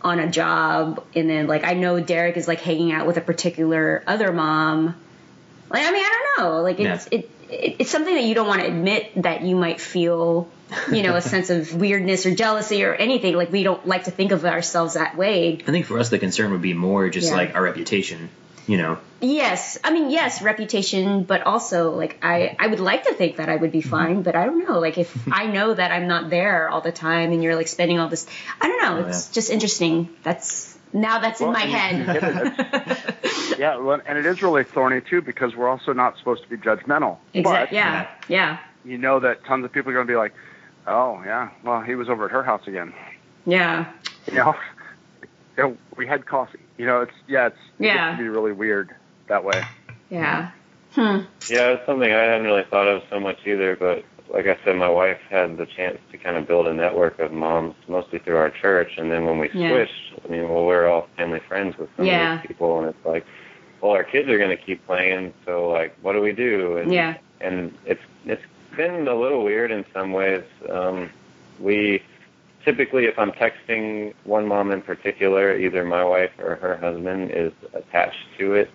on 0.00 0.18
a 0.18 0.30
job 0.30 1.04
and 1.14 1.28
then 1.28 1.46
like 1.46 1.64
I 1.64 1.74
know 1.74 2.00
Derek 2.00 2.36
is 2.36 2.48
like 2.48 2.60
hanging 2.60 2.92
out 2.92 3.06
with 3.06 3.16
a 3.16 3.20
particular 3.20 4.02
other 4.06 4.32
mom. 4.32 4.94
Like 5.68 5.86
I 5.86 5.92
mean 5.92 6.04
I 6.04 6.26
don't 6.36 6.44
know. 6.44 6.62
Like 6.62 6.80
it's 6.80 7.08
Yeah. 7.10 7.18
it 7.18 7.30
it's 7.52 7.90
something 7.90 8.14
that 8.14 8.24
you 8.24 8.34
don't 8.34 8.46
want 8.48 8.60
to 8.62 8.66
admit 8.66 9.22
that 9.22 9.42
you 9.42 9.56
might 9.56 9.80
feel, 9.80 10.48
you 10.90 11.02
know, 11.02 11.14
a 11.16 11.20
sense 11.34 11.50
of 11.50 11.74
weirdness 11.74 12.24
or 12.26 12.34
jealousy 12.34 12.84
or 12.84 12.94
anything. 12.94 13.34
Like 13.36 13.52
we 13.52 13.62
don't 13.62 13.86
like 13.86 14.04
to 14.04 14.10
think 14.10 14.32
of 14.32 14.44
ourselves 14.44 14.94
that 14.94 15.16
way. 15.16 15.58
I 15.66 15.70
think 15.70 15.86
for 15.86 15.98
us 15.98 16.08
the 16.08 16.18
concern 16.18 16.52
would 16.52 16.62
be 16.62 16.74
more 16.74 17.08
just 17.10 17.30
Yeah. 17.30 17.36
like 17.36 17.54
our 17.54 17.62
reputation. 17.62 18.30
You 18.68 18.78
know, 18.78 18.98
Yes, 19.20 19.76
I 19.82 19.92
mean 19.92 20.08
yes, 20.10 20.40
reputation, 20.40 21.24
but 21.24 21.42
also 21.42 21.90
like 21.96 22.18
I 22.22 22.54
I 22.60 22.68
would 22.68 22.78
like 22.78 23.04
to 23.04 23.12
think 23.12 23.36
that 23.36 23.48
I 23.48 23.56
would 23.56 23.72
be 23.72 23.80
mm-hmm. 23.80 23.90
fine, 23.90 24.22
but 24.22 24.36
I 24.36 24.46
don't 24.46 24.66
know. 24.66 24.78
Like 24.78 24.98
if 24.98 25.12
I 25.32 25.46
know 25.46 25.74
that 25.74 25.90
I'm 25.90 26.06
not 26.06 26.30
there 26.30 26.68
all 26.68 26.80
the 26.80 26.92
time 26.92 27.32
and 27.32 27.42
you're 27.42 27.56
like 27.56 27.66
spending 27.66 27.98
all 27.98 28.08
this, 28.08 28.24
I 28.60 28.68
don't 28.68 28.82
know. 28.82 29.04
Oh, 29.04 29.08
It's 29.08 29.30
just 29.30 29.50
interesting. 29.50 30.08
That's 30.22 30.78
now 30.92 31.18
that's 31.18 31.40
in 31.40 31.52
my 31.52 31.64
you- 31.64 31.70
you 31.98 32.04
hit 32.04 32.22
head. 32.22 33.14
yeah, 33.58 33.76
well, 33.76 34.00
and 34.06 34.18
it 34.18 34.26
is 34.26 34.42
really 34.42 34.64
thorny 34.64 35.00
too 35.00 35.22
because 35.22 35.54
we're 35.56 35.68
also 35.68 35.92
not 35.92 36.18
supposed 36.18 36.42
to 36.42 36.48
be 36.48 36.56
judgmental. 36.56 37.18
But 37.32 37.38
Exactly. 37.40 37.78
Yeah. 37.78 38.08
Yeah. 38.28 38.58
you 38.84 38.98
know 38.98 39.20
that 39.20 39.44
tons 39.44 39.64
of 39.64 39.72
people 39.72 39.90
are 39.90 39.94
going 39.94 40.06
to 40.06 40.10
be 40.12 40.16
like, 40.16 40.32
"Oh 40.86 41.20
yeah, 41.24 41.50
well 41.62 41.80
he 41.80 41.94
was 41.94 42.08
over 42.08 42.24
at 42.26 42.30
her 42.30 42.42
house 42.42 42.66
again." 42.66 42.92
Yeah. 43.46 43.86
You 44.28 44.34
know, 44.34 44.54
You 45.56 45.62
know, 45.64 45.76
we 45.96 46.06
had 46.06 46.26
coffee. 46.26 46.58
You 46.78 46.86
know, 46.86 47.00
it's 47.02 47.12
yeah, 47.26 47.46
it's 47.48 47.56
it 47.78 47.82
gets 47.82 47.94
Yeah. 47.96 48.12
to 48.12 48.22
be 48.22 48.28
really 48.28 48.52
weird 48.52 48.94
that 49.28 49.44
way. 49.44 49.62
Yeah. 50.10 50.50
Hmm. 50.94 51.20
Yeah, 51.48 51.70
it's 51.72 51.86
something 51.86 52.10
I 52.12 52.16
hadn't 52.22 52.44
really 52.44 52.64
thought 52.70 52.86
of 52.86 53.02
so 53.10 53.18
much 53.18 53.38
either, 53.46 53.76
but 53.76 54.04
like 54.32 54.46
I 54.46 54.56
said, 54.64 54.76
my 54.76 54.88
wife 54.88 55.18
had 55.28 55.58
the 55.58 55.66
chance 55.66 55.98
to 56.10 56.16
kind 56.16 56.36
of 56.36 56.46
build 56.46 56.66
a 56.66 56.72
network 56.72 57.18
of 57.18 57.32
moms, 57.32 57.74
mostly 57.86 58.18
through 58.18 58.38
our 58.38 58.48
church, 58.50 58.96
and 58.96 59.12
then 59.12 59.26
when 59.26 59.38
we 59.38 59.50
Yeah. 59.52 59.68
switched, 59.68 60.14
I 60.24 60.28
mean, 60.32 60.48
well, 60.48 60.64
we're 60.64 60.88
all 60.88 61.06
family 61.18 61.40
friends 61.40 61.76
with 61.76 61.90
some 61.96 62.06
Yeah. 62.06 62.34
of 62.36 62.40
these 62.42 62.48
people, 62.48 62.78
and 62.80 62.88
it's 62.88 63.04
like, 63.04 63.26
well, 63.82 63.92
our 63.92 64.04
kids 64.04 64.30
are 64.30 64.38
going 64.38 64.56
to 64.56 64.56
keep 64.56 64.84
playing, 64.86 65.34
so 65.44 65.68
like, 65.68 65.94
what 66.00 66.14
do 66.14 66.22
we 66.22 66.32
do? 66.32 66.78
And, 66.78 66.92
Yeah. 66.92 67.14
and 67.40 67.76
it's 67.84 68.02
it's 68.24 68.42
been 68.76 69.06
a 69.06 69.14
little 69.14 69.44
weird 69.44 69.70
in 69.70 69.84
some 69.92 70.12
ways. 70.12 70.44
Um, 70.70 71.10
we 71.60 72.02
typically, 72.64 73.04
if 73.04 73.18
I'm 73.18 73.32
texting 73.32 74.14
one 74.24 74.46
mom 74.46 74.70
in 74.70 74.80
particular, 74.80 75.54
either 75.56 75.84
my 75.84 76.04
wife 76.04 76.30
or 76.38 76.54
her 76.56 76.76
husband 76.78 77.32
is 77.32 77.52
attached 77.74 78.26
to 78.38 78.54
it, 78.54 78.70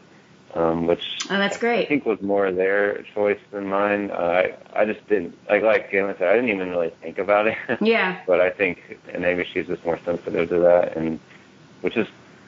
um, 0.58 0.88
which 0.88 1.04
Oh, 1.30 1.38
that's 1.38 1.58
great. 1.58 1.86
I 1.86 1.86
think 1.86 2.06
was 2.06 2.22
more 2.22 2.52
their 2.52 3.04
choice 3.14 3.40
than 3.52 3.68
mine. 3.68 4.12
Uh, 4.12 4.16
I 4.76 4.82
I 4.82 4.86
just 4.86 5.06
didn't 5.08 5.38
like 5.50 5.62
like 5.62 5.92
Galen 5.92 6.16
said. 6.18 6.28
I 6.30 6.34
didn't 6.36 6.50
even 6.50 6.70
really 6.70 6.90
think 7.02 7.20
about 7.20 7.48
it. 7.48 7.58
Yeah. 7.82 8.18
but 8.26 8.42
I 8.42 8.50
think 8.50 8.98
and 9.14 9.22
maybe 9.22 9.44
she's 9.46 9.68
just 9.68 9.86
more 9.86 10.00
sensitive 10.04 10.50
to 10.50 10.60
that, 10.60 10.98
and 10.98 11.20
which 11.82 11.96
is 11.98 12.08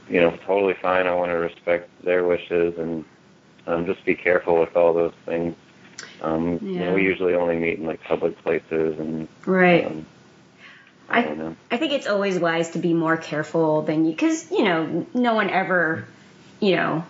you 0.09 0.19
know 0.21 0.31
totally 0.45 0.73
fine. 0.73 1.07
I 1.07 1.13
want 1.13 1.29
to 1.31 1.37
respect 1.37 1.89
their 2.03 2.25
wishes 2.25 2.77
and 2.79 3.05
um, 3.67 3.85
just 3.85 4.03
be 4.05 4.15
careful 4.15 4.59
with 4.59 4.75
all 4.75 4.93
those 4.93 5.13
things. 5.25 5.55
Um, 6.21 6.59
You 6.61 6.79
Yeah. 6.79 6.85
know, 6.85 6.93
we 6.95 7.03
usually 7.03 7.35
only 7.35 7.57
meet 7.57 7.77
in 7.79 7.85
like 7.85 8.01
public 8.03 8.37
places, 8.43 8.97
and 8.99 9.27
Right. 9.45 9.85
um, 9.85 10.05
I 11.09 11.19
I 11.19 11.23
don't 11.23 11.37
know. 11.37 11.55
I 11.71 11.77
think 11.77 11.91
it's 11.93 12.07
always 12.07 12.39
wise 12.39 12.71
to 12.71 12.79
be 12.79 12.93
more 12.93 13.17
careful 13.17 13.81
than 13.83 14.05
you, 14.05 14.11
because 14.11 14.49
you 14.51 14.63
know, 14.63 15.05
no 15.13 15.35
one 15.35 15.49
ever, 15.49 16.05
you 16.59 16.75
know. 16.75 17.03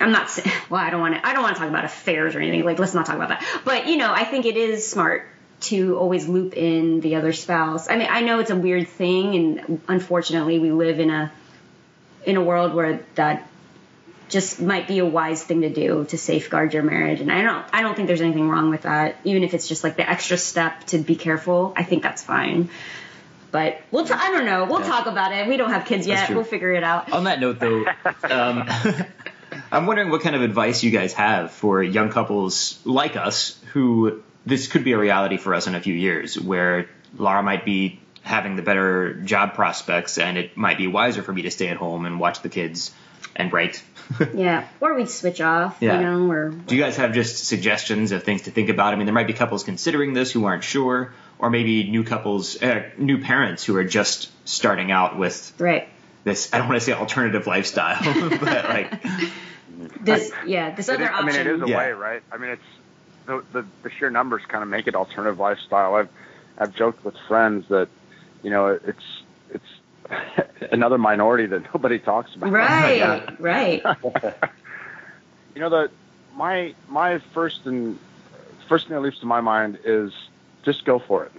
I'm 0.00 0.12
not 0.12 0.30
saying. 0.30 0.50
Well, 0.70 0.80
I 0.80 0.90
don't 0.90 1.00
want 1.00 1.14
to. 1.14 1.26
I 1.26 1.32
don't 1.32 1.42
want 1.42 1.56
to 1.56 1.60
talk 1.60 1.68
about 1.68 1.84
affairs 1.84 2.34
or 2.36 2.40
anything. 2.40 2.64
Like, 2.64 2.78
let's 2.78 2.94
not 2.94 3.06
talk 3.06 3.16
about 3.16 3.30
that. 3.30 3.44
But 3.64 3.86
you 3.88 3.96
know, 3.96 4.12
I 4.12 4.24
think 4.24 4.46
it 4.46 4.56
is 4.56 4.86
smart 4.88 5.26
to 5.62 5.96
always 5.98 6.26
loop 6.28 6.56
in 6.56 7.00
the 7.00 7.16
other 7.16 7.32
spouse. 7.32 7.90
I 7.90 7.96
mean, 7.96 8.06
I 8.10 8.20
know 8.22 8.38
it's 8.38 8.50
a 8.50 8.56
weird 8.56 8.88
thing, 8.88 9.34
and 9.34 9.80
unfortunately, 9.88 10.58
we 10.58 10.70
live 10.70 11.00
in 11.00 11.10
a 11.10 11.32
in 12.24 12.36
a 12.36 12.42
world 12.42 12.72
where 12.74 13.00
that 13.16 13.46
just 14.28 14.60
might 14.62 14.86
be 14.86 15.00
a 15.00 15.04
wise 15.06 15.42
thing 15.42 15.62
to 15.62 15.70
do 15.70 16.04
to 16.04 16.16
safeguard 16.16 16.72
your 16.72 16.84
marriage. 16.84 17.20
And 17.20 17.32
I 17.32 17.42
don't. 17.42 17.64
I 17.72 17.82
don't 17.82 17.96
think 17.96 18.06
there's 18.06 18.20
anything 18.20 18.48
wrong 18.48 18.70
with 18.70 18.82
that. 18.82 19.16
Even 19.24 19.42
if 19.42 19.54
it's 19.54 19.66
just 19.68 19.82
like 19.82 19.96
the 19.96 20.08
extra 20.08 20.36
step 20.36 20.84
to 20.88 20.98
be 20.98 21.16
careful, 21.16 21.72
I 21.76 21.82
think 21.82 22.02
that's 22.04 22.22
fine. 22.22 22.70
But 23.50 23.80
we'll. 23.90 24.04
T- 24.06 24.14
I 24.14 24.30
don't 24.30 24.46
know. 24.46 24.66
We'll 24.66 24.80
Yeah. 24.82 24.86
talk 24.86 25.06
about 25.06 25.32
it. 25.32 25.48
We 25.48 25.56
don't 25.56 25.70
have 25.72 25.84
kids 25.84 26.06
yet. 26.06 26.30
We'll 26.30 26.44
figure 26.44 26.72
it 26.72 26.84
out. 26.84 27.12
On 27.12 27.24
that 27.24 27.40
note, 27.40 27.58
though, 27.58 27.84
um, 28.30 28.68
I'm 29.72 29.86
wondering 29.86 30.10
what 30.10 30.22
kind 30.22 30.34
of 30.36 30.42
advice 30.42 30.82
you 30.82 30.90
guys 30.90 31.12
have 31.14 31.52
for 31.52 31.82
young 31.82 32.10
couples 32.10 32.80
like 32.84 33.16
us 33.16 33.60
who 33.72 34.22
this 34.44 34.66
could 34.68 34.84
be 34.84 34.92
a 34.92 34.98
reality 34.98 35.36
for 35.36 35.54
us 35.54 35.66
in 35.66 35.74
a 35.74 35.80
few 35.80 35.94
years, 35.94 36.38
where 36.40 36.88
Laura 37.16 37.42
might 37.42 37.64
be 37.64 38.00
having 38.22 38.56
the 38.56 38.62
better 38.62 39.14
job 39.14 39.54
prospects, 39.54 40.18
and 40.18 40.36
it 40.38 40.56
might 40.56 40.78
be 40.78 40.86
wiser 40.86 41.22
for 41.22 41.32
me 41.32 41.42
to 41.42 41.50
stay 41.50 41.68
at 41.68 41.76
home 41.76 42.04
and 42.06 42.18
watch 42.20 42.42
the 42.42 42.48
kids 42.48 42.92
and 43.36 43.52
write. 43.52 43.82
Yeah, 44.34 44.66
or 44.80 44.94
we'd 44.94 45.08
switch 45.08 45.40
off, 45.40 45.76
Yeah. 45.80 45.96
you 45.96 46.04
know, 46.04 46.30
or 46.32 46.50
Do 46.50 46.74
you 46.74 46.82
guys 46.82 46.96
have 46.96 47.12
just 47.12 47.44
suggestions 47.44 48.10
of 48.10 48.24
things 48.24 48.42
to 48.42 48.50
think 48.50 48.68
about? 48.68 48.92
I 48.92 48.96
mean, 48.96 49.06
there 49.06 49.14
might 49.14 49.28
be 49.28 49.34
couples 49.34 49.62
considering 49.62 50.14
this 50.14 50.32
who 50.32 50.46
aren't 50.46 50.64
sure, 50.64 51.12
or 51.38 51.48
maybe 51.48 51.88
new 51.88 52.02
couples, 52.02 52.60
uh, 52.60 52.90
new 52.98 53.18
parents 53.22 53.62
who 53.62 53.76
are 53.76 53.84
just 53.84 54.30
starting 54.48 54.90
out 54.90 55.16
with 55.16 55.52
right. 55.58 55.88
this. 56.24 56.52
I 56.52 56.58
don't 56.58 56.66
want 56.66 56.80
to 56.80 56.84
say 56.84 56.92
alternative 56.92 57.46
lifestyle, 57.46 58.02
but 58.30 58.68
like, 58.68 58.92
This, 60.02 60.32
yeah, 60.46 60.70
this 60.74 60.88
other 60.88 61.04
is- 61.04 61.10
I 61.12 61.22
mean, 61.24 61.36
it 61.36 61.46
is 61.46 61.60
a 61.62 61.66
Yeah. 61.66 61.76
way, 61.76 61.92
right? 61.92 62.22
I 62.32 62.36
mean, 62.38 62.50
it's 62.50 62.62
the, 63.26 63.44
the 63.52 63.66
the 63.82 63.90
sheer 63.90 64.10
numbers 64.10 64.42
kind 64.48 64.62
of 64.62 64.68
make 64.68 64.86
it 64.86 64.94
alternative 64.94 65.38
lifestyle. 65.38 65.94
I've 65.94 66.08
I've 66.58 66.74
joked 66.74 67.04
with 67.04 67.14
friends 67.28 67.66
that 67.68 67.88
you 68.42 68.50
know 68.50 68.66
it's 68.68 69.22
it's 69.50 69.64
another 70.72 70.98
minority 70.98 71.46
that 71.46 71.62
nobody 71.74 71.98
talks 71.98 72.34
about. 72.34 72.52
Right, 72.52 73.22
right. 73.38 73.82
You 75.54 75.60
know 75.62 75.70
the 75.70 75.90
my 76.36 76.74
my 76.88 77.18
first 77.34 77.66
and 77.66 77.98
first 78.68 78.86
thing 78.86 78.94
that 78.94 79.00
leaps 79.02 79.18
to 79.18 79.26
my 79.26 79.40
mind 79.40 79.78
is 79.84 80.12
just 80.64 80.84
go 80.84 80.98
for 81.00 81.24
it 81.24 81.32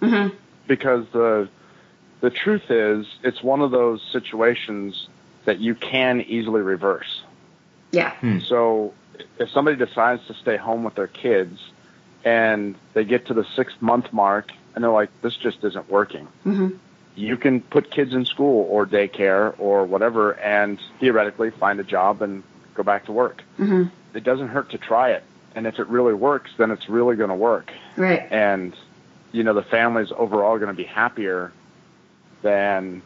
hmm 0.00 0.28
because 0.68 1.04
the 1.12 1.48
the 2.20 2.30
truth 2.30 2.70
is 2.70 3.06
it's 3.24 3.42
one 3.42 3.60
of 3.60 3.72
those 3.72 4.00
situations 4.12 5.08
that 5.46 5.58
you 5.60 5.74
can 5.74 6.20
easily 6.22 6.60
reverse. 6.60 7.15
Yeah, 7.92 8.12
So 8.40 8.92
if 9.38 9.50
somebody 9.50 9.76
decides 9.76 10.26
to 10.26 10.34
stay 10.34 10.56
home 10.56 10.84
with 10.84 10.94
their 10.94 11.06
kids 11.06 11.60
and 12.24 12.74
they 12.94 13.04
get 13.04 13.26
to 13.26 13.34
the 13.34 13.44
six 13.44 13.72
month 13.80 14.12
mark 14.12 14.52
and 14.74 14.82
they're 14.84 14.90
like, 14.90 15.10
this 15.22 15.36
just 15.36 15.64
isn't 15.64 15.88
working, 15.90 16.26
hmm 16.44 16.68
you 17.18 17.38
can 17.38 17.62
put 17.62 17.90
kids 17.90 18.12
in 18.12 18.26
school 18.26 18.66
or 18.70 18.84
daycare 18.84 19.54
or 19.58 19.86
whatever 19.86 20.32
and 20.38 20.78
theoretically 21.00 21.48
find 21.50 21.80
a 21.80 21.82
job 21.82 22.20
and 22.20 22.42
go 22.74 22.82
back 22.82 23.06
to 23.06 23.12
work. 23.12 23.42
hmm 23.56 23.84
It 24.12 24.22
doesn't 24.22 24.48
hurt 24.48 24.68
to 24.72 24.78
try 24.78 25.12
it. 25.12 25.22
And 25.54 25.66
if 25.66 25.78
it 25.78 25.86
really 25.86 26.12
works, 26.12 26.50
then 26.58 26.70
it's 26.70 26.90
really 26.90 27.16
going 27.16 27.30
to 27.30 27.34
work. 27.34 27.72
right. 27.96 28.30
And, 28.30 28.76
you 29.32 29.44
know, 29.44 29.54
the 29.54 29.62
family's 29.62 30.12
overall 30.12 30.58
going 30.58 30.68
to 30.68 30.74
be 30.76 30.84
happier 30.84 31.52
than, 32.42 33.00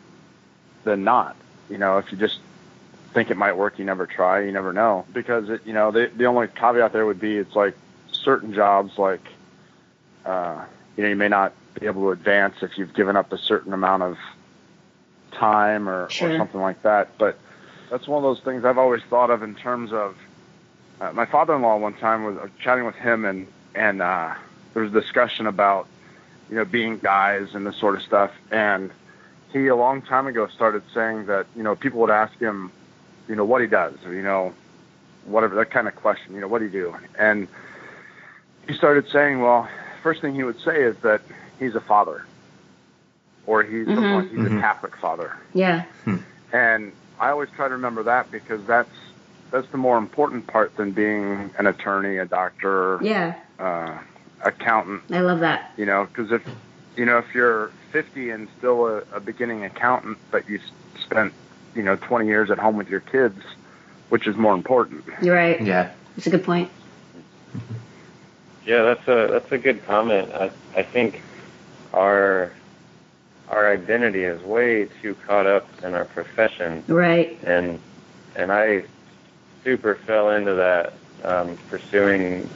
than 0.82 1.04
not. 1.04 1.36
You 1.68 1.78
know, 1.78 1.98
if 1.98 2.10
you 2.10 2.18
just 2.18 2.40
think 3.12 3.30
it 3.30 3.36
might 3.36 3.56
work, 3.56 3.78
you 3.78 3.84
never 3.84 4.06
try, 4.06 4.42
you 4.44 4.52
never 4.52 4.72
know. 4.72 5.04
Because 5.12 5.48
it, 5.48 5.62
you 5.66 5.72
know, 5.72 5.90
the 5.90 6.10
the 6.16 6.26
only 6.26 6.48
caveat 6.48 6.92
there 6.92 7.06
would 7.06 7.20
be 7.20 7.36
it's 7.36 7.54
like 7.56 7.76
certain 8.12 8.52
jobs, 8.54 8.98
like, 8.98 9.22
uh, 10.24 10.64
you 10.96 11.02
know, 11.02 11.08
you 11.08 11.16
may 11.16 11.28
not 11.28 11.52
be 11.78 11.86
able 11.86 12.02
to 12.02 12.10
advance 12.10 12.56
if 12.62 12.76
you've 12.78 12.94
given 12.94 13.16
up 13.16 13.32
a 13.32 13.38
certain 13.38 13.72
amount 13.72 14.02
of 14.02 14.18
time 15.32 15.88
or, 15.88 16.08
Sure. 16.10 16.30
or 16.32 16.36
something 16.36 16.60
like 16.60 16.82
that. 16.82 17.16
But 17.18 17.38
that's 17.90 18.06
one 18.06 18.18
of 18.18 18.22
those 18.22 18.40
things 18.44 18.64
I've 18.64 18.78
always 18.78 19.02
thought 19.04 19.30
of 19.30 19.42
in 19.42 19.54
terms 19.54 19.92
of 19.92 20.16
uh, 21.00 21.12
my 21.12 21.26
father-in-law. 21.26 21.76
One 21.78 21.94
time 21.94 22.24
was 22.24 22.36
I 22.38 22.48
chatting 22.62 22.84
with 22.84 22.96
him, 22.96 23.24
and 23.24 23.46
and 23.74 24.02
uh, 24.02 24.34
there 24.74 24.82
was 24.82 24.94
a 24.94 25.00
discussion 25.00 25.46
about 25.46 25.86
you 26.48 26.56
know 26.56 26.64
being 26.64 26.98
guys 26.98 27.54
and 27.54 27.66
this 27.66 27.76
sort 27.76 27.94
of 27.94 28.02
stuff, 28.02 28.32
and 28.50 28.90
he 29.52 29.66
a 29.68 29.76
long 29.76 30.02
time 30.02 30.26
ago 30.26 30.46
started 30.48 30.82
saying 30.94 31.26
that 31.26 31.46
you 31.56 31.62
know 31.62 31.74
people 31.74 32.00
would 32.00 32.10
ask 32.10 32.38
him 32.38 32.70
you 33.30 33.36
know 33.36 33.44
what 33.44 33.60
he 33.62 33.68
does 33.68 33.94
or 34.04 34.12
you 34.12 34.22
know 34.22 34.52
whatever 35.24 35.54
that 35.54 35.70
kind 35.70 35.86
of 35.86 35.94
question 35.94 36.34
you 36.34 36.40
know 36.40 36.48
what 36.48 36.58
do 36.58 36.64
you 36.64 36.70
do 36.70 36.94
and 37.18 37.46
he 38.66 38.74
started 38.74 39.08
saying 39.08 39.40
well 39.40 39.68
first 40.02 40.20
thing 40.20 40.34
he 40.34 40.42
would 40.42 40.60
say 40.60 40.82
is 40.82 40.96
that 40.98 41.22
he's 41.60 41.74
a 41.76 41.80
father 41.80 42.24
or 43.46 43.62
he's 43.62 43.86
Mhm. 43.86 43.94
someone 43.94 44.28
he's 44.28 44.38
Mhm. 44.40 44.58
a 44.58 44.60
catholic 44.60 44.96
father 44.96 45.36
Yeah, 45.54 45.84
and 46.52 46.92
i 47.20 47.30
always 47.30 47.48
try 47.50 47.68
to 47.68 47.74
remember 47.74 48.02
that 48.02 48.30
because 48.32 48.62
that's 48.66 48.90
that's 49.52 49.68
the 49.68 49.78
more 49.78 49.96
important 49.98 50.46
part 50.48 50.76
than 50.76 50.90
being 50.90 51.50
an 51.58 51.66
attorney 51.66 52.16
a 52.18 52.24
doctor 52.26 52.98
yeah. 53.02 53.34
uh, 53.60 53.92
accountant 54.44 55.02
I 55.12 55.20
love 55.20 55.38
that. 55.40 55.70
you 55.76 55.86
know 55.86 56.06
because 56.06 56.32
if 56.32 56.42
you 56.96 57.04
know 57.06 57.18
if 57.18 57.32
you're 57.34 57.70
50 57.92 58.30
and 58.30 58.48
still 58.58 58.86
a, 58.86 59.02
a 59.12 59.20
beginning 59.20 59.64
accountant 59.64 60.18
but 60.32 60.48
you 60.48 60.58
spent 61.04 61.32
you 61.74 61.82
know 61.82 61.96
20 61.96 62.26
years 62.26 62.50
at 62.50 62.58
home 62.58 62.76
with 62.76 62.88
your 62.88 63.00
kids 63.00 63.40
which 64.08 64.26
is 64.26 64.36
more 64.36 64.54
important 64.54 65.04
You're 65.22 65.36
right. 65.36 65.60
yeah, 65.60 65.90
That's 66.16 66.26
a 66.26 66.30
good 66.30 66.44
point. 66.44 66.68
Yeah, 68.66 68.82
that's 68.82 69.06
a 69.08 69.28
that's 69.32 69.50
a 69.52 69.58
good 69.58 69.84
comment. 69.86 70.30
I 70.32 70.50
I 70.76 70.82
think 70.82 71.22
our 71.94 72.52
our 73.48 73.72
identity 73.72 74.22
is 74.24 74.40
way 74.42 74.86
too 75.02 75.16
caught 75.26 75.46
up 75.46 75.66
in 75.82 75.94
our 75.94 76.04
profession, 76.04 76.84
Right. 76.86 77.38
and 77.44 77.78
and 78.36 78.52
I 78.52 78.84
super 79.64 79.94
fell 79.94 80.30
into 80.30 80.54
that, 80.54 80.92
um, 81.24 81.56
pursuing 81.68 82.48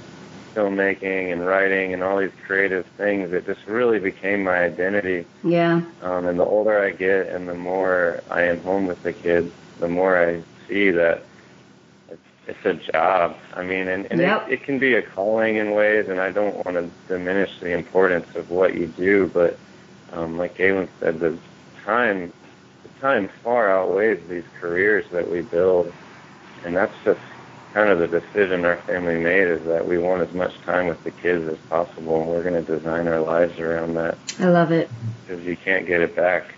filmmaking 0.55 1.33
and 1.33 1.45
writing 1.45 1.93
and 1.93 2.03
all 2.03 2.19
these 2.19 2.31
creative 2.47 2.87
things. 2.97 3.33
It 3.33 3.47
just 3.47 3.67
really 3.67 3.99
became 3.99 4.45
my 4.45 4.59
identity. 4.59 5.27
Yeah. 5.43 5.83
Um, 6.03 6.27
and 6.27 6.39
the 6.39 6.45
older 6.45 6.79
I 6.83 6.91
get, 6.91 7.29
and 7.29 7.49
the 7.49 7.55
more 7.55 8.23
I 8.31 8.43
am 8.43 8.61
home 8.63 8.87
with 8.87 9.03
the 9.03 9.13
kids, 9.13 9.53
the 9.81 9.89
more 9.89 10.17
I 10.17 10.43
see 10.69 10.91
that 10.91 11.23
it's, 12.09 12.21
it's 12.47 12.65
a 12.65 12.75
job. 12.93 13.37
I 13.55 13.63
mean, 13.65 13.89
and, 13.89 14.07
and 14.11 14.21
Yep. 14.21 14.49
it, 14.49 14.53
it 14.55 14.63
can 14.65 14.79
be 14.79 14.95
a 14.95 15.03
calling 15.03 15.57
in 15.57 15.73
ways, 15.73 16.09
and 16.09 16.21
I 16.21 16.31
don't 16.31 16.65
want 16.65 16.77
to 16.77 16.89
diminish 17.09 17.59
the 17.61 17.71
importance 17.73 18.35
of 18.37 18.51
what 18.51 18.75
you 18.75 18.87
do, 18.87 19.31
but 19.33 19.59
um, 20.13 20.39
like 20.39 20.57
Galen 20.57 20.89
said, 21.01 21.19
the 21.21 21.37
time, 21.85 22.33
the 22.83 23.01
time 23.01 23.29
far 23.43 23.69
outweighs 23.71 24.21
these 24.29 24.45
careers 24.61 25.05
that 25.11 25.29
we 25.31 25.43
build, 25.43 25.93
and 26.65 26.77
that's 26.77 26.95
just 27.05 27.21
kind 27.75 27.91
of 27.91 27.99
the 27.99 28.07
decision 28.21 28.65
our 28.65 28.77
family 28.87 29.19
made 29.19 29.49
is 29.49 29.63
that 29.65 29.87
we 29.87 29.99
want 29.99 30.23
as 30.27 30.33
much 30.33 30.57
time 30.61 30.87
with 30.87 31.03
the 31.03 31.11
kids 31.11 31.47
as 31.49 31.59
possible, 31.69 32.21
and 32.21 32.31
we're 32.31 32.43
going 32.45 32.65
to 32.65 32.79
design 32.79 33.09
our 33.09 33.21
lives 33.21 33.59
around 33.59 33.95
that 33.95 34.17
I 34.39 34.45
love 34.47 34.71
it. 34.71 34.89
because 35.27 35.45
you 35.45 35.57
can't 35.57 35.85
get 35.85 36.01
it 36.01 36.15
back. 36.15 36.55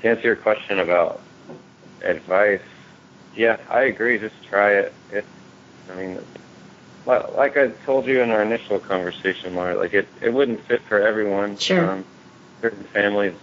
To 0.00 0.08
answer 0.08 0.22
your 0.22 0.36
question 0.36 0.78
about 0.78 1.20
advice, 2.02 2.62
yeah, 3.36 3.58
I 3.70 3.82
agree. 3.82 4.18
Just 4.18 4.34
try 4.48 4.72
it. 4.72 4.94
It, 5.12 5.26
I 5.92 5.96
mean, 5.96 6.18
like 7.06 7.58
I 7.58 7.68
told 7.84 8.06
you 8.06 8.22
in 8.22 8.30
our 8.30 8.42
initial 8.42 8.78
conversation, 8.78 9.54
Laura, 9.54 9.76
like 9.76 9.92
it, 9.92 10.08
it 10.22 10.32
wouldn't 10.32 10.64
fit 10.64 10.80
for 10.82 10.98
everyone. 10.98 11.58
Sure. 11.58 11.90
Um, 11.90 12.04
certain 12.62 12.84
families, 12.84 13.34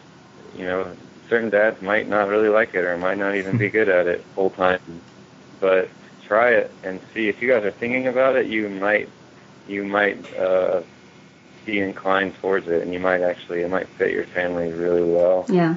you 0.57 0.65
know, 0.65 0.91
certain 1.29 1.51
dads 1.51 1.79
might 1.83 2.09
not 2.09 2.29
really 2.29 2.49
like 2.49 2.73
it 2.73 2.83
or 2.83 2.97
might 2.97 3.19
not 3.19 3.35
even 3.35 3.57
be 3.57 3.69
good 3.69 3.89
at 3.89 4.07
it 4.07 4.25
full 4.33 4.49
time. 4.49 4.79
But 5.59 5.89
try 6.31 6.51
it 6.51 6.71
and 6.85 7.01
see 7.13 7.27
if 7.27 7.41
you 7.41 7.49
guys 7.49 7.65
are 7.65 7.71
thinking 7.71 8.07
about 8.07 8.37
it. 8.37 8.45
You 8.45 8.69
might, 8.69 9.09
you 9.67 9.83
might 9.83 10.17
uh, 10.37 10.81
be 11.65 11.81
inclined 11.81 12.35
towards 12.39 12.69
it, 12.69 12.81
and 12.81 12.93
you 12.93 13.01
might 13.01 13.19
actually 13.19 13.63
it 13.63 13.69
might 13.69 13.89
fit 13.89 14.11
your 14.13 14.23
family 14.23 14.71
really 14.71 15.03
well. 15.03 15.45
Yeah. 15.49 15.75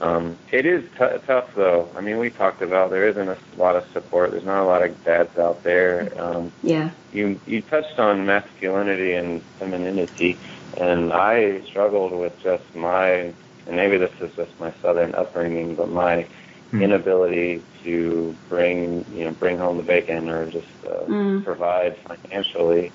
Um, 0.00 0.38
it 0.52 0.66
is 0.66 0.84
t- 0.96 1.18
tough 1.26 1.52
though. 1.56 1.88
I 1.96 2.00
mean, 2.00 2.18
we 2.18 2.30
talked 2.30 2.62
about 2.62 2.90
there 2.90 3.08
isn't 3.08 3.28
a 3.28 3.36
lot 3.56 3.74
of 3.74 3.84
support. 3.92 4.30
There's 4.30 4.44
not 4.44 4.62
a 4.62 4.66
lot 4.66 4.82
of 4.84 5.04
dads 5.04 5.36
out 5.36 5.64
there. 5.64 6.12
Um, 6.16 6.52
Yeah. 6.62 6.90
you 7.12 7.40
you 7.44 7.60
touched 7.62 7.98
on 7.98 8.24
masculinity 8.24 9.14
and 9.14 9.42
femininity, 9.58 10.38
and 10.76 11.12
I 11.12 11.60
struggled 11.62 12.12
with 12.12 12.40
just 12.40 12.62
my 12.76 13.32
and 13.66 13.76
maybe 13.76 13.96
this 13.96 14.12
is 14.20 14.30
just 14.36 14.52
my 14.60 14.72
southern 14.80 15.12
upbringing, 15.16 15.74
but 15.74 15.88
my 15.88 16.26
Hmm. 16.72 16.82
inability 16.82 17.66
to 17.84 18.38
bring 18.48 19.06
you 19.08 19.26
know 19.26 19.32
bring 19.32 19.58
home 19.58 19.78
the 19.78 19.84
bacon 19.84 20.30
or 20.30 20.50
just 20.50 20.68
uh, 20.88 21.06
Mm. 21.08 21.44
provide 21.44 21.96
financially. 22.08 22.92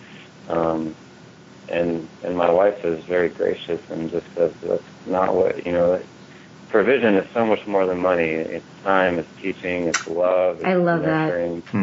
Um, 0.47 0.97
and 1.69 2.09
and 2.21 2.38
my 2.38 2.51
wife 2.51 2.78
is 2.86 3.05
very 3.05 3.30
gracious 3.30 3.82
and 3.89 4.11
just 4.11 4.28
says 4.38 4.53
that's 4.61 4.84
not 5.05 5.36
what 5.36 5.65
you 5.65 5.73
know. 5.73 6.03
Provision 6.69 7.15
is 7.15 7.28
so 7.34 7.45
much 7.45 7.59
more 7.67 7.86
than 7.88 7.99
money. 7.99 8.30
It's 8.30 8.67
time, 8.84 9.19
it's 9.19 9.30
teaching, 9.41 9.88
it's 9.89 10.07
love. 10.07 10.61
It's 10.61 10.65
I 10.67 10.75
love 10.75 11.03
that. 11.03 11.39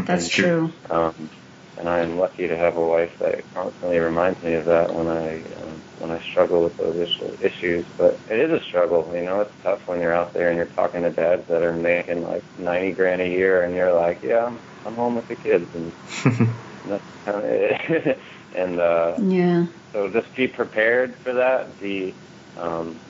That's 0.06 0.28
true. 0.28 0.72
Um, 0.90 1.30
and 1.76 1.88
I 1.88 2.00
am 2.00 2.18
lucky 2.18 2.46
to 2.48 2.56
have 2.56 2.76
a 2.76 2.86
wife 2.86 3.12
that 3.20 3.50
constantly 3.52 3.98
reminds 3.98 4.42
me 4.42 4.54
of 4.54 4.66
that 4.66 4.94
when 4.94 5.08
I 5.08 5.44
um, 5.62 5.84
when 5.96 6.10
I 6.10 6.20
struggle 6.30 6.62
with 6.64 6.76
those 6.76 7.08
issues. 7.40 7.86
But 7.96 8.20
it 8.28 8.38
is 8.38 8.50
a 8.50 8.64
struggle, 8.64 9.12
you 9.14 9.22
know. 9.24 9.40
It's 9.40 9.54
tough 9.62 9.80
when 9.86 10.00
you're 10.00 10.14
out 10.14 10.34
there 10.34 10.48
and 10.48 10.56
you're 10.56 10.66
talking 10.66 11.02
to 11.02 11.10
dads 11.10 11.46
that 11.48 11.62
are 11.62 11.74
making 11.74 12.22
like 12.22 12.44
ninety 12.56 12.92
grand 12.92 13.22
a 13.22 13.28
year, 13.28 13.62
and 13.62 13.74
you're 13.74 13.92
like, 13.94 14.20
yeah, 14.22 14.44
I'm, 14.44 14.60
I'm 14.84 14.94
home 14.96 15.16
with 15.16 15.28
the 15.28 15.36
kids, 15.36 15.70
and 15.74 15.94
that's 16.84 17.04
kind 17.24 17.38
of 17.38 17.44
it. 17.44 18.20
and 18.52 18.80
uh, 18.80 19.20
Yeah. 19.22 19.66
so 19.92 20.10
just 20.10 20.34
be 20.36 20.48
prepared 20.48 21.16
for 21.22 21.34
that. 21.34 21.78
Be 21.78 22.18
um, 22.56 23.00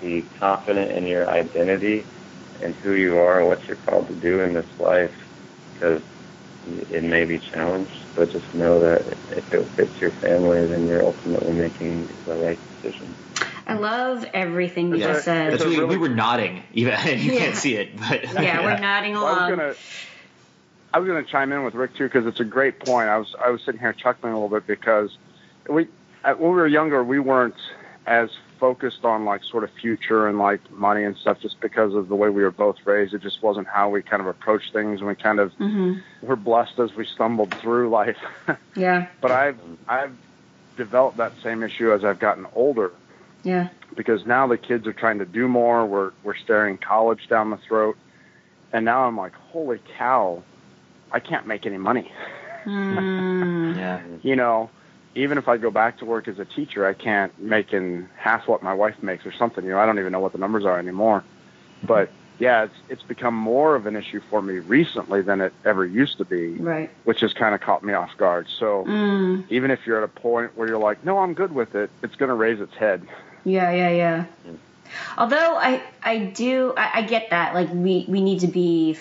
be 0.00 0.30
confident 0.38 0.92
in 0.92 1.06
your 1.06 1.28
identity 1.30 2.08
and 2.60 2.74
who 2.76 2.92
you 2.94 3.16
are 3.18 3.40
and 3.40 3.48
what 3.48 3.60
you're 3.68 3.76
called 3.76 4.08
to 4.08 4.14
do 4.14 4.40
in 4.40 4.54
this 4.54 4.68
life, 4.78 5.14
because 5.74 6.02
it 6.64 7.02
may 7.04 7.24
be 7.24 7.38
challenged. 7.38 8.03
But 8.14 8.30
just 8.30 8.54
know 8.54 8.78
that 8.80 9.16
if 9.30 9.52
it 9.52 9.68
fits 9.76 10.00
your 10.00 10.12
family, 10.12 10.64
then 10.66 10.86
you're 10.86 11.04
ultimately 11.04 11.52
making 11.52 12.14
the 12.26 12.34
right 12.34 12.58
decision. 12.82 13.16
I 13.66 13.74
love 13.74 14.24
everything 14.32 14.90
you 14.90 14.96
Yeah, 14.98 15.12
just 15.14 15.24
said. 15.24 15.52
That's 15.52 15.64
really, 15.64 15.78
really- 15.80 15.96
we 15.96 16.08
were 16.08 16.14
nodding. 16.14 16.62
Even 16.74 16.94
you 17.18 17.32
Yeah. 17.32 17.38
can't 17.38 17.56
see 17.56 17.74
it, 17.76 17.98
but 17.98 18.22
yeah, 18.42 18.64
we're 18.64 18.78
nodding 18.78 19.14
Well, 19.14 19.26
I 19.26 19.30
was 19.30 19.38
along. 19.38 19.50
gonna, 19.50 19.74
I 20.92 20.98
was 21.00 21.08
gonna 21.08 21.24
chime 21.24 21.50
in 21.52 21.64
with 21.64 21.74
Rick 21.74 21.96
too 21.96 22.04
because 22.04 22.26
it's 22.26 22.38
a 22.40 22.44
great 22.44 22.78
point. 22.78 23.08
I 23.08 23.18
was 23.18 23.34
I 23.44 23.50
was 23.50 23.62
sitting 23.64 23.80
here 23.80 23.92
chuckling 23.92 24.32
a 24.32 24.36
little 24.40 24.48
bit 24.48 24.66
because 24.68 25.10
we 25.68 25.88
uh, 26.24 26.34
when 26.34 26.50
we 26.50 26.56
were 26.56 26.68
younger 26.68 27.02
we 27.02 27.18
weren't 27.18 27.56
as 28.06 28.30
focused 28.58 29.04
on 29.04 29.24
like 29.24 29.42
sort 29.44 29.64
of 29.64 29.70
future 29.80 30.26
and 30.28 30.38
like 30.38 30.60
money 30.70 31.04
and 31.04 31.16
stuff 31.16 31.38
just 31.40 31.60
because 31.60 31.94
of 31.94 32.08
the 32.08 32.14
way 32.14 32.28
we 32.28 32.42
were 32.42 32.50
both 32.50 32.76
raised. 32.84 33.14
It 33.14 33.22
just 33.22 33.42
wasn't 33.42 33.66
how 33.68 33.90
we 33.90 34.02
kind 34.02 34.20
of 34.20 34.26
approached 34.28 34.72
things, 34.72 35.00
and 35.00 35.08
we 35.08 35.14
kind 35.14 35.40
of 35.40 35.52
hmm 35.54 35.94
were 36.22 36.36
blessed 36.36 36.78
as 36.78 36.94
we 36.94 37.04
stumbled 37.04 37.52
through 37.60 37.90
life. 37.90 38.16
Yeah, 38.76 39.06
but 39.20 39.30
I've 39.30 39.58
I've 39.88 40.16
developed 40.76 41.18
that 41.18 41.34
same 41.42 41.62
issue 41.62 41.92
as 41.92 42.04
I've 42.04 42.18
gotten 42.18 42.46
older 42.54 42.90
yeah, 43.44 43.68
because 43.96 44.26
now 44.26 44.46
the 44.46 44.56
kids 44.58 44.86
are 44.86 44.92
trying 44.92 45.18
to 45.18 45.24
do 45.24 45.46
more. 45.48 45.86
We're 45.86 46.12
we're 46.22 46.36
staring 46.36 46.78
college 46.78 47.28
down 47.28 47.50
the 47.50 47.58
throat, 47.68 47.96
and 48.72 48.84
now 48.84 49.04
I'm 49.04 49.16
like, 49.16 49.34
holy 49.34 49.80
cow, 49.98 50.42
I 51.12 51.20
can't 51.20 51.46
make 51.46 51.66
any 51.66 51.78
money. 51.78 52.10
mm, 52.66 53.76
yeah. 53.76 54.00
You 54.22 54.36
know, 54.36 54.70
even 55.14 55.38
if 55.38 55.48
I 55.48 55.56
go 55.56 55.70
back 55.70 55.98
to 55.98 56.04
work 56.04 56.28
as 56.28 56.38
a 56.38 56.44
teacher, 56.44 56.86
I 56.86 56.92
can't 56.94 57.36
make 57.40 57.72
in 57.72 58.08
half 58.16 58.48
what 58.48 58.62
my 58.62 58.74
wife 58.74 59.02
makes 59.02 59.24
or 59.26 59.32
something. 59.32 59.64
You 59.64 59.70
know, 59.72 59.78
I 59.78 59.86
don't 59.86 59.98
even 59.98 60.12
know 60.12 60.20
what 60.20 60.32
the 60.32 60.38
numbers 60.38 60.64
are 60.64 60.78
anymore. 60.78 61.22
But 61.82 62.10
yeah, 62.38 62.64
it's 62.64 62.74
it's 62.88 63.02
become 63.02 63.34
more 63.34 63.76
of 63.76 63.86
an 63.86 63.94
issue 63.94 64.20
for 64.28 64.42
me 64.42 64.54
recently 64.58 65.22
than 65.22 65.40
it 65.40 65.52
ever 65.64 65.86
used 65.86 66.18
to 66.18 66.24
be, 66.24 66.54
right. 66.54 66.90
which 67.04 67.20
has 67.20 67.32
kind 67.32 67.54
of 67.54 67.60
caught 67.60 67.84
me 67.84 67.92
off 67.92 68.16
guard. 68.16 68.46
So 68.58 68.84
Mm, 68.84 69.44
even 69.50 69.70
if 69.70 69.86
you're 69.86 69.98
at 69.98 70.04
a 70.04 70.08
point 70.08 70.56
where 70.56 70.66
you're 70.66 70.78
like, 70.78 71.04
no, 71.04 71.18
I'm 71.18 71.34
good 71.34 71.52
with 71.52 71.74
it, 71.74 71.90
it's 72.02 72.16
going 72.16 72.30
to 72.30 72.34
raise 72.34 72.60
its 72.60 72.74
head. 72.74 73.06
yeah, 73.44 73.70
yeah, 73.70 73.90
yeah. 73.90 74.24
Although 75.18 75.56
I, 75.56 75.82
I 76.02 76.18
do, 76.18 76.72
I, 76.76 76.90
I 77.00 77.02
get 77.02 77.30
that. 77.30 77.54
Like 77.54 77.68
we, 77.72 78.04
we 78.08 78.20
need 78.20 78.40
to 78.40 78.46
be 78.48 78.98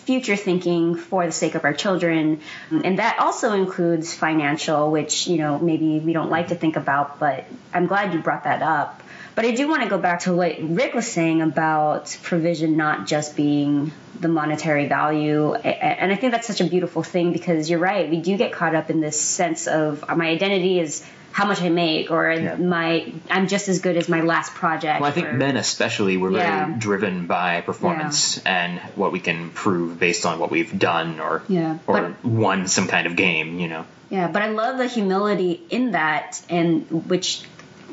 future 0.00 0.36
thinking 0.36 0.96
for 0.96 1.26
the 1.26 1.32
sake 1.32 1.54
of 1.54 1.64
our 1.64 1.72
children, 1.72 2.38
mm-hmm. 2.38 2.80
and 2.84 2.98
that 2.98 3.18
also 3.18 3.52
includes 3.52 4.14
financial, 4.14 4.90
which 4.90 5.26
you 5.26 5.38
know 5.38 5.58
maybe 5.58 5.98
we 5.98 6.12
don't 6.12 6.30
like 6.30 6.48
to 6.48 6.54
think 6.54 6.76
about. 6.76 7.18
But 7.18 7.44
I'm 7.72 7.86
glad 7.86 8.12
you 8.12 8.20
brought 8.20 8.44
that 8.44 8.62
up. 8.62 9.02
But 9.40 9.48
I 9.48 9.52
do 9.52 9.68
want 9.68 9.82
to 9.82 9.88
go 9.88 9.96
back 9.96 10.20
to 10.24 10.34
what 10.34 10.56
Rick 10.60 10.92
was 10.92 11.10
saying 11.10 11.40
about 11.40 12.14
provision 12.22 12.76
not 12.76 13.06
just 13.06 13.36
being 13.36 13.90
the 14.20 14.28
monetary 14.28 14.86
value. 14.86 15.54
And 15.54 16.12
I 16.12 16.16
think 16.16 16.32
that's 16.32 16.46
such 16.46 16.60
a 16.60 16.64
beautiful 16.64 17.02
thing 17.02 17.32
because 17.32 17.70
you're 17.70 17.78
right. 17.78 18.10
We 18.10 18.18
do 18.20 18.36
get 18.36 18.52
caught 18.52 18.74
up 18.74 18.90
in 18.90 19.00
this 19.00 19.18
sense 19.18 19.66
of 19.66 20.04
my 20.14 20.28
identity 20.28 20.78
is 20.78 21.02
how 21.32 21.46
much 21.46 21.62
I 21.62 21.70
make 21.70 22.10
or 22.10 22.30
Yeah. 22.30 22.56
my 22.56 23.14
I'm 23.30 23.46
just 23.48 23.68
as 23.68 23.78
good 23.80 23.96
as 23.96 24.10
my 24.10 24.20
last 24.20 24.52
project. 24.52 25.00
Well, 25.00 25.08
I 25.08 25.14
think 25.14 25.28
or- 25.28 25.32
men 25.32 25.56
especially 25.56 26.18
were 26.18 26.32
very 26.32 26.74
driven 26.74 27.26
by 27.26 27.62
performance 27.62 28.42
and 28.44 28.78
what 28.94 29.10
we 29.10 29.20
can 29.20 29.48
prove 29.48 29.98
based 29.98 30.26
on 30.26 30.38
what 30.38 30.50
we've 30.50 30.78
done 30.78 31.18
or 31.18 31.40
Yeah, 31.48 31.78
or 31.86 31.94
but- 32.02 32.24
won 32.26 32.68
some 32.68 32.88
kind 32.88 33.06
of 33.06 33.16
game. 33.16 33.58
You 33.58 33.68
know. 33.68 33.84
Yeah, 34.10 34.28
but 34.28 34.42
I 34.42 34.48
love 34.48 34.76
the 34.76 34.86
humility 34.86 35.62
in 35.70 35.92
that, 35.92 36.42
and 36.50 36.84
which, 37.08 37.42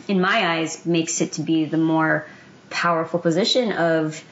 in 0.07 0.21
my 0.21 0.57
eyes, 0.57 0.85
makes 0.85 1.21
it 1.21 1.33
to 1.33 1.41
be 1.41 1.65
the 1.65 1.77
more 1.77 2.25
powerful 2.69 3.19
position 3.19 3.71
of 3.71 4.23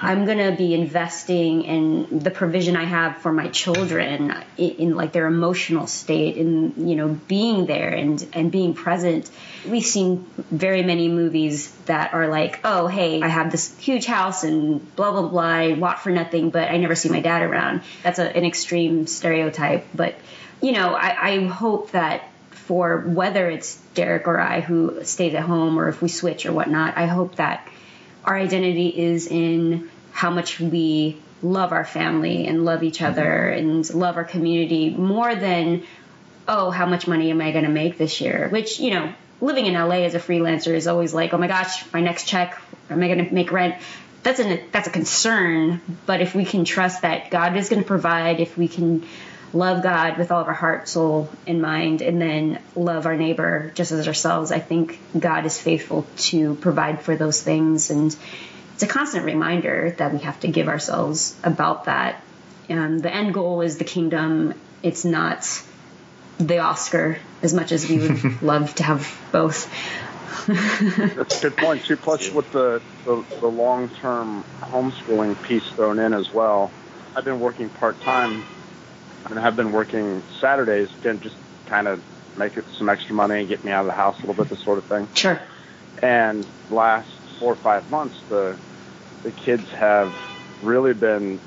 I'm 0.00 0.24
gonna 0.24 0.56
be 0.56 0.74
investing 0.74 1.64
in 1.64 2.18
the 2.20 2.30
provision 2.30 2.76
I 2.76 2.84
have 2.84 3.18
for 3.18 3.32
my 3.32 3.48
children 3.48 4.34
in, 4.56 4.70
in 4.70 4.96
like 4.96 5.12
their 5.12 5.26
emotional 5.26 5.86
state, 5.86 6.36
in 6.36 6.88
you 6.88 6.96
know 6.96 7.08
being 7.28 7.66
there 7.66 7.90
and 7.90 8.26
and 8.32 8.50
being 8.50 8.74
present. 8.74 9.30
We've 9.68 9.84
seen 9.84 10.26
very 10.50 10.82
many 10.82 11.08
movies 11.08 11.70
that 11.86 12.14
are 12.14 12.28
like, 12.28 12.60
oh 12.64 12.86
hey, 12.86 13.22
I 13.22 13.28
have 13.28 13.50
this 13.50 13.76
huge 13.78 14.06
house 14.06 14.44
and 14.44 14.94
blah 14.96 15.12
blah 15.12 15.28
blah, 15.28 15.42
I 15.42 15.72
want 15.74 15.98
for 15.98 16.10
nothing, 16.10 16.50
but 16.50 16.70
I 16.70 16.78
never 16.78 16.94
see 16.94 17.08
my 17.08 17.20
dad 17.20 17.42
around. 17.42 17.82
That's 18.02 18.18
a, 18.18 18.36
an 18.36 18.44
extreme 18.44 19.06
stereotype, 19.06 19.86
but 19.94 20.14
you 20.60 20.72
know, 20.72 20.94
I, 20.94 21.30
I 21.30 21.46
hope 21.46 21.90
that 21.90 22.28
for 22.72 23.00
whether 23.00 23.50
it's 23.50 23.76
Derek 23.92 24.26
or 24.26 24.40
I 24.40 24.60
who 24.60 25.04
stays 25.04 25.34
at 25.34 25.42
home 25.42 25.78
or 25.78 25.90
if 25.90 26.00
we 26.00 26.08
switch 26.08 26.46
or 26.46 26.54
whatnot, 26.54 26.96
I 26.96 27.04
hope 27.04 27.36
that 27.36 27.68
our 28.24 28.34
identity 28.34 28.88
is 28.88 29.26
in 29.26 29.90
how 30.10 30.30
much 30.30 30.58
we 30.58 31.18
love 31.42 31.72
our 31.72 31.84
family 31.84 32.46
and 32.46 32.64
love 32.64 32.82
each 32.82 33.02
other 33.02 33.50
and 33.50 33.92
love 33.92 34.16
our 34.16 34.24
community 34.24 34.88
more 34.88 35.34
than, 35.34 35.82
oh, 36.48 36.70
how 36.70 36.86
much 36.86 37.06
money 37.06 37.30
am 37.30 37.42
I 37.42 37.52
going 37.52 37.66
to 37.66 37.70
make 37.70 37.98
this 37.98 38.22
year? 38.22 38.48
Which, 38.48 38.80
you 38.80 38.88
know, 38.88 39.12
living 39.42 39.66
in 39.66 39.74
LA 39.74 40.06
as 40.06 40.14
a 40.14 40.18
freelancer 40.18 40.74
is 40.74 40.86
always 40.86 41.12
like, 41.12 41.34
oh 41.34 41.38
my 41.38 41.48
gosh, 41.48 41.84
my 41.92 42.00
next 42.00 42.26
check, 42.26 42.58
am 42.88 43.02
I 43.02 43.08
going 43.08 43.28
to 43.28 43.34
make 43.34 43.52
rent? 43.52 43.74
That's 44.22 44.40
an 44.40 44.60
that's 44.72 44.88
a 44.88 44.92
concern, 44.92 45.82
but 46.06 46.22
if 46.22 46.34
we 46.34 46.46
can 46.46 46.64
trust 46.64 47.02
that 47.02 47.30
God 47.30 47.54
is 47.54 47.68
going 47.68 47.82
to 47.82 47.86
provide, 47.86 48.40
if 48.40 48.56
we 48.56 48.66
can 48.66 49.04
love 49.52 49.82
God 49.82 50.18
with 50.18 50.30
all 50.32 50.40
of 50.40 50.48
our 50.48 50.54
heart, 50.54 50.88
soul, 50.88 51.28
and 51.46 51.60
mind, 51.60 52.02
and 52.02 52.20
then 52.20 52.60
love 52.74 53.06
our 53.06 53.16
neighbor 53.16 53.72
just 53.74 53.92
as 53.92 54.08
ourselves, 54.08 54.50
I 54.50 54.58
think 54.58 54.98
God 55.18 55.46
is 55.46 55.60
faithful 55.60 56.06
to 56.16 56.54
provide 56.56 57.02
for 57.02 57.16
those 57.16 57.42
things. 57.42 57.90
And 57.90 58.16
it's 58.74 58.82
a 58.82 58.86
constant 58.86 59.24
reminder 59.24 59.94
that 59.98 60.12
we 60.12 60.20
have 60.20 60.40
to 60.40 60.48
give 60.48 60.68
ourselves 60.68 61.36
about 61.44 61.84
that. 61.84 62.22
And 62.68 63.02
the 63.02 63.12
end 63.12 63.34
goal 63.34 63.60
is 63.60 63.78
the 63.78 63.84
kingdom. 63.84 64.54
It's 64.82 65.04
not 65.04 65.46
the 66.38 66.58
Oscar 66.58 67.18
as 67.42 67.52
much 67.52 67.72
as 67.72 67.88
we 67.88 67.98
would 67.98 68.42
love 68.42 68.74
to 68.76 68.82
have 68.82 69.20
both. 69.32 69.70
That's 70.46 71.38
a 71.38 71.50
good 71.50 71.56
point 71.56 71.84
too. 71.84 71.96
Plus, 71.96 72.30
with 72.32 72.50
the 72.52 72.80
the, 73.04 73.22
the 73.40 73.46
long 73.46 73.88
term 73.90 74.44
homeschooling 74.60 75.40
piece 75.42 75.68
thrown 75.70 75.98
in 75.98 76.14
as 76.14 76.32
well, 76.32 76.70
I've 77.14 77.24
been 77.24 77.40
working 77.40 77.68
part 77.68 78.00
time, 78.00 78.44
and 79.26 79.38
I 79.38 79.42
have 79.42 79.56
been 79.56 79.72
working 79.72 80.22
Saturdays 80.40 80.88
again, 81.00 81.20
just 81.20 81.36
kind 81.66 81.88
of 81.88 82.02
make 82.36 82.56
it 82.56 82.64
some 82.78 82.88
extra 82.88 83.14
money 83.14 83.40
and 83.40 83.48
get 83.48 83.64
me 83.64 83.70
out 83.72 83.80
of 83.80 83.86
the 83.86 83.92
house 83.92 84.16
a 84.18 84.26
little 84.26 84.34
bit, 84.34 84.48
this 84.50 84.62
sort 84.64 84.78
of 84.78 84.84
thing. 84.84 85.08
Sure. 85.14 85.40
And 86.02 86.46
last 86.70 87.08
four 87.38 87.52
or 87.52 87.56
five 87.56 87.90
months, 87.90 88.16
the 88.28 88.56
the 89.22 89.30
kids 89.30 89.68
have 89.70 90.12
really 90.62 90.94
been 90.94 91.38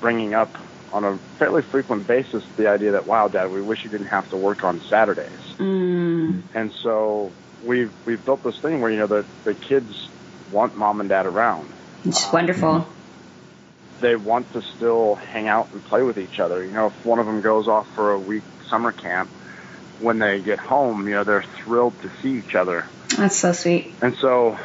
bringing 0.00 0.34
up 0.34 0.54
on 0.92 1.04
a 1.04 1.16
fairly 1.38 1.62
frequent 1.62 2.06
basis 2.06 2.44
the 2.56 2.68
idea 2.68 2.92
that, 2.92 3.06
wow, 3.06 3.26
Dad, 3.26 3.50
we 3.50 3.60
wish 3.60 3.82
you 3.82 3.90
didn't 3.90 4.06
have 4.06 4.28
to 4.30 4.36
work 4.36 4.62
on 4.62 4.80
Saturdays. 4.82 5.28
Mm, 5.58 6.42
And 6.54 6.72
so 6.72 7.32
we've 7.64 7.92
we've 8.06 8.24
built 8.24 8.44
this 8.44 8.58
thing 8.58 8.80
where 8.80 8.90
you 8.90 8.98
know 8.98 9.06
the 9.06 9.24
the 9.44 9.54
kids 9.54 10.08
want 10.52 10.76
mom 10.76 11.00
and 11.00 11.08
dad 11.08 11.26
around. 11.26 11.68
it's 12.04 12.30
wonderful. 12.32 12.86
They 14.00 14.16
want 14.16 14.52
to 14.52 14.62
still 14.76 15.14
hang 15.14 15.48
out 15.48 15.68
and 15.72 15.84
play 15.84 16.02
with 16.02 16.18
each 16.18 16.40
other. 16.40 16.64
You 16.64 16.72
know, 16.72 16.86
if 16.86 17.06
one 17.06 17.18
of 17.18 17.26
them 17.26 17.40
goes 17.40 17.68
off 17.68 17.86
for 17.94 18.12
a 18.12 18.18
week 18.18 18.42
summer 18.68 18.92
camp, 18.92 19.30
when 20.00 20.18
they 20.18 20.40
get 20.40 20.58
home, 20.58 21.06
you 21.06 21.14
know, 21.14 21.24
they're 21.24 21.44
thrilled 21.62 21.94
to 22.02 22.10
see 22.20 22.38
each 22.38 22.54
other. 22.54 22.84
That's 23.16 23.36
so 23.36 23.52
sweet. 23.52 23.94
And 24.02 24.16
so 24.16 24.58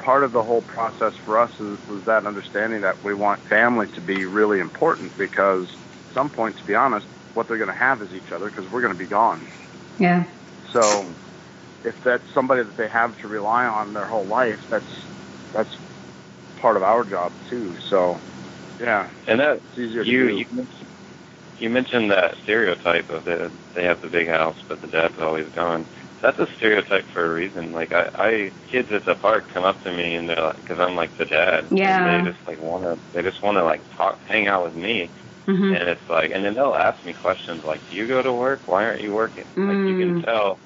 part 0.00 0.22
of 0.22 0.32
the 0.32 0.42
whole 0.42 0.62
process 0.62 1.14
for 1.24 1.38
us 1.38 1.50
is, 1.58 1.78
was 1.88 2.04
that 2.04 2.26
understanding 2.26 2.82
that 2.82 3.02
we 3.02 3.14
want 3.14 3.40
family 3.42 3.88
to 3.88 4.00
be 4.00 4.24
really 4.24 4.60
important 4.60 5.16
because 5.18 5.68
at 6.08 6.14
some 6.14 6.30
point, 6.30 6.56
to 6.58 6.64
be 6.64 6.74
honest, 6.74 7.06
what 7.34 7.48
they're 7.48 7.58
going 7.58 7.68
to 7.68 7.74
have 7.74 8.02
is 8.02 8.14
each 8.14 8.32
other 8.32 8.48
because 8.48 8.70
we're 8.70 8.82
going 8.82 8.92
to 8.92 8.98
be 8.98 9.06
gone. 9.06 9.44
Yeah. 9.98 10.24
So 10.72 11.06
if 11.84 12.02
that's 12.04 12.22
somebody 12.34 12.62
that 12.62 12.76
they 12.76 12.88
have 12.88 13.18
to 13.20 13.28
rely 13.28 13.64
on 13.64 13.94
their 13.94 14.06
whole 14.06 14.24
life, 14.24 14.60
that's 14.68 14.84
that's 15.52 15.74
part 16.60 16.76
of 16.76 16.82
our 16.82 17.04
job 17.04 17.32
too. 17.48 17.74
So 17.88 18.18
yeah, 18.78 19.10
And 19.26 19.40
that 19.40 19.58
it's 19.58 19.78
easier 19.78 20.04
to 20.04 20.10
you 20.10 20.26
do. 20.28 20.38
you 20.38 20.46
mentioned, 20.50 20.90
you 21.56 21.70
mentioned 21.70 22.10
that 22.12 22.36
stereotype 22.42 23.10
of 23.10 23.24
the 23.24 23.52
they 23.74 23.84
have 23.84 24.00
the 24.02 24.08
big 24.08 24.28
house, 24.28 24.56
but 24.68 24.80
the 24.80 24.88
dad's 24.88 25.16
always 25.20 25.50
gone. 25.54 25.88
That's 26.22 26.38
a 26.38 26.46
stereotype 26.56 27.06
for 27.12 27.26
a 27.26 27.34
reason. 27.34 27.72
Like 27.72 27.92
I, 27.92 28.10
I 28.14 28.52
kids 28.70 28.88
at 28.92 29.04
the 29.06 29.16
park 29.16 29.50
come 29.52 29.64
up 29.64 29.82
to 29.82 29.92
me 29.92 30.16
and 30.16 30.28
they're 30.28 30.36
like, 30.42 30.56
because 30.56 30.78
I'm 30.80 30.96
like 30.96 31.16
the 31.18 31.26
dad. 31.26 31.70
Yeah. 31.70 32.06
And 32.06 32.06
they 32.06 32.30
just 32.30 32.38
like 32.46 32.60
want 32.60 32.84
to, 32.84 33.00
they 33.12 33.22
just 33.22 33.42
want 33.42 33.56
to 33.58 33.64
like 33.64 33.84
talk, 33.96 34.20
hang 34.26 34.48
out 34.48 34.64
with 34.64 34.74
me. 34.74 35.12
hmm 35.46 35.72
And 35.74 35.88
it's 35.88 36.02
like, 36.08 36.30
and 36.32 36.44
then 36.44 36.54
they'll 36.54 36.74
ask 36.74 37.04
me 37.04 37.12
questions 37.14 37.62
like, 37.64 37.86
"Do 37.88 37.96
you 37.96 38.06
go 38.06 38.22
to 38.22 38.32
work? 38.32 38.62
Why 38.68 38.84
aren't 38.84 39.02
you 39.02 39.12
working?" 39.12 39.46
Like 39.64 39.78
you 39.84 39.94
Mm. 39.96 40.14
can 40.14 40.24
tell 40.24 40.60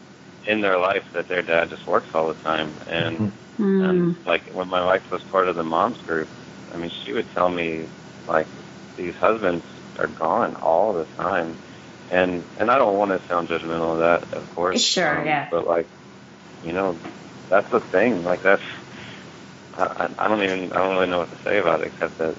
in 0.46 0.60
their 0.60 0.78
life 0.78 1.04
that 1.14 1.28
their 1.28 1.42
dad 1.42 1.70
just 1.70 1.86
works 1.86 2.08
all 2.14 2.28
the 2.28 2.34
time. 2.34 2.78
And 2.86 3.18
Mm. 3.60 3.84
um, 3.90 4.16
like 4.26 4.48
when 4.52 4.68
my 4.68 4.84
wife 4.84 5.02
was 5.10 5.22
part 5.30 5.48
of 5.48 5.56
the 5.56 5.64
moms 5.64 5.98
group, 6.02 6.30
I 6.72 6.76
mean, 6.76 6.90
she 7.04 7.12
would 7.12 7.26
tell 7.34 7.48
me 7.48 7.86
like 8.28 8.46
these 8.96 9.14
husbands 9.14 9.64
are 9.98 10.06
gone 10.06 10.56
all 10.56 10.92
the 10.92 11.04
time, 11.16 11.56
and 12.10 12.42
and 12.58 12.70
I 12.70 12.78
don't 12.78 12.96
want 12.96 13.10
to 13.10 13.26
sound 13.28 13.48
judgmental 13.48 13.92
of 13.94 13.98
that, 13.98 14.36
of 14.36 14.54
course. 14.54 14.76
um, 14.76 14.80
Sure, 14.80 15.24
yeah. 15.24 15.48
But 15.50 15.66
like, 15.66 15.86
you 16.64 16.72
know, 16.72 16.96
that's 17.48 17.70
the 17.70 17.80
thing. 17.80 18.24
Like 18.24 18.42
that's. 18.42 18.62
I, 19.76 19.84
I 19.84 20.24
I 20.24 20.28
don't 20.28 20.42
even 20.42 20.72
I 20.72 20.76
don't 20.76 20.94
really 20.94 21.06
know 21.08 21.18
what 21.20 21.30
to 21.30 21.42
say 21.44 21.58
about 21.58 21.80
it 21.80 21.88
except 21.88 22.18
that 22.18 22.34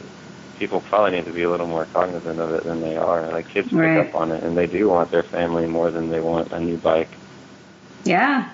people 0.59 0.81
probably 0.81 1.11
need 1.11 1.25
to 1.25 1.31
be 1.31 1.43
a 1.43 1.49
little 1.49 1.67
more 1.67 1.85
cognizant 1.93 2.39
of 2.39 2.53
it 2.53 2.63
than 2.63 2.81
they 2.81 2.95
are. 2.97 3.27
Like 3.31 3.47
kids 3.49 3.67
pick 3.69 3.77
Right. 3.79 3.97
up 3.97 4.15
on 4.15 4.31
it 4.31 4.43
and 4.43 4.55
they 4.57 4.67
do 4.67 4.89
want 4.89 5.11
their 5.11 5.23
family 5.23 5.65
more 5.65 5.89
than 5.91 6.09
they 6.11 6.19
want 6.19 6.51
a 6.51 6.59
new 6.59 6.77
bike. 6.77 7.09
Yeah. 8.05 8.49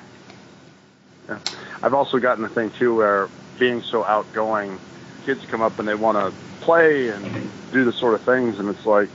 Yeah. 1.28 1.40
I've 1.84 1.94
also 1.94 2.18
gotten 2.20 2.44
the 2.44 2.50
thing 2.50 2.72
too 2.80 2.96
where 2.96 3.30
being 3.60 3.82
so 3.82 4.06
outgoing, 4.06 4.80
kids 5.28 5.46
come 5.46 5.62
up 5.62 5.78
and 5.78 5.88
they 5.88 5.94
want 5.94 6.18
to 6.18 6.34
play 6.62 7.10
and 7.10 7.52
do 7.74 7.84
the 7.84 7.92
sort 7.92 8.14
of 8.14 8.24
things, 8.24 8.60
and 8.60 8.70
it's 8.70 8.86
like, 8.86 9.10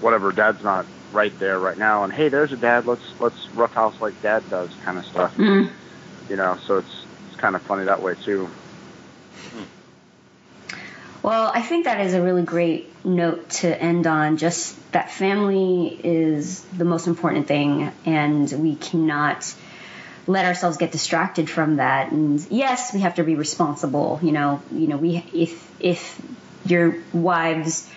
whatever, 0.00 0.32
dad's 0.32 0.64
not 0.64 0.86
right 1.12 1.38
there 1.38 1.58
right 1.58 1.76
now, 1.76 2.02
and 2.02 2.12
hey, 2.12 2.30
there's 2.30 2.52
a 2.52 2.56
dad, 2.56 2.86
let's 2.86 3.02
let's 3.20 3.48
roughhouse 3.50 4.00
like 4.00 4.20
dad 4.22 4.42
does, 4.48 4.70
kind 4.84 4.96
of 4.96 5.04
stuff. 5.04 5.36
Mm. 5.36 5.70
You 6.30 6.36
know, 6.36 6.56
so 6.66 6.78
it's 6.78 7.04
it's 7.28 7.36
kind 7.36 7.54
of 7.54 7.62
funny 7.62 7.84
that 7.84 8.00
way 8.02 8.14
too. 8.14 8.48
Well, 11.22 11.52
I 11.54 11.60
think 11.60 11.84
that 11.84 12.00
is 12.00 12.14
a 12.14 12.22
really 12.22 12.42
great 12.42 13.04
note 13.04 13.50
to 13.60 13.82
end 13.82 14.06
on. 14.06 14.38
Just 14.38 14.92
that 14.92 15.10
family 15.10 16.00
is 16.02 16.62
the 16.62 16.86
most 16.86 17.06
important 17.06 17.46
thing, 17.46 17.92
and 18.06 18.50
we 18.50 18.76
cannot 18.76 19.54
let 20.30 20.44
ourselves 20.44 20.76
get 20.76 20.92
distracted 20.92 21.50
from 21.50 21.76
that. 21.76 22.12
And 22.12 22.44
yes, 22.50 22.94
we 22.94 23.00
have 23.00 23.16
to 23.16 23.24
be 23.24 23.34
responsible. 23.34 24.20
You 24.22 24.32
know, 24.32 24.62
you 24.72 24.86
know, 24.86 24.96
we 24.96 25.24
if 25.34 25.80
if 25.80 26.20
your 26.64 26.96
wives 27.12 27.90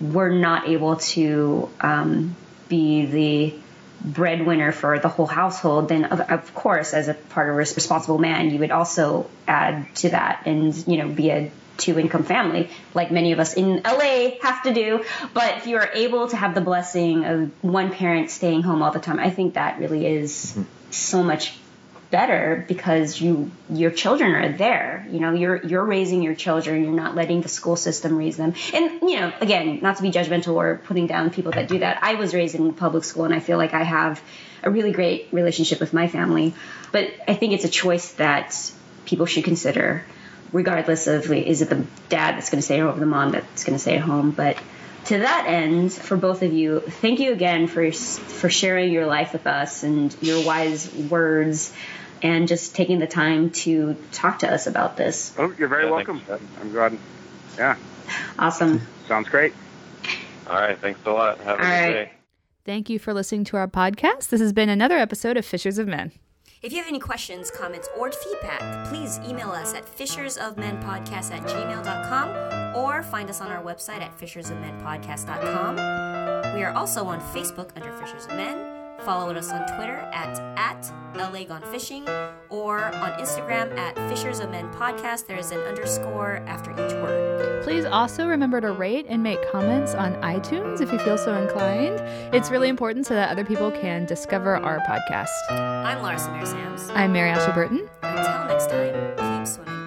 were 0.00 0.30
not 0.30 0.68
able 0.68 0.96
to 0.96 1.70
um, 1.80 2.36
be 2.68 3.06
the 3.06 3.54
breadwinner 4.02 4.72
for 4.72 4.98
the 4.98 5.08
whole 5.08 5.26
household, 5.26 5.88
then 5.88 6.04
of, 6.04 6.20
of 6.20 6.54
course, 6.54 6.92
as 6.92 7.08
a 7.08 7.14
part 7.14 7.48
of 7.48 7.54
a 7.54 7.56
responsible 7.56 8.18
man, 8.18 8.50
you 8.50 8.58
would 8.58 8.70
also 8.70 9.28
add 9.46 9.94
to 9.96 10.10
that 10.10 10.42
and 10.46 10.86
you 10.86 10.98
know 10.98 11.08
be 11.08 11.30
a 11.30 11.50
two 11.78 11.98
income 11.98 12.24
family, 12.24 12.68
like 12.92 13.10
many 13.10 13.32
of 13.32 13.38
us 13.38 13.54
in 13.54 13.82
LA 13.82 14.32
have 14.42 14.62
to 14.64 14.74
do. 14.74 15.02
But 15.32 15.58
if 15.58 15.66
you 15.66 15.76
are 15.78 15.90
able 15.94 16.28
to 16.28 16.36
have 16.36 16.54
the 16.54 16.60
blessing 16.60 17.24
of 17.24 17.50
one 17.64 17.90
parent 17.90 18.30
staying 18.30 18.62
home 18.62 18.82
all 18.82 18.90
the 18.90 19.00
time, 19.00 19.18
I 19.18 19.30
think 19.30 19.54
that 19.54 19.78
really 19.78 20.06
is 20.06 20.58
so 20.90 21.22
much 21.22 21.54
better 22.10 22.64
because 22.66 23.20
you 23.20 23.50
your 23.68 23.90
children 23.90 24.32
are 24.32 24.52
there. 24.52 25.06
You 25.10 25.20
know 25.20 25.32
you're 25.32 25.64
you're 25.64 25.84
raising 25.84 26.22
your 26.22 26.34
children. 26.34 26.84
You're 26.84 26.92
not 26.92 27.14
letting 27.14 27.40
the 27.42 27.48
school 27.48 27.76
system 27.76 28.16
raise 28.16 28.36
them. 28.36 28.54
And 28.74 29.00
you 29.02 29.20
know 29.20 29.32
again 29.40 29.78
not 29.80 29.96
to 29.96 30.02
be 30.02 30.10
judgmental 30.10 30.54
or 30.54 30.80
putting 30.84 31.06
down 31.06 31.30
people 31.30 31.52
that 31.52 31.68
do 31.68 31.78
that 31.78 32.02
i 32.02 32.14
was 32.14 32.34
raised 32.34 32.54
in 32.54 32.72
public 32.74 33.04
school 33.04 33.24
and 33.24 33.34
i 33.34 33.40
feel 33.40 33.58
like 33.58 33.74
i 33.74 33.82
have 33.82 34.22
a 34.62 34.70
really 34.70 34.92
great 34.92 35.28
relationship 35.32 35.80
with 35.80 35.92
my 35.92 36.08
family. 36.08 36.54
But 36.92 37.12
i 37.28 37.34
think 37.34 37.52
it's 37.52 37.64
a 37.64 37.70
choice 37.70 38.12
that 38.12 38.72
people 39.04 39.26
should 39.26 39.44
consider 39.44 40.04
regardless 40.52 41.06
of 41.06 41.30
is 41.32 41.62
it 41.62 41.68
the 41.68 41.84
dad 42.08 42.36
that's 42.36 42.50
going 42.50 42.58
to 42.58 42.64
stay 42.64 42.78
home 42.78 42.96
or 42.96 43.00
the 43.00 43.06
mom 43.06 43.32
that's 43.32 43.64
going 43.64 43.76
to 43.76 43.78
stay 43.78 43.96
at 43.96 44.00
home. 44.00 44.30
But 44.32 44.58
to 45.06 45.18
that 45.18 45.46
end, 45.46 45.92
for 45.92 46.16
both 46.16 46.42
of 46.42 46.52
you, 46.52 46.80
thank 46.80 47.20
you 47.20 47.32
again 47.32 47.66
for 47.66 47.90
for 47.90 48.50
sharing 48.50 48.92
your 48.92 49.06
life 49.06 49.32
with 49.32 49.46
us 49.46 49.82
and 49.82 50.14
your 50.20 50.44
wise 50.44 50.92
words, 50.92 51.72
and 52.22 52.46
just 52.48 52.74
taking 52.74 52.98
the 52.98 53.06
time 53.06 53.50
to 53.50 53.96
talk 54.12 54.40
to 54.40 54.52
us 54.52 54.66
about 54.66 54.96
this. 54.96 55.32
Oh, 55.38 55.52
you're 55.58 55.68
very 55.68 55.84
Yeah, 55.84 55.90
welcome. 55.90 56.20
thanks. 56.20 56.44
I'm 56.60 56.70
glad. 56.72 56.98
Yeah, 57.58 57.76
Awesome. 58.38 58.80
sounds 59.08 59.28
great. 59.28 59.52
All 60.48 60.56
right. 60.60 60.78
Thanks 60.78 61.00
a 61.06 61.10
lot. 61.10 61.38
Have 61.38 61.46
a 61.46 61.50
All 61.50 61.56
good 61.58 61.64
right. 61.64 61.92
day. 61.92 62.12
Thank 62.64 62.90
you 62.90 62.98
for 62.98 63.14
listening 63.14 63.44
to 63.44 63.56
our 63.56 63.68
podcast. 63.68 64.28
This 64.30 64.40
has 64.40 64.52
been 64.52 64.68
another 64.68 64.96
episode 64.98 65.36
of 65.36 65.44
Fishers 65.46 65.78
of 65.78 65.86
Men. 65.86 66.12
If 66.62 66.72
you 66.72 66.78
have 66.78 66.88
any 66.88 66.98
questions, 66.98 67.50
comments, 67.50 67.88
or 67.96 68.12
feedback, 68.12 68.86
please 68.88 69.18
email 69.26 69.50
us 69.50 69.72
at 69.74 69.86
fishersofmenpodcast 69.86 71.30
at 71.32 71.42
gmail.com 71.44 72.76
or 72.76 73.02
find 73.04 73.30
us 73.30 73.40
on 73.40 73.48
our 73.50 73.62
website 73.62 74.00
at 74.02 74.18
fishersofmenpodcast.com. 74.18 75.76
We 76.54 76.62
are 76.62 76.72
also 76.72 77.04
on 77.06 77.20
Facebook 77.34 77.70
under 77.76 77.92
Fishers 77.94 78.24
of 78.26 78.32
Men. 78.32 78.79
Follow 79.04 79.34
us 79.34 79.50
on 79.50 79.66
Twitter 79.76 79.96
at, 80.12 80.38
at 80.58 80.92
LA 81.14 81.44
Gone 81.44 81.62
Fishing 81.72 82.06
or 82.48 82.84
on 82.84 83.12
Instagram 83.12 83.76
at 83.76 83.96
Fishers 84.08 84.40
of 84.40 84.50
Men 84.50 84.70
Podcast. 84.72 85.26
There 85.26 85.38
is 85.38 85.50
an 85.50 85.60
underscore 85.60 86.42
after 86.46 86.70
each 86.72 86.92
word. 86.94 87.62
Please 87.64 87.84
also 87.84 88.26
remember 88.26 88.60
to 88.60 88.72
rate 88.72 89.06
and 89.08 89.22
make 89.22 89.38
comments 89.50 89.94
on 89.94 90.14
iTunes 90.22 90.80
if 90.80 90.92
you 90.92 90.98
feel 90.98 91.18
so 91.18 91.34
inclined. 91.34 92.00
It's 92.34 92.50
really 92.50 92.68
important 92.68 93.06
so 93.06 93.14
that 93.14 93.30
other 93.30 93.44
people 93.44 93.70
can 93.70 94.06
discover 94.06 94.56
our 94.56 94.80
podcast. 94.80 95.28
I'm 95.50 96.02
Laura 96.02 96.16
Samir 96.16 96.46
Sams. 96.46 96.88
I'm 96.90 97.12
Mary 97.12 97.30
Ashley 97.30 97.52
Burton. 97.52 97.88
Until 98.02 98.44
next 98.46 98.70
time, 98.70 99.38
keep 99.38 99.46
swimming. 99.46 99.79